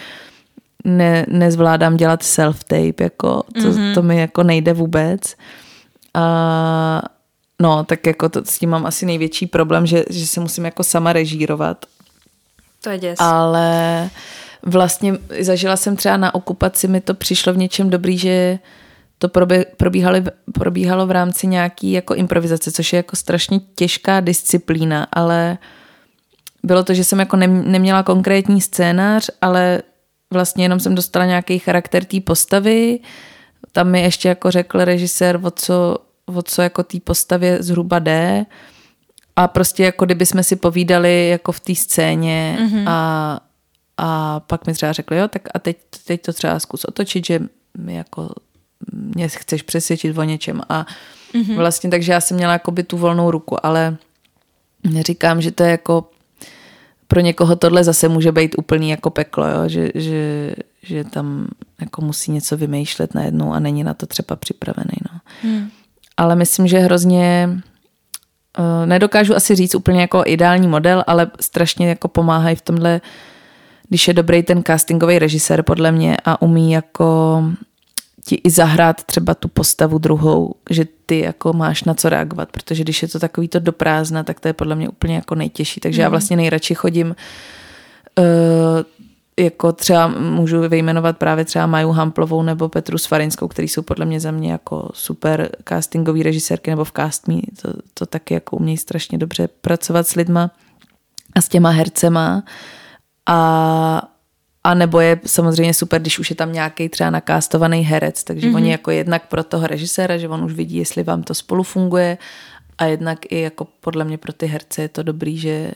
Ne, 0.84 1.26
nezvládám 1.28 1.96
dělat 1.96 2.22
self-tape, 2.22 3.02
jako 3.02 3.42
to, 3.52 3.60
mm-hmm. 3.60 3.94
to 3.94 4.02
mi 4.02 4.20
jako 4.20 4.42
nejde 4.42 4.72
vůbec. 4.72 5.20
A 6.14 7.02
no, 7.62 7.84
tak 7.84 8.06
jako 8.06 8.28
to, 8.28 8.44
s 8.44 8.58
tím 8.58 8.70
mám 8.70 8.86
asi 8.86 9.06
největší 9.06 9.46
problém, 9.46 9.86
že, 9.86 10.04
že 10.10 10.26
se 10.26 10.40
musím 10.40 10.64
jako 10.64 10.84
sama 10.84 11.12
režírovat. 11.12 11.86
To 12.82 12.90
je 12.90 12.98
děs. 12.98 13.16
Ale 13.18 14.10
vlastně 14.62 15.18
zažila 15.40 15.76
jsem 15.76 15.96
třeba 15.96 16.16
na 16.16 16.34
okupaci, 16.34 16.88
mi 16.88 17.00
to 17.00 17.14
přišlo 17.14 17.52
v 17.52 17.56
něčem 17.56 17.90
dobrý, 17.90 18.18
že 18.18 18.58
to 19.18 19.28
probíhalo, 19.76 20.18
probíhalo 20.54 21.06
v 21.06 21.10
rámci 21.10 21.46
nějaký 21.46 21.92
jako 21.92 22.14
improvizace, 22.14 22.72
což 22.72 22.92
je 22.92 22.96
jako 22.96 23.16
strašně 23.16 23.60
těžká 23.74 24.20
disciplína, 24.20 25.06
ale 25.12 25.58
bylo 26.62 26.84
to, 26.84 26.94
že 26.94 27.04
jsem 27.04 27.18
jako 27.18 27.36
neměla 27.36 28.02
konkrétní 28.02 28.60
scénář, 28.60 29.30
ale 29.40 29.82
vlastně 30.32 30.64
jenom 30.64 30.80
jsem 30.80 30.94
dostala 30.94 31.24
nějaký 31.24 31.58
charakter 31.58 32.04
té 32.04 32.20
postavy. 32.20 32.98
Tam 33.72 33.90
mi 33.90 34.02
ještě 34.02 34.28
jako 34.28 34.50
řekl 34.50 34.84
režisér, 34.84 35.40
o 35.42 35.50
co, 35.50 35.98
o 36.26 36.42
co 36.42 36.62
jako 36.62 36.82
té 36.82 37.00
postavě 37.00 37.62
zhruba 37.62 37.98
jde. 37.98 38.46
A 39.36 39.48
prostě 39.48 39.84
jako 39.84 40.04
kdyby 40.04 40.26
jsme 40.26 40.42
si 40.42 40.56
povídali 40.56 41.28
jako 41.28 41.52
v 41.52 41.60
té 41.60 41.74
scéně 41.74 42.58
mm-hmm. 42.60 42.84
a, 42.86 43.40
a 43.96 44.40
pak 44.40 44.66
mi 44.66 44.74
třeba 44.74 44.92
řekli, 44.92 45.18
jo, 45.18 45.28
tak 45.28 45.42
a 45.54 45.58
teď, 45.58 45.76
teď 46.04 46.22
to 46.22 46.32
třeba 46.32 46.60
zkus 46.60 46.84
otočit, 46.84 47.26
že 47.26 47.40
mi 47.78 47.94
jako 47.94 48.28
mě 48.92 49.28
chceš 49.28 49.62
přesvědčit 49.62 50.18
o 50.18 50.22
něčem 50.22 50.60
a 50.68 50.86
mm-hmm. 51.34 51.56
vlastně 51.56 51.90
takže 51.90 52.12
já 52.12 52.20
jsem 52.20 52.36
měla 52.36 52.52
jakoby 52.52 52.82
tu 52.82 52.98
volnou 52.98 53.30
ruku, 53.30 53.66
ale 53.66 53.96
neříkám, 54.84 55.42
že 55.42 55.50
to 55.50 55.62
je 55.62 55.70
jako 55.70 56.10
pro 57.10 57.20
někoho 57.20 57.56
tohle 57.56 57.84
zase 57.84 58.08
může 58.08 58.32
být 58.32 58.54
úplný 58.58 58.90
jako 58.90 59.10
peklo, 59.10 59.46
jo? 59.46 59.68
Že, 59.68 59.90
že, 59.94 60.54
že 60.82 61.04
tam 61.04 61.46
jako 61.80 62.02
musí 62.02 62.32
něco 62.32 62.56
vymýšlet 62.56 63.14
najednou 63.14 63.52
a 63.52 63.58
není 63.58 63.84
na 63.84 63.94
to 63.94 64.06
třeba 64.06 64.36
připravený. 64.36 64.96
No. 65.12 65.20
Hmm. 65.42 65.68
Ale 66.16 66.36
myslím, 66.36 66.66
že 66.66 66.78
hrozně 66.78 67.50
uh, 68.58 68.86
nedokážu 68.86 69.34
asi 69.36 69.54
říct 69.54 69.74
úplně 69.74 70.00
jako 70.00 70.22
ideální 70.26 70.68
model, 70.68 71.04
ale 71.06 71.30
strašně 71.40 71.88
jako 71.88 72.08
pomáhají 72.08 72.56
v 72.56 72.62
tomhle, 72.62 73.00
když 73.88 74.08
je 74.08 74.14
dobrý 74.14 74.42
ten 74.42 74.62
castingový 74.62 75.18
režisér 75.18 75.62
podle 75.62 75.92
mě 75.92 76.16
a 76.24 76.42
umí 76.42 76.72
jako 76.72 77.42
ti 78.24 78.34
i 78.44 78.50
zahrát 78.50 79.04
třeba 79.04 79.34
tu 79.34 79.48
postavu 79.48 79.98
druhou, 79.98 80.54
že 80.70 80.84
ty 81.06 81.18
jako 81.18 81.52
máš 81.52 81.84
na 81.84 81.94
co 81.94 82.08
reagovat, 82.08 82.48
protože 82.52 82.82
když 82.82 83.02
je 83.02 83.08
to 83.08 83.18
takový 83.18 83.48
to 83.48 83.58
do 83.58 83.72
prázdna, 83.72 84.22
tak 84.22 84.40
to 84.40 84.48
je 84.48 84.52
podle 84.52 84.74
mě 84.74 84.88
úplně 84.88 85.14
jako 85.14 85.34
nejtěžší. 85.34 85.80
Takže 85.80 85.98
mm. 85.98 86.02
já 86.02 86.08
mhm. 86.08 86.10
vlastně 86.10 86.36
nejradši 86.36 86.74
chodím 86.74 87.06
uh, 88.18 88.24
jako 89.40 89.72
třeba 89.72 90.08
můžu 90.08 90.68
vyjmenovat 90.68 91.18
právě 91.18 91.44
třeba 91.44 91.66
Maju 91.66 91.90
Hamplovou 91.90 92.42
nebo 92.42 92.68
Petru 92.68 92.98
Svarinskou, 92.98 93.48
který 93.48 93.68
jsou 93.68 93.82
podle 93.82 94.06
mě 94.06 94.20
za 94.20 94.30
mě 94.30 94.52
jako 94.52 94.90
super 94.94 95.50
castingový 95.68 96.22
režisérky 96.22 96.70
nebo 96.70 96.84
v 96.84 96.92
castmi, 96.92 97.42
to, 97.62 97.72
to 97.94 98.06
taky 98.06 98.34
jako 98.34 98.56
umějí 98.56 98.78
strašně 98.78 99.18
dobře 99.18 99.48
pracovat 99.48 100.06
s 100.06 100.14
lidma 100.14 100.50
a 101.34 101.40
s 101.40 101.48
těma 101.48 101.70
hercema 101.70 102.42
a 103.26 104.09
a 104.64 104.74
nebo 104.74 105.00
je 105.00 105.20
samozřejmě 105.26 105.74
super, 105.74 106.00
když 106.00 106.18
už 106.18 106.30
je 106.30 106.36
tam 106.36 106.52
nějaký 106.52 106.88
třeba 106.88 107.10
nakástovaný 107.10 107.82
herec, 107.82 108.24
takže 108.24 108.48
mm-hmm. 108.48 108.56
oni 108.56 108.70
jako 108.70 108.90
jednak 108.90 109.28
pro 109.28 109.44
toho 109.44 109.66
režiséra, 109.66 110.18
že 110.18 110.28
on 110.28 110.44
už 110.44 110.52
vidí, 110.52 110.76
jestli 110.76 111.02
vám 111.02 111.22
to 111.22 111.34
spolu 111.34 111.62
funguje 111.62 112.18
a 112.78 112.84
jednak 112.84 113.18
i 113.32 113.40
jako 113.40 113.66
podle 113.80 114.04
mě 114.04 114.18
pro 114.18 114.32
ty 114.32 114.46
herce 114.46 114.82
je 114.82 114.88
to 114.88 115.02
dobrý, 115.02 115.38
že 115.38 115.72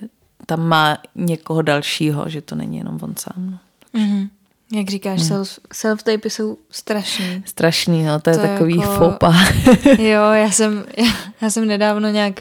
tam 0.47 0.61
má 0.61 0.99
někoho 1.15 1.63
dalšího, 1.63 2.29
že 2.29 2.41
to 2.41 2.55
není 2.55 2.79
jenom 2.79 2.99
on 3.03 3.15
sám. 3.17 3.35
No. 3.51 3.59
Mm-hmm. 4.01 4.29
Jak 4.73 4.89
říkáš, 4.89 5.21
hmm. 5.21 5.29
self, 5.29 5.59
self-tapy 5.73 6.29
jsou 6.29 6.59
strašný. 6.71 7.43
Strašný, 7.45 8.05
no, 8.05 8.21
to, 8.21 8.23
to 8.23 8.31
je 8.31 8.39
takový 8.39 8.77
jako... 8.77 8.95
fopa. 8.95 9.35
jo, 9.99 10.23
já 10.33 10.51
jsem, 10.51 10.85
já, 10.97 11.13
já 11.41 11.51
jsem 11.51 11.69
nedávno 11.69 12.09
nějak 12.09 12.41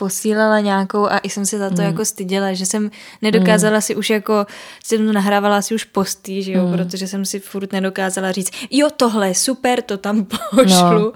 posílala 0.00 0.60
nějakou 0.60 1.06
a 1.06 1.18
i 1.18 1.28
jsem 1.30 1.46
se 1.46 1.58
za 1.58 1.70
to 1.70 1.82
mm. 1.82 1.82
jako 1.82 2.04
styděla, 2.04 2.52
že 2.52 2.66
jsem 2.66 2.90
nedokázala 3.22 3.76
mm. 3.76 3.82
si 3.82 3.96
už 3.96 4.10
jako, 4.10 4.46
jsem 4.84 5.12
nahrávala 5.12 5.62
si 5.62 5.74
už 5.74 5.84
posty, 5.84 6.42
že 6.42 6.52
jo, 6.52 6.66
mm. 6.66 6.72
protože 6.72 7.08
jsem 7.08 7.24
si 7.24 7.40
furt 7.40 7.72
nedokázala 7.72 8.32
říct, 8.32 8.50
jo 8.70 8.88
tohle 8.96 9.34
super, 9.34 9.82
to 9.82 9.96
tam 9.96 10.24
pošlu 10.50 11.04
no. 11.04 11.12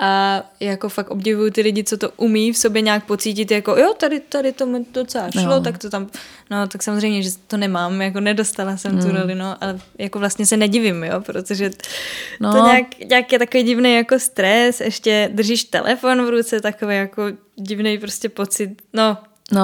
a 0.00 0.42
jako 0.60 0.88
fakt 0.88 1.10
obdivuju 1.10 1.50
ty 1.50 1.60
lidi, 1.60 1.84
co 1.84 1.96
to 1.96 2.10
umí 2.16 2.52
v 2.52 2.58
sobě 2.58 2.82
nějak 2.82 3.04
pocítit, 3.04 3.50
jako 3.50 3.76
jo, 3.76 3.94
tady, 3.96 4.20
tady 4.20 4.52
to 4.52 4.66
mi 4.66 4.84
docela 4.94 5.30
šlo, 5.30 5.42
no. 5.42 5.60
tak 5.60 5.78
to 5.78 5.90
tam, 5.90 6.06
no 6.50 6.66
tak 6.66 6.82
samozřejmě, 6.82 7.22
že 7.22 7.30
to 7.46 7.56
nemám, 7.56 8.02
jako 8.02 8.20
nedostala 8.20 8.76
jsem 8.76 8.94
mm. 8.94 9.02
tu 9.02 9.10
roli, 9.10 9.34
no, 9.34 9.56
ale 9.60 9.78
jako 9.98 10.18
vlastně 10.18 10.46
se 10.46 10.56
nedivím, 10.56 11.04
jo, 11.04 11.20
protože 11.20 11.70
no. 12.40 12.52
to 12.52 12.66
nějak, 12.66 12.98
nějak 12.98 13.32
je 13.32 13.38
takový 13.38 13.62
divný 13.62 13.94
jako 13.94 14.18
stres, 14.18 14.80
ještě 14.80 15.30
držíš 15.32 15.64
telefon 15.64 16.26
v 16.26 16.30
ruce, 16.30 16.60
takový 16.60 16.96
jako 16.96 17.22
divný 17.58 17.98
prostě 17.98 18.28
pocit, 18.28 18.82
no. 18.92 19.16
No 19.52 19.62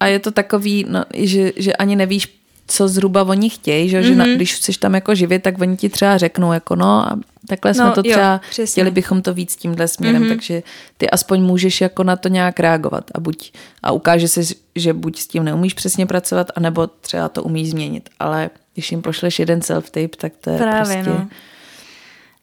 a 0.00 0.06
je 0.06 0.18
to 0.18 0.30
takový, 0.30 0.86
no, 0.88 1.04
že, 1.14 1.52
že 1.56 1.72
ani 1.76 1.96
nevíš, 1.96 2.38
co 2.66 2.88
zhruba 2.88 3.22
oni 3.22 3.50
chtějí, 3.50 3.88
že, 3.88 4.00
mm-hmm. 4.00 4.06
že 4.06 4.14
na, 4.14 4.24
mhm. 4.24 4.34
když 4.34 4.54
chceš 4.54 4.76
tam 4.76 4.94
jako 4.94 5.14
živit, 5.14 5.42
tak 5.42 5.60
oni 5.60 5.76
ti 5.76 5.88
třeba 5.88 6.18
řeknou, 6.18 6.52
jako 6.52 6.76
no 6.76 6.86
a 6.86 7.18
Takhle 7.48 7.74
jsme 7.74 7.84
No, 7.84 7.92
to 7.92 8.02
jo, 8.04 8.12
třeba, 8.12 8.40
přesně. 8.50 8.72
chtěli 8.72 8.90
bychom 8.90 9.22
to 9.22 9.34
víc 9.34 9.56
tímhle 9.56 9.88
směrem, 9.88 10.22
Mhm. 10.22 10.28
takže 10.28 10.62
ty 10.96 11.10
aspoň 11.10 11.42
můžeš 11.42 11.80
jako 11.80 12.04
na 12.04 12.16
to 12.16 12.28
nějak 12.28 12.60
reagovat 12.60 13.10
a 13.14 13.20
buď 13.20 13.52
a 13.82 13.92
ukáže 13.92 14.28
se, 14.28 14.40
že 14.76 14.92
buď 14.92 15.18
s 15.18 15.26
tím 15.26 15.44
neumíš 15.44 15.74
přesně 15.74 16.06
pracovat, 16.06 16.50
anebo 16.56 16.86
třeba 16.86 17.28
to 17.28 17.42
umíš 17.42 17.70
změnit, 17.70 18.10
ale 18.18 18.50
když 18.74 18.90
jim 18.90 19.02
pošleš 19.02 19.38
jeden 19.38 19.60
self-tape, 19.60 20.16
tak 20.16 20.32
to 20.40 20.50
je 20.50 20.58
Právě, 20.58 21.02
prostě, 21.02 21.10
no. 21.10 21.28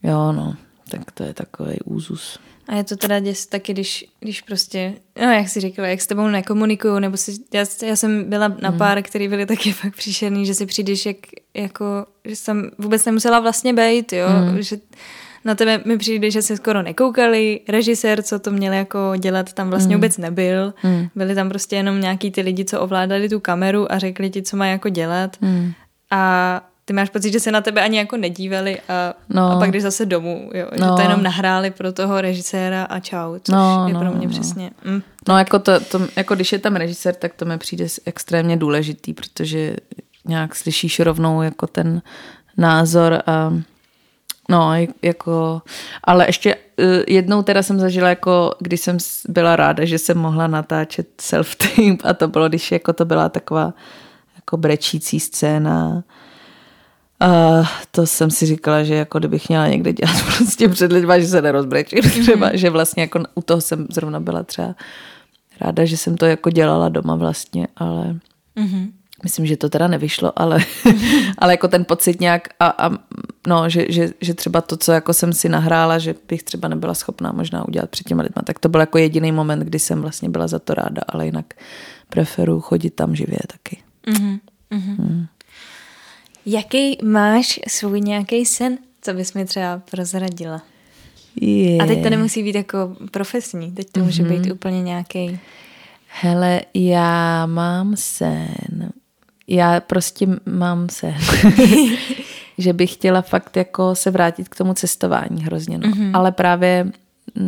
jo 0.03 0.31
no, 0.31 0.55
tak 0.89 1.11
to 1.11 1.23
je 1.23 1.33
takový 1.33 1.75
úzus. 1.85 2.39
A 2.67 2.75
je 2.75 2.83
to 2.83 2.95
teda 2.97 3.19
děs 3.19 3.45
taky, 3.45 3.73
když, 3.73 4.05
když 4.19 4.41
prostě, 4.41 4.93
no 5.21 5.31
jak 5.31 5.49
jsi 5.49 5.59
říkala, 5.59 5.87
jak 5.87 6.01
s 6.01 6.07
tebou 6.07 6.27
nekomunikují, 6.27 7.01
nebo 7.01 7.17
si, 7.17 7.31
já, 7.53 7.65
já 7.85 7.95
jsem 7.95 8.29
byla 8.29 8.47
na 8.47 8.69
Hmm. 8.69 8.77
pár, 8.77 9.01
který 9.01 9.27
byli 9.27 9.45
taky 9.45 9.71
fakt 9.81 9.95
příšerný, 9.95 10.45
že 10.45 10.53
si 10.53 10.65
přijdeš 10.65 11.05
jak, 11.05 11.17
jako, 11.53 11.85
že 12.25 12.35
jsem 12.35 12.71
vůbec 12.77 13.05
nemusela 13.05 13.39
vlastně 13.39 13.73
být, 13.73 14.13
jo, 14.13 14.27
Hmm. 14.27 14.61
že 14.61 14.77
na 15.45 15.55
tebe 15.55 15.81
mi 15.85 15.97
přijde, 15.97 16.31
že 16.31 16.41
se 16.41 16.57
skoro 16.57 16.81
nekoukali, 16.81 17.59
režisér, 17.67 18.21
co 18.23 18.39
to 18.39 18.51
měl 18.51 18.73
jako 18.73 19.13
dělat, 19.17 19.53
tam 19.53 19.69
vlastně 19.69 19.95
vůbec 19.95 20.17
nebyl, 20.17 20.73
Hmm. 20.77 21.07
byli 21.15 21.35
tam 21.35 21.49
prostě 21.49 21.75
jenom 21.75 22.01
nějaký 22.01 22.31
ty 22.31 22.41
lidi, 22.41 22.65
co 22.65 22.81
ovládali 22.81 23.29
tu 23.29 23.39
kameru 23.39 23.91
a 23.91 23.99
řekli 23.99 24.29
ti, 24.29 24.41
co 24.43 24.57
mají 24.57 24.71
jako 24.71 24.89
dělat 24.89 25.37
Hmm. 25.41 25.71
a 26.11 26.61
ty 26.85 26.93
máš 26.93 27.09
pocit, 27.09 27.31
že 27.33 27.39
se 27.39 27.51
na 27.51 27.61
tebe 27.61 27.81
ani 27.81 27.97
jako 27.97 28.17
nedívali 28.17 28.79
a, 28.89 29.13
No. 29.29 29.51
a 29.51 29.59
pak 29.59 29.71
jdeš 29.71 29.83
zase 29.83 30.05
domů, 30.05 30.49
jo? 30.53 30.67
že 30.73 30.81
No. 30.81 30.95
to 30.95 31.01
jenom 31.01 31.23
nahráli 31.23 31.71
pro 31.71 31.91
toho 31.93 32.21
režiséra 32.21 32.83
a 32.83 32.99
čau, 32.99 33.35
což 33.43 33.53
No, 33.53 33.85
je 33.87 33.93
no, 33.93 33.99
pro 33.99 34.11
mě 34.11 34.27
no. 34.27 34.33
přesně. 34.33 34.71
Mm. 34.85 35.01
No 35.27 35.37
jako, 35.37 35.59
to, 35.59 35.79
to, 35.79 36.01
jako 36.15 36.35
když 36.35 36.51
je 36.51 36.59
tam 36.59 36.75
režisér, 36.75 37.15
tak 37.15 37.33
to 37.33 37.45
mi 37.45 37.57
přijde 37.57 37.85
extrémně 38.05 38.57
důležitý, 38.57 39.13
protože 39.13 39.75
nějak 40.25 40.55
slyšíš 40.55 40.99
rovnou 40.99 41.41
jako 41.41 41.67
ten 41.67 42.01
názor 42.57 43.21
a 43.27 43.53
no 44.49 44.71
jako, 45.01 45.61
ale 46.03 46.25
ještě 46.27 46.55
eh, 46.79 47.03
jednou 47.07 47.43
teda 47.43 47.63
jsem 47.63 47.79
zažila 47.79 48.09
jako, 48.09 48.53
když 48.59 48.81
jsem 48.81 48.97
byla 49.29 49.55
ráda, 49.55 49.85
že 49.85 49.97
jsem 49.99 50.17
mohla 50.17 50.47
natáčet 50.47 51.07
self-tape 51.21 51.97
a 52.03 52.13
to 52.13 52.27
bylo, 52.27 52.49
když 52.49 52.71
jako 52.71 52.93
to 52.93 53.05
byla 53.05 53.29
taková 53.29 53.73
jako 54.35 54.57
brečící 54.57 55.19
scéna 55.19 56.03
a 57.19 57.61
to 57.91 58.07
jsem 58.07 58.31
si 58.31 58.45
říkala, 58.45 58.83
že 58.83 58.95
jako 58.95 59.19
kdybych 59.19 59.49
měla 59.49 59.67
někde 59.67 59.93
dělat 59.93 60.15
prostě 60.37 60.69
před 60.69 60.91
lidma, 60.91 61.19
že 61.19 61.27
se 61.27 61.41
nerozbrečím 61.41 62.01
třeba, 62.01 62.55
že 62.55 62.69
vlastně 62.69 63.03
jako 63.03 63.19
u 63.35 63.41
toho 63.41 63.61
jsem 63.61 63.87
zrovna 63.91 64.19
byla 64.19 64.43
třeba 64.43 64.75
ráda, 65.61 65.85
že 65.85 65.97
jsem 65.97 66.17
to 66.17 66.25
jako 66.25 66.49
dělala 66.49 66.89
doma 66.89 67.15
vlastně, 67.15 67.67
ale 67.75 68.19
Mm-hmm. 68.55 68.91
myslím, 69.23 69.45
že 69.45 69.57
to 69.57 69.69
teda 69.69 69.87
nevyšlo, 69.87 70.39
ale, 70.39 70.59
ale 71.37 71.53
jako 71.53 71.67
ten 71.67 71.85
pocit 71.85 72.21
nějak 72.21 72.47
a, 72.59 72.67
a 72.67 72.91
no, 73.47 73.69
že, 73.69 73.85
že, 73.89 74.09
že, 74.21 74.33
třeba 74.33 74.61
to, 74.61 74.77
co 74.77 74.91
jako 74.91 75.13
jsem 75.13 75.33
si 75.33 75.49
nahrála, 75.49 75.99
že 75.99 76.15
bych 76.27 76.43
třeba 76.43 76.67
nebyla 76.67 76.93
schopná 76.93 77.31
možná 77.31 77.67
udělat 77.67 77.89
před 77.89 78.07
těma 78.07 78.23
lidma, 78.23 78.41
tak 78.41 78.59
to 78.59 78.69
byl 78.69 78.79
jako 78.79 78.97
jediný 78.97 79.31
moment, 79.31 79.59
kdy 79.59 79.79
jsem 79.79 80.01
vlastně 80.01 80.29
byla 80.29 80.47
za 80.47 80.59
to 80.59 80.73
ráda, 80.73 81.01
ale 81.07 81.25
jinak 81.25 81.45
preferuji 82.09 82.61
chodit 82.61 82.89
tam 82.89 83.15
živě 83.15 83.39
taky. 83.47 83.83
Mm-hmm. 84.07 84.39
Jaký 86.45 86.97
máš 87.03 87.59
svůj 87.67 88.01
nějaký 88.01 88.45
sen, 88.45 88.77
co 89.01 89.13
bys 89.13 89.33
mi 89.33 89.45
třeba 89.45 89.81
prozradila? 89.91 90.61
Yeah. 91.41 91.83
A 91.83 91.87
teď 91.87 92.03
to 92.03 92.09
nemusí 92.09 92.43
být 92.43 92.55
jako 92.55 92.95
profesní, 93.11 93.71
teď 93.71 93.87
to 93.91 93.99
může 93.99 94.23
být 94.23 94.51
úplně 94.51 94.81
nějaký. 94.81 95.39
Hele, 96.21 96.61
já 96.73 97.45
mám 97.45 97.95
sen. 97.97 98.89
Já 99.47 99.79
prostě 99.79 100.27
mám 100.45 100.89
sen. 100.89 101.15
že 102.57 102.73
bych 102.73 102.93
chtěla 102.93 103.21
fakt 103.21 103.57
jako 103.57 103.95
se 103.95 104.11
vrátit 104.11 104.49
k 104.49 104.55
tomu 104.55 104.73
cestování 104.73 105.43
hrozně. 105.43 105.77
No. 105.77 105.89
Mm-hmm. 105.89 106.11
Ale 106.13 106.31
právě 106.31 106.91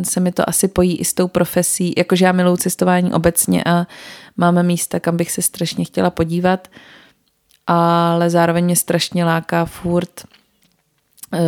se 0.02 0.20
mi 0.20 0.32
to 0.32 0.48
asi 0.48 0.68
pojí 0.68 0.96
i 0.96 1.04
s 1.04 1.14
tou 1.14 1.28
profesí, 1.28 1.94
jakože 1.96 2.24
já 2.24 2.32
miluji 2.32 2.56
cestování 2.56 3.12
obecně 3.12 3.64
a 3.66 3.86
máme 4.36 4.62
místa, 4.62 5.00
kam 5.00 5.16
bych 5.16 5.30
se 5.30 5.42
strašně 5.42 5.84
chtěla 5.84 6.10
podívat, 6.10 6.68
ale 7.68 8.30
zároveň 8.30 8.64
mě 8.64 8.76
strašně 8.76 9.24
láká 9.24 9.64
furt 9.64 10.24
uh, 11.32 11.38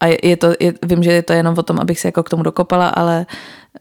a 0.00 0.06
je, 0.06 0.36
to, 0.36 0.54
je, 0.60 0.74
vím, 0.82 1.02
že 1.02 1.12
je 1.12 1.22
to 1.22 1.32
jenom 1.32 1.58
o 1.58 1.62
tom, 1.62 1.80
abych 1.80 2.00
se 2.00 2.08
jako 2.08 2.22
k 2.22 2.30
tomu 2.30 2.42
dokopala, 2.42 2.88
ale 2.88 3.26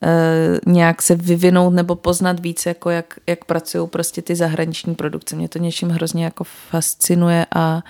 uh, 0.02 0.74
nějak 0.74 1.02
se 1.02 1.16
vyvinout 1.16 1.74
nebo 1.74 1.96
poznat 1.96 2.40
víc, 2.40 2.66
jako 2.66 2.90
jak, 2.90 3.20
jak 3.28 3.46
pracují 3.46 3.88
prostě 3.88 4.22
ty 4.22 4.36
zahraniční 4.36 4.96
produkce. 4.96 5.36
Mě 5.36 5.50
to 5.50 5.60
něčím 5.60 5.90
hrozně 5.90 6.24
jako 6.24 6.44
fascinuje 6.44 7.46
a 7.56 7.82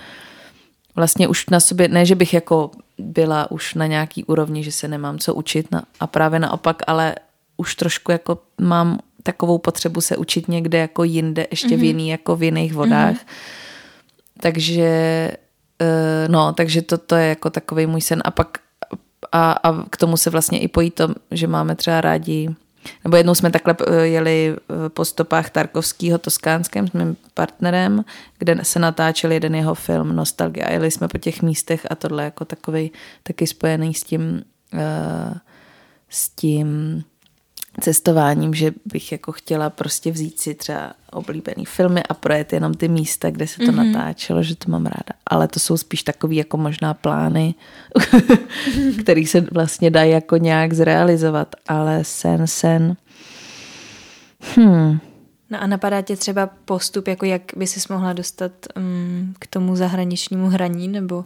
vlastně 0.96 1.28
už 1.28 1.48
na 1.48 1.60
sobě, 1.60 1.88
ne, 1.88 2.06
že 2.06 2.14
bych 2.14 2.34
jako 2.34 2.70
byla 2.98 3.50
už 3.50 3.74
na 3.74 3.86
nějaký 3.86 4.24
úrovni, 4.24 4.64
že 4.64 4.72
se 4.72 4.88
nemám 4.88 5.18
co 5.18 5.34
učit 5.34 5.70
na, 5.70 5.82
a 6.00 6.06
právě 6.06 6.38
naopak, 6.38 6.82
ale 6.86 7.14
už 7.56 7.74
trošku 7.74 8.12
jako 8.12 8.38
mám 8.60 8.98
takovou 9.22 9.58
potřebu 9.58 10.00
se 10.00 10.16
učit 10.16 10.48
někde 10.48 10.78
jako 10.78 11.04
jinde, 11.04 11.46
ještě 11.50 11.68
mm-hmm. 11.68 11.80
v 11.80 11.84
jiný, 11.84 12.08
jako 12.08 12.36
v 12.36 12.42
jiných 12.42 12.72
vodách. 12.74 13.14
Mm-hmm. 13.14 13.26
Takže 14.40 14.90
eh, 15.80 16.28
no, 16.28 16.52
takže 16.52 16.82
to, 16.82 16.98
to 16.98 17.14
je 17.14 17.28
jako 17.28 17.50
takový 17.50 17.86
můj 17.86 18.00
sen 18.00 18.22
a 18.24 18.30
pak 18.30 18.58
a, 19.32 19.52
a 19.52 19.84
k 19.90 19.96
tomu 19.96 20.16
se 20.16 20.30
vlastně 20.30 20.60
i 20.60 20.68
pojí 20.68 20.90
to, 20.90 21.08
že 21.30 21.46
máme 21.46 21.76
třeba 21.76 22.00
rádi 22.00 22.54
nebo 23.04 23.16
jednou 23.16 23.34
jsme 23.34 23.50
takhle 23.50 23.76
eh, 23.86 23.94
jeli 23.94 24.56
eh, 24.56 24.88
po 24.88 25.04
stopách 25.04 25.50
Tarkovského 25.50 26.18
Toskánském 26.18 26.88
s 26.88 26.92
mým 26.92 27.16
partnerem, 27.34 28.04
kde 28.38 28.58
se 28.62 28.78
natáčel 28.78 29.32
jeden 29.32 29.54
jeho 29.54 29.74
film 29.74 30.16
Nostalgie 30.16 30.64
a 30.64 30.72
jeli 30.72 30.90
jsme 30.90 31.08
po 31.08 31.18
těch 31.18 31.42
místech 31.42 31.86
a 31.90 31.94
tohle 31.94 32.24
jako 32.24 32.44
takový 32.44 32.92
taky 33.22 33.46
spojený 33.46 33.94
s 33.94 34.02
tím 34.02 34.42
uh, 34.72 35.34
s 36.08 36.28
tím 36.28 37.02
cestováním, 37.80 38.54
že 38.54 38.72
bych 38.86 39.12
jako 39.12 39.32
chtěla 39.32 39.70
prostě 39.70 40.10
vzít 40.10 40.40
si 40.40 40.54
třeba 40.54 40.92
oblíbený 41.12 41.64
filmy 41.64 42.02
a 42.02 42.14
projet 42.14 42.52
jenom 42.52 42.74
ty 42.74 42.88
místa, 42.88 43.30
kde 43.30 43.46
se 43.46 43.58
to 43.58 43.64
mm-hmm. 43.64 43.92
natáčelo, 43.92 44.42
že 44.42 44.56
to 44.56 44.70
mám 44.70 44.86
ráda. 44.86 45.18
Ale 45.26 45.48
to 45.48 45.60
jsou 45.60 45.76
spíš 45.76 46.02
takový 46.02 46.36
jako 46.36 46.56
možná 46.56 46.94
plány, 46.94 47.54
který 49.00 49.26
se 49.26 49.40
vlastně 49.40 49.90
dají 49.90 50.10
jako 50.10 50.36
nějak 50.36 50.72
zrealizovat, 50.72 51.56
ale 51.68 52.04
sen, 52.04 52.46
sen. 52.46 52.96
Hmm. 54.56 54.98
No 55.50 55.62
a 55.62 55.66
napadá 55.66 56.02
tě 56.02 56.16
třeba 56.16 56.50
postup, 56.64 57.08
jako 57.08 57.26
jak 57.26 57.42
by 57.56 57.66
si 57.66 57.80
mohla 57.92 58.12
dostat 58.12 58.52
um, 58.76 59.34
k 59.38 59.46
tomu 59.46 59.76
zahraničnímu 59.76 60.48
hraní, 60.48 60.88
nebo 60.88 61.24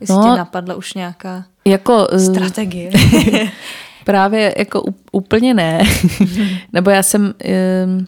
jestli 0.00 0.16
No. 0.16 0.22
tě 0.22 0.38
napadla 0.38 0.74
už 0.74 0.94
nějaká 0.94 1.44
Jako, 1.64 2.08
eh, 2.12 2.20
strategie? 2.20 2.90
Právě 4.04 4.54
jako 4.58 4.84
úplně 5.12 5.54
ne. 5.54 5.82
Nebo 6.72 6.90
já 6.90 7.02
jsem, 7.02 7.34
ehm, 7.44 8.06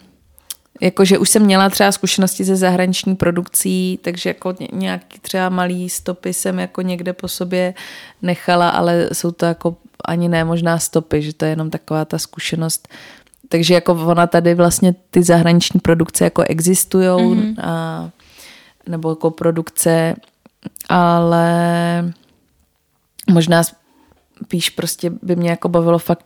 jako 0.81 1.05
že 1.05 1.17
už 1.17 1.29
jsem 1.29 1.43
měla 1.43 1.69
třeba 1.69 1.91
zkušenosti 1.91 2.43
ze 2.43 2.55
zahraniční 2.55 3.15
produkcí, 3.15 3.99
takže 4.01 4.29
jako 4.29 4.55
ně- 4.59 4.67
nějaký 4.73 5.19
třeba 5.19 5.49
malý 5.49 5.89
stopy 5.89 6.33
jsem 6.33 6.59
jako 6.59 6.81
někde 6.81 7.13
po 7.13 7.27
sobě 7.27 7.73
nechala, 8.21 8.69
ale 8.69 9.09
jsou 9.13 9.31
to 9.31 9.45
jako 9.45 9.75
ani 10.05 10.29
ne 10.29 10.43
možná 10.43 10.79
stopy, 10.79 11.21
že 11.21 11.33
to 11.33 11.45
je 11.45 11.51
jenom 11.51 11.69
taková 11.69 12.05
ta 12.05 12.17
zkušenost. 12.17 12.87
Takže 13.49 13.73
jako 13.73 13.93
ona 13.93 14.27
tady 14.27 14.55
vlastně 14.55 14.95
ty 15.11 15.23
zahraniční 15.23 15.79
produkce 15.79 16.23
jako 16.23 16.43
existujou 16.43 17.35
mm-hmm. 17.35 17.55
a, 17.61 18.09
nebo 18.87 19.09
jako 19.09 19.31
produkce, 19.31 20.15
ale 20.89 22.13
možná 23.31 23.63
spíš 24.43 24.69
prostě 24.69 25.09
by 25.21 25.35
mě 25.35 25.49
jako 25.49 25.69
bavilo 25.69 25.99
fakt 25.99 26.25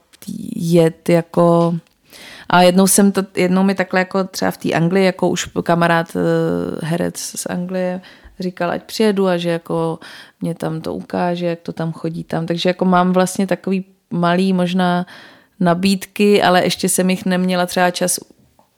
jet 0.55 1.09
jako 1.09 1.75
a 2.49 2.61
jednou 2.61 2.87
jsem 2.87 3.11
to, 3.11 3.23
jednou 3.35 3.63
mi 3.63 3.75
takhle 3.75 3.99
jako 3.99 4.23
třeba 4.23 4.51
v 4.51 4.57
té 4.57 4.71
Anglii, 4.71 5.05
jako 5.05 5.29
už 5.29 5.49
kamarád 5.63 6.15
eh, 6.15 6.19
herec 6.85 7.17
z 7.17 7.45
Anglie 7.45 8.01
říkal, 8.39 8.71
ať 8.71 8.83
přijedu 8.83 9.27
a 9.27 9.37
že 9.37 9.49
jako 9.49 9.99
mě 10.41 10.55
tam 10.55 10.81
to 10.81 10.93
ukáže, 10.93 11.45
jak 11.45 11.59
to 11.59 11.73
tam 11.73 11.91
chodí 11.91 12.23
tam. 12.23 12.45
Takže 12.45 12.69
jako 12.69 12.85
mám 12.85 13.13
vlastně 13.13 13.47
takový 13.47 13.85
malý 14.11 14.53
možná 14.53 15.05
nabídky, 15.59 16.43
ale 16.43 16.63
ještě 16.63 16.89
jsem 16.89 17.09
jich 17.09 17.25
neměla 17.25 17.65
třeba 17.65 17.91
čas 17.91 18.19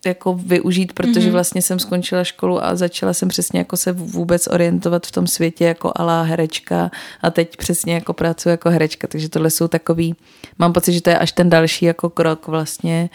jako 0.06 0.34
využít, 0.34 0.94
protože 0.94 1.20
mm-hmm. 1.20 1.32
vlastně 1.32 1.62
jsem 1.62 1.80
skončila 1.80 2.24
školu 2.24 2.66
a 2.66 2.76
začala 2.76 3.14
jsem 3.14 3.30
přesně 3.30 3.60
jako 3.60 3.78
se 3.78 3.92
vůbec 3.92 4.48
orientovat 4.48 5.08
v 5.08 5.12
tom 5.12 5.28
světě 5.28 5.66
jako 5.66 5.92
alá 5.96 6.22
herečka 6.22 6.92
a 7.22 7.30
teď 7.30 7.58
přesně 7.58 7.94
jako 7.94 8.14
pracuji 8.14 8.50
jako 8.50 8.70
herečka, 8.70 9.08
takže 9.08 9.30
tohle 9.30 9.50
jsou 9.50 9.68
takový, 9.68 10.16
mám 10.60 10.74
pocit, 10.74 10.94
že 10.94 11.02
to 11.02 11.10
je 11.10 11.18
až 11.18 11.32
ten 11.32 11.50
další 11.50 11.86
jako 11.86 12.10
krok 12.10 12.48
vlastně 12.48 13.10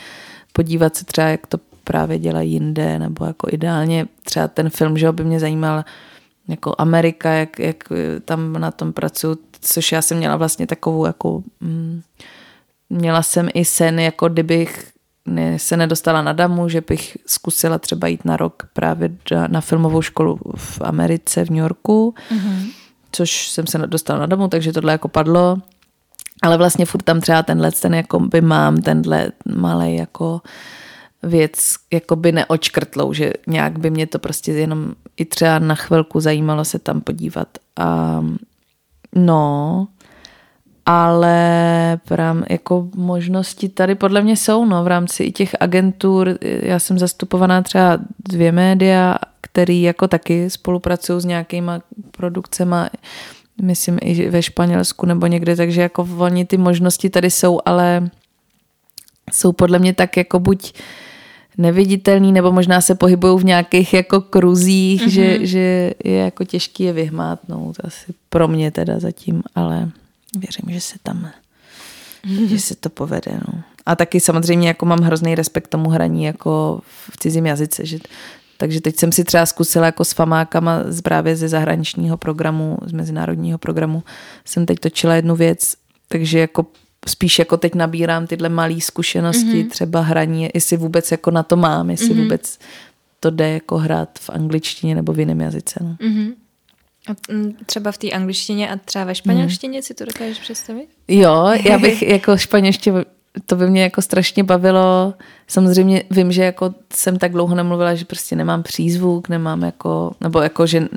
podívat 0.52 0.96
se 0.96 1.04
třeba, 1.04 1.26
jak 1.26 1.46
to 1.46 1.58
právě 1.84 2.18
dělají 2.18 2.52
jinde, 2.52 2.98
nebo 2.98 3.24
jako 3.24 3.48
ideálně 3.50 4.06
třeba 4.24 4.48
ten 4.48 4.70
film, 4.70 4.98
že 4.98 5.12
by 5.12 5.24
mě 5.24 5.40
zajímal 5.40 5.84
jako 6.48 6.74
Amerika, 6.78 7.30
jak, 7.30 7.58
jak 7.58 7.84
tam 8.24 8.52
na 8.52 8.70
tom 8.70 8.92
pracuji, 8.92 9.36
což 9.60 9.92
já 9.92 10.02
jsem 10.02 10.18
měla 10.18 10.36
vlastně 10.36 10.66
takovou 10.66 11.06
jako, 11.06 11.42
mm, 11.60 12.02
měla 12.90 13.22
jsem 13.22 13.48
i 13.54 13.64
sen, 13.64 14.00
jako 14.00 14.28
kdybych 14.28 14.92
se 15.56 15.76
nedostala 15.76 16.22
na 16.22 16.32
damu, 16.32 16.68
že 16.68 16.80
bych 16.80 17.16
zkusila 17.26 17.78
třeba 17.78 18.06
jít 18.06 18.24
na 18.24 18.36
rok 18.36 18.62
právě 18.72 19.10
na 19.46 19.60
filmovou 19.60 20.02
školu 20.02 20.38
v 20.56 20.80
Americe, 20.80 21.44
v 21.44 21.50
New 21.50 21.58
Yorku. 21.58 22.14
Mm-hmm. 22.30 22.70
což 23.12 23.48
jsem 23.48 23.66
se 23.66 23.78
dostala 23.78 24.18
na 24.18 24.26
domu, 24.26 24.48
takže 24.48 24.72
tohle 24.72 24.92
jako 24.92 25.08
padlo. 25.08 25.58
Ale 26.42 26.58
vlastně 26.58 26.86
furt 26.86 27.02
tam 27.02 27.20
třeba 27.20 27.42
tenhle, 27.42 27.72
ten 27.72 27.94
jako 27.94 28.20
by 28.20 28.40
mám, 28.40 28.76
tenhle 28.76 29.32
malý 29.56 29.96
jako 29.96 30.40
věc 31.22 31.74
jako 31.92 32.16
by 32.16 32.32
neočkrtlou, 32.32 33.12
že 33.12 33.32
nějak 33.46 33.78
by 33.78 33.90
mě 33.90 34.06
to 34.06 34.18
prostě 34.18 34.52
jenom 34.52 34.92
i 35.16 35.24
třeba 35.24 35.58
na 35.58 35.74
chvilku 35.74 36.20
zajímalo 36.20 36.64
se 36.64 36.78
tam 36.78 37.00
podívat. 37.00 37.48
A 37.76 38.20
no, 39.14 39.88
ale 40.90 41.98
prám, 42.08 42.44
jako 42.50 42.88
možnosti 42.94 43.68
tady 43.68 43.94
podle 43.94 44.22
mě 44.22 44.36
jsou, 44.36 44.64
no, 44.64 44.84
v 44.84 44.86
rámci 44.86 45.24
i 45.24 45.32
těch 45.32 45.56
agentur, 45.60 46.38
já 46.40 46.78
jsem 46.78 46.98
zastupovaná 46.98 47.62
třeba 47.62 47.98
dvě 48.28 48.52
média, 48.52 49.16
který 49.40 49.82
jako 49.82 50.08
taky 50.08 50.50
spolupracují 50.50 51.20
s 51.20 51.24
nějakýma 51.24 51.80
produkcema, 52.10 52.90
myslím 53.62 53.98
i 54.02 54.30
ve 54.30 54.42
Španělsku 54.42 55.06
nebo 55.06 55.26
někde, 55.26 55.56
takže 55.56 55.80
jako 55.82 56.08
oni 56.18 56.44
ty 56.44 56.56
možnosti 56.56 57.10
tady 57.10 57.30
jsou, 57.30 57.60
ale 57.64 58.10
jsou 59.32 59.52
podle 59.52 59.78
mě 59.78 59.94
tak 59.94 60.16
jako 60.16 60.38
buď 60.38 60.72
neviditelný, 61.58 62.32
nebo 62.32 62.52
možná 62.52 62.80
se 62.80 62.94
pohybují 62.94 63.38
v 63.38 63.44
nějakých 63.44 63.94
jako 63.94 64.20
kruzích, 64.20 65.06
mm-hmm. 65.06 65.10
že, 65.10 65.46
že 65.46 65.92
je 66.04 66.16
jako 66.18 66.44
těžký 66.44 66.84
je 66.84 66.92
vyhmátnout, 66.92 67.76
asi 67.84 68.14
pro 68.30 68.48
mě 68.48 68.70
teda 68.70 69.00
zatím, 69.00 69.42
ale 69.54 69.90
věřím, 70.36 70.74
že 70.74 70.80
se 70.80 70.96
tam, 71.02 71.30
mm-hmm. 72.24 72.46
že 72.46 72.58
se 72.58 72.74
to 72.74 72.88
povede, 72.88 73.40
no. 73.48 73.62
A 73.86 73.96
taky 73.96 74.20
samozřejmě 74.20 74.68
jako 74.68 74.86
mám 74.86 75.00
hrozný 75.00 75.34
respekt 75.34 75.68
tomu 75.68 75.90
hraní 75.90 76.24
jako 76.24 76.80
v 77.10 77.16
cizím 77.16 77.46
jazyce, 77.46 77.86
že 77.86 77.98
takže 78.58 78.80
teď 78.80 78.96
jsem 78.96 79.12
si 79.12 79.24
třeba 79.24 79.46
zkusila 79.46 79.86
jako 79.86 80.04
s 80.04 80.12
famákama 80.12 80.80
z 80.86 81.00
právě 81.00 81.36
ze 81.36 81.48
zahraničního 81.48 82.16
programu, 82.16 82.78
z 82.86 82.92
mezinárodního 82.92 83.58
programu, 83.58 84.02
jsem 84.44 84.66
teď 84.66 84.78
točila 84.78 85.14
jednu 85.14 85.36
věc, 85.36 85.74
takže 86.08 86.38
jako 86.38 86.66
spíš 87.06 87.38
jako 87.38 87.56
teď 87.56 87.74
nabírám 87.74 88.26
tyhle 88.26 88.48
malé 88.48 88.80
zkušenosti, 88.80 89.64
mm-hmm. 89.64 89.70
třeba 89.70 90.00
hraní, 90.00 90.48
jestli 90.54 90.76
vůbec 90.76 91.10
jako 91.10 91.30
na 91.30 91.42
to 91.42 91.56
mám, 91.56 91.90
jestli 91.90 92.08
mm-hmm. 92.08 92.22
vůbec 92.22 92.58
to 93.20 93.30
jde 93.30 93.48
jako 93.48 93.78
hrát 93.78 94.18
v 94.18 94.30
angličtině 94.30 94.94
nebo 94.94 95.12
v 95.12 95.18
jiném 95.18 95.40
jazyce. 95.40 95.80
No. 95.82 95.96
Mm-hmm. 96.00 96.32
A 97.10 97.14
třeba 97.66 97.92
v 97.92 97.98
té 97.98 98.10
angličtině 98.10 98.70
a 98.70 98.76
třeba 98.76 99.04
ve 99.04 99.14
španělštině 99.14 99.78
mm. 99.78 99.82
si 99.82 99.94
to 99.94 100.04
dokážeš 100.04 100.38
představit? 100.38 100.88
Jo, 101.08 101.50
já 101.64 101.78
bych 101.78 102.02
jako 102.02 102.36
španělště 102.36 102.92
to 103.46 103.56
by 103.56 103.70
mě 103.70 103.82
jako 103.82 104.02
strašně 104.02 104.44
bavilo. 104.44 105.14
Samozřejmě 105.48 106.02
vím, 106.10 106.32
že 106.32 106.44
jako 106.44 106.74
jsem 106.92 107.18
tak 107.18 107.32
dlouho 107.32 107.54
nemluvila, 107.54 107.94
že 107.94 108.04
prostě 108.04 108.36
nemám 108.36 108.62
přízvuk, 108.62 109.28
nemám 109.28 109.62
jako, 109.62 110.12
nebo 110.20 110.40
jako, 110.40 110.66
že 110.66 110.88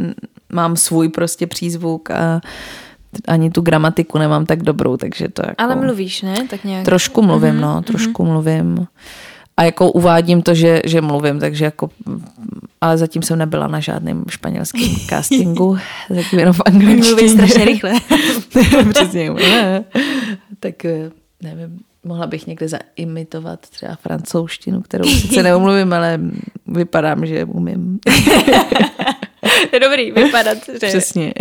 mám 0.49 0.75
svůj 0.75 1.09
prostě 1.09 1.47
přízvuk 1.47 2.11
a 2.11 2.41
ani 3.27 3.51
tu 3.51 3.61
gramatiku 3.61 4.17
nemám 4.17 4.45
tak 4.45 4.63
dobrou, 4.63 4.97
takže 4.97 5.29
to 5.29 5.41
jako... 5.41 5.55
Ale 5.57 5.75
mluvíš, 5.75 6.21
ne? 6.21 6.47
Tak 6.49 6.63
nějak. 6.63 6.85
Trošku 6.85 7.21
mluvím, 7.21 7.55
mm-hmm. 7.55 7.59
no, 7.59 7.81
trošku 7.81 8.23
mm-hmm. 8.23 8.31
mluvím. 8.31 8.87
A 9.57 9.63
jako 9.63 9.91
uvádím 9.91 10.41
to, 10.41 10.53
že, 10.53 10.81
že 10.85 11.01
mluvím, 11.01 11.39
takže 11.39 11.65
jako, 11.65 11.89
ale 12.81 12.97
zatím 12.97 13.21
jsem 13.21 13.37
nebyla 13.37 13.67
na 13.67 13.79
žádném 13.79 14.23
španělském 14.29 14.95
castingu, 15.09 15.77
zatím 16.09 16.39
jenom 16.39 16.53
v 16.53 16.61
angličtině. 16.65 17.15
Mluví 17.15 17.29
strašně 17.29 17.65
rychle. 17.65 17.93
Přesně. 18.89 19.29
Ne. 19.29 19.83
Tak 20.59 20.85
eh, 20.85 21.11
nevím, 21.43 21.79
mohla 22.03 22.27
bych 22.27 22.47
někde 22.47 22.67
zaimitovat 22.67 23.59
třeba 23.59 23.95
francouzštinu, 23.95 24.81
kterou 24.81 25.09
sice 25.09 25.43
neumluvím, 25.43 25.93
ale 25.93 26.19
vypadám, 26.67 27.25
že 27.25 27.45
umím. 27.45 27.99
je 29.73 29.79
dobrý 29.79 30.11
vypadat. 30.11 30.57
Že... 30.81 30.87
Přesně. 30.87 31.33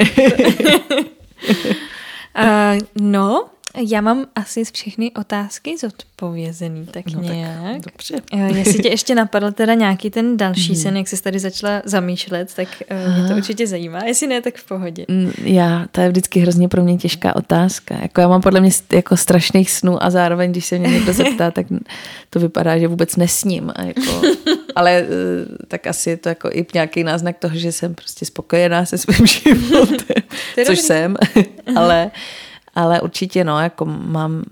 uh, 2.39 2.79
no, 3.01 3.47
já 3.79 4.01
mám 4.01 4.27
asi 4.35 4.65
z 4.65 4.73
všechny 4.73 5.11
otázky 5.11 5.77
zodpovězený, 5.79 6.87
tak 6.87 7.07
no, 7.07 7.21
nějak. 7.21 7.83
Tak, 7.85 7.93
dobře. 7.93 8.23
Eh, 8.33 8.59
jestli 8.59 8.83
tě 8.83 8.89
ještě 8.89 9.15
napadl 9.15 9.53
teda 9.53 9.75
nějaký 9.75 10.11
ten 10.11 10.37
další 10.37 10.77
sen, 10.77 10.97
jak 10.97 11.09
jsi 11.09 11.23
tady 11.23 11.39
začala 11.39 11.83
zamýšlet, 11.85 12.55
tak 12.55 12.69
uh, 12.91 13.19
mě 13.19 13.29
to 13.29 13.37
určitě 13.37 13.67
zajímá. 13.67 14.05
Jestli 14.05 14.27
ne, 14.27 14.41
tak 14.41 14.57
v 14.57 14.69
pohodě. 14.69 15.05
Mm, 15.09 15.33
já, 15.45 15.87
to 15.93 16.01
je 16.01 16.09
vždycky 16.09 16.41
hrozně 16.41 16.69
pro 16.69 16.83
mě 16.83 16.97
těžká 16.97 17.37
otázka. 17.37 17.99
Jako 18.03 18.21
já 18.21 18.29
mám 18.29 18.41
podle 18.41 18.61
mě 18.61 18.71
jako 18.93 19.17
strašných 19.17 19.71
snů 19.71 20.03
a 20.03 20.11
zároveň, 20.11 20.51
když 20.51 20.67
se 20.67 20.79
mě 20.79 20.89
někdo 20.89 21.13
zeptá, 21.13 21.51
tak 21.51 21.67
to 22.31 22.41
vypadá, 22.41 22.79
že 22.79 22.89
vůbec 22.89 23.17
nesním. 23.17 23.73
A 23.77 23.83
jako, 23.83 24.23
ale 24.75 24.93
eh, 24.93 25.07
tak 25.69 25.87
asi 25.87 26.11
je 26.11 26.17
to 26.17 26.29
jako 26.29 26.51
i 26.53 26.67
nějaký 26.75 27.05
náznak 27.05 27.39
toho, 27.39 27.57
že 27.57 27.73
jsem 27.73 27.95
prostě 27.95 28.27
spokojená 28.27 28.85
se 28.85 28.99
svým 28.99 29.27
životem, 29.27 30.23
což 30.55 30.67
dobrý. 30.67 30.77
jsem. 30.77 31.17
ale 31.77 32.11
ale 32.81 33.01
určitě 33.01 33.45
no, 33.45 33.61
jako 33.61 33.85
mám, 33.85 34.45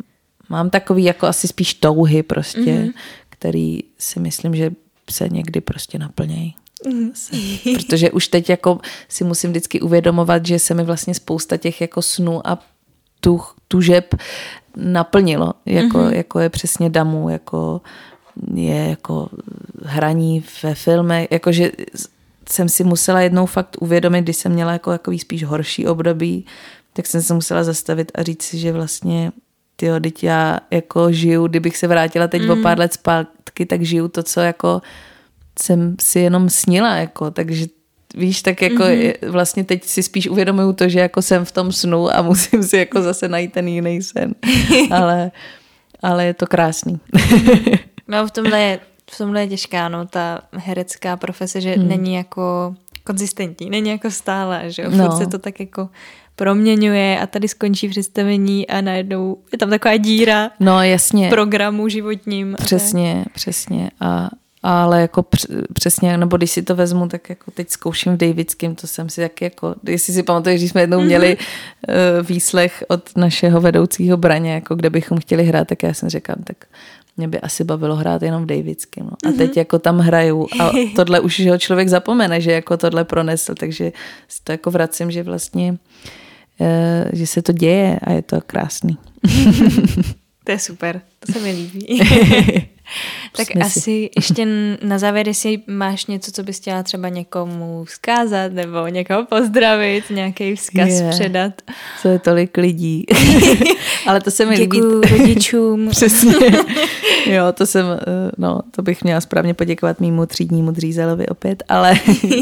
mám 0.48 0.70
takový 0.70 1.04
jako 1.04 1.26
asi 1.26 1.48
spíš 1.48 1.74
touhy 1.74 2.22
prostě, 2.22 2.60
mm-hmm. 2.60 2.92
který 3.30 3.80
si 3.98 4.20
myslím, 4.20 4.54
že 4.54 4.70
se 5.10 5.28
někdy 5.28 5.60
prostě 5.60 5.98
naplnějí. 5.98 6.56
Mm-hmm. 6.86 7.76
Protože 7.76 8.10
už 8.10 8.28
teď 8.28 8.50
jako 8.50 8.80
si 9.08 9.24
musím 9.24 9.50
vždycky 9.50 9.80
uvědomovat, 9.80 10.46
že 10.46 10.58
se 10.58 10.74
mi 10.74 10.84
vlastně 10.84 11.14
spousta 11.14 11.56
těch 11.56 11.80
jako 11.80 12.02
snů 12.02 12.46
a 12.46 12.58
tu, 13.20 13.40
tužeb 13.68 14.14
naplnilo, 14.76 15.52
jako, 15.66 15.98
mm-hmm. 15.98 16.12
jako 16.12 16.40
je 16.40 16.48
přesně 16.48 16.90
damu, 16.90 17.28
jako 17.28 17.80
je 18.54 18.88
jako 18.88 19.28
hraní 19.84 20.44
ve 20.62 20.74
filmech, 20.74 21.28
jakože 21.30 21.70
jsem 22.48 22.68
si 22.68 22.84
musela 22.84 23.20
jednou 23.20 23.46
fakt 23.46 23.76
uvědomit, 23.80 24.22
když 24.22 24.36
jsem 24.36 24.52
měla 24.52 24.72
jako 24.72 24.92
jako 24.92 25.18
spíš 25.18 25.44
horší 25.44 25.86
období, 25.86 26.46
tak 26.98 27.06
jsem 27.06 27.22
se 27.22 27.34
musela 27.34 27.64
zastavit 27.64 28.12
a 28.14 28.22
říct 28.22 28.42
si, 28.42 28.58
že 28.58 28.72
vlastně 28.72 29.32
tyjo, 29.76 30.00
teď 30.00 30.24
já 30.24 30.60
jako 30.70 31.12
žiju, 31.12 31.46
kdybych 31.46 31.76
se 31.76 31.86
vrátila 31.86 32.28
teď 32.28 32.42
mm. 32.42 32.50
o 32.50 32.56
pár 32.56 32.78
let 32.78 32.92
zpátky, 32.92 33.66
tak 33.66 33.82
žiju 33.82 34.08
to, 34.08 34.22
co 34.22 34.40
jako 34.40 34.82
jsem 35.62 35.96
si 36.00 36.20
jenom 36.20 36.50
snila, 36.50 36.96
jako, 36.96 37.30
takže 37.30 37.66
víš, 38.16 38.42
tak 38.42 38.62
jako 38.62 38.82
mm-hmm. 38.82 39.30
vlastně 39.30 39.64
teď 39.64 39.84
si 39.84 40.02
spíš 40.02 40.28
uvědomuju 40.28 40.72
to, 40.72 40.88
že 40.88 41.00
jako 41.00 41.22
jsem 41.22 41.44
v 41.44 41.52
tom 41.52 41.72
snu 41.72 42.16
a 42.16 42.22
musím 42.34 42.62
si 42.62 42.76
jako 42.76 43.02
zase 43.02 43.28
najít 43.28 43.52
ten 43.52 43.68
jiný 43.68 44.02
sen, 44.02 44.34
ale, 44.90 45.30
ale 46.02 46.24
je 46.24 46.34
to 46.34 46.46
krásný. 46.46 47.00
no 48.08 48.26
v 48.26 48.30
tomhle 48.30 48.60
je, 48.60 48.80
v 49.10 49.18
tomhle 49.18 49.40
je 49.40 49.48
těžká, 49.48 49.88
no, 49.88 50.06
ta 50.06 50.40
herecká 50.52 51.16
profese, 51.16 51.60
že 51.60 51.74
hmm. 51.74 51.88
není 51.88 52.14
jako 52.14 52.74
konzistentní, 53.04 53.70
není 53.70 53.90
jako 53.90 54.10
stále, 54.10 54.62
že 54.66 54.82
jo, 54.82 54.90
no. 54.90 55.18
se 55.18 55.26
to 55.26 55.38
tak 55.38 55.60
jako 55.60 55.88
proměňuje 56.38 57.18
a 57.20 57.26
tady 57.26 57.48
skončí 57.48 57.88
představení 57.88 58.68
a 58.68 58.80
najednou 58.80 59.38
je 59.52 59.58
tam 59.58 59.70
taková 59.70 59.96
díra 59.96 60.50
no, 60.60 60.82
jasně. 60.82 61.28
programu 61.28 61.88
životním. 61.88 62.56
Přesně, 62.58 63.24
a 63.26 63.30
přesně. 63.34 63.90
A, 64.00 64.30
ale 64.62 65.00
jako 65.00 65.24
přesně, 65.72 66.16
nebo 66.16 66.36
když 66.36 66.50
si 66.50 66.62
to 66.62 66.74
vezmu, 66.74 67.08
tak 67.08 67.28
jako 67.28 67.50
teď 67.50 67.70
zkouším 67.70 68.12
v 68.12 68.16
Davidském, 68.16 68.74
to 68.74 68.86
jsem 68.86 69.08
si 69.08 69.20
taky 69.20 69.44
jako, 69.44 69.74
jestli 69.88 70.12
si 70.12 70.22
pamatuješ, 70.22 70.60
když 70.60 70.70
jsme 70.70 70.80
jednou 70.80 71.00
měli 71.00 71.36
mm-hmm. 71.36 72.26
výslech 72.26 72.84
od 72.88 73.16
našeho 73.16 73.60
vedoucího 73.60 74.16
braně, 74.16 74.52
jako 74.52 74.74
kde 74.74 74.90
bychom 74.90 75.20
chtěli 75.20 75.44
hrát, 75.44 75.68
tak 75.68 75.82
já 75.82 75.94
jsem 75.94 76.08
řekla, 76.08 76.34
tak 76.44 76.56
mě 77.16 77.28
by 77.28 77.40
asi 77.40 77.64
bavilo 77.64 77.96
hrát 77.96 78.22
jenom 78.22 78.42
v 78.42 78.46
Davidském. 78.46 79.04
No. 79.04 79.12
A 79.24 79.28
mm-hmm. 79.28 79.36
teď 79.36 79.56
jako 79.56 79.78
tam 79.78 79.98
hraju 79.98 80.48
a 80.60 80.70
tohle 80.96 81.20
už 81.20 81.46
ho 81.46 81.58
člověk 81.58 81.88
zapomene, 81.88 82.40
že 82.40 82.52
jako 82.52 82.76
tohle 82.76 83.04
pronesl, 83.04 83.54
takže 83.54 83.92
si 84.28 84.40
to 84.44 84.52
jako 84.52 84.70
vracím, 84.70 85.10
že 85.10 85.22
vlastně 85.22 85.74
Eh, 85.74 86.26
že 87.12 87.26
se 87.26 87.42
to 87.42 87.52
děje 87.52 87.98
a 88.02 88.12
je 88.12 88.22
to 88.22 88.40
krásný. 88.40 88.98
to 90.44 90.52
je 90.52 90.58
super, 90.58 91.00
to 91.18 91.32
se 91.32 91.38
mi 91.38 91.50
líbí. 91.50 92.00
tak 93.36 93.46
Smysl. 93.46 93.66
asi 93.66 94.10
ještě 94.16 94.46
na 94.82 94.98
závěr, 94.98 95.28
jestli 95.28 95.58
máš 95.66 96.06
něco, 96.06 96.32
co 96.32 96.42
bys 96.42 96.56
chtěla 96.56 96.82
třeba 96.82 97.08
někomu 97.08 97.84
vzkázat 97.84 98.52
nebo 98.52 98.86
někoho 98.86 99.26
pozdravit, 99.26 100.10
nějaký 100.10 100.56
vzkaz 100.56 100.88
yeah. 100.88 101.10
předat. 101.14 101.52
Co 102.02 102.08
je 102.08 102.18
tolik 102.18 102.56
lidí. 102.56 103.04
Ale 104.06 104.20
to 104.20 104.30
se 104.30 104.46
mi 104.46 104.56
Děkuju 104.56 105.00
líbí. 105.00 105.18
rodičům. 105.18 105.88
Přesně. 105.90 106.32
Jo, 107.26 107.52
to 107.54 107.66
jsem, 107.66 107.86
eh, 107.86 108.30
no, 108.38 108.60
to 108.70 108.82
bych 108.82 109.04
měla 109.04 109.20
správně 109.20 109.54
poděkovat 109.54 110.00
mýmu 110.00 110.26
třídnímu 110.26 110.70
dřízelovi 110.70 111.26
opět, 111.26 111.62
ale 111.68 111.94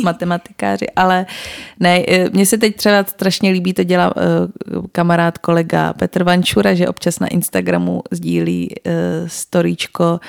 matematikáři, 0.03 0.87
ale 0.97 1.27
ne, 1.81 2.03
eh, 2.09 2.31
mně 2.31 2.47
se 2.47 2.59
teď 2.59 2.77
třeba 2.77 3.05
strašně 3.05 3.51
líbí, 3.51 3.73
to 3.73 3.85
dělá 3.85 4.17
uh, 4.17 4.23
kamarád, 4.93 5.39
kolega 5.39 5.93
Petr 5.93 6.23
Vančura, 6.23 6.75
že 6.75 6.89
občas 6.89 7.19
na 7.19 7.27
Instagramu 7.27 8.03
sdílí 8.11 8.75
storíčko 9.27 10.21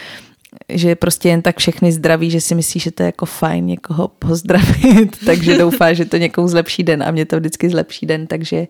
že 0.70 0.96
prostě 0.96 1.30
jen 1.30 1.42
tak 1.42 1.58
všechny 1.58 1.92
zdraví, 1.92 2.30
že 2.30 2.42
si 2.42 2.56
myslí, 2.56 2.80
že 2.80 2.92
to 2.92 3.04
je 3.04 3.06
jako 3.06 3.26
fajn 3.26 3.66
někoho 3.66 4.08
pozdravit, 4.08 5.18
takže 5.26 5.58
doufá, 5.58 5.94
že 5.94 6.06
to 6.06 6.18
někomu 6.18 6.48
zlepší 6.48 6.84
den 6.84 7.04
a 7.04 7.12
mě 7.12 7.26
to 7.26 7.40
vždycky 7.40 7.70
zlepší 7.70 8.06
den, 8.06 8.28
takže 8.28 8.68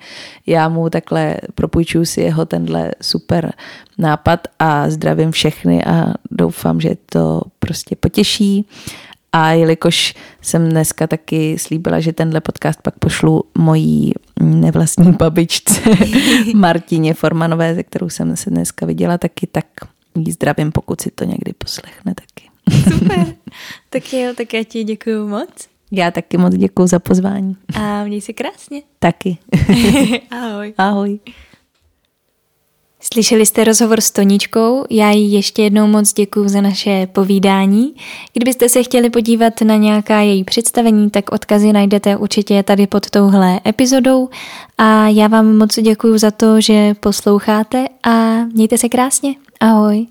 já 0.48 0.70
mu 0.70 0.90
takhle 0.90 1.38
propůjčuju 1.56 2.06
si 2.06 2.22
jeho 2.22 2.46
tenhle 2.46 2.92
super 3.02 3.54
nápad 3.98 4.48
a 4.60 4.90
zdravím 4.90 5.32
všechny 5.32 5.86
a 5.86 6.14
doufám, 6.32 6.82
že 6.82 6.90
to 7.06 7.42
prostě 7.60 7.96
potěší. 7.96 8.66
A 9.32 9.52
jelikož 9.52 10.16
jsem 10.42 10.70
dneska 10.70 11.08
taky 11.08 11.60
slíbila, 11.60 12.00
že 12.00 12.14
tenhle 12.14 12.42
podcast 12.42 12.82
pak 12.82 13.00
pošlu 13.00 13.44
mojí 13.58 14.14
nevlastní 14.42 15.12
babičce 15.12 15.82
Martině 16.56 17.14
Formanové, 17.14 17.76
ze 17.76 17.84
kterou 17.84 18.10
jsem 18.10 18.38
se 18.38 18.50
dneska 18.50 18.86
viděla 18.86 19.18
taky, 19.18 19.48
tak 19.48 19.66
jí 20.20 20.32
zdravím, 20.32 20.72
pokud 20.72 21.02
si 21.02 21.12
to 21.12 21.24
někdy 21.24 21.54
poslechne 21.58 22.14
taky. 22.16 22.50
Super. 22.94 23.36
tak 23.90 24.14
jo, 24.14 24.34
tak 24.38 24.54
já 24.54 24.64
ti 24.64 24.84
děkuji 24.84 25.28
moc. 25.28 25.50
Já 25.92 26.12
taky 26.12 26.38
moc 26.38 26.56
děkuji 26.56 26.88
za 26.88 27.00
pozvání. 27.00 27.56
A 27.76 28.04
měj 28.04 28.22
se 28.22 28.34
krásně. 28.34 28.82
Taky. 29.00 29.38
Ahoj. 30.32 30.74
Ahoj. 30.78 31.20
Slyšeli 33.14 33.46
jste 33.46 33.64
rozhovor 33.64 34.02
s 34.02 34.12
Toničkou, 34.12 34.86
já 34.90 35.12
jí 35.12 35.34
ještě 35.34 35.64
jednou 35.64 35.88
moc 35.88 36.14
děkuji 36.14 36.50
za 36.50 36.62
naše 36.62 37.08
povídání. 37.08 37.94
Kdybyste 38.34 38.70
se 38.70 38.84
chtěli 38.84 39.10
podívat 39.10 39.62
na 39.62 39.76
nějaká 39.76 40.22
její 40.22 40.44
představení, 40.44 41.10
tak 41.10 41.32
odkazy 41.32 41.74
najdete 41.74 42.18
určitě 42.18 42.64
tady 42.64 42.88
pod 42.88 43.10
touhle 43.10 43.60
epizodou 43.68 44.30
a 44.78 45.08
já 45.08 45.28
vám 45.28 45.58
moc 45.58 45.80
děkuji 45.80 46.18
za 46.18 46.32
to, 46.32 46.62
že 46.62 46.94
posloucháte 46.94 47.86
a 48.04 48.44
mějte 48.46 48.78
se 48.78 48.90
krásně. 48.90 49.36
Ahoj. 49.60 50.08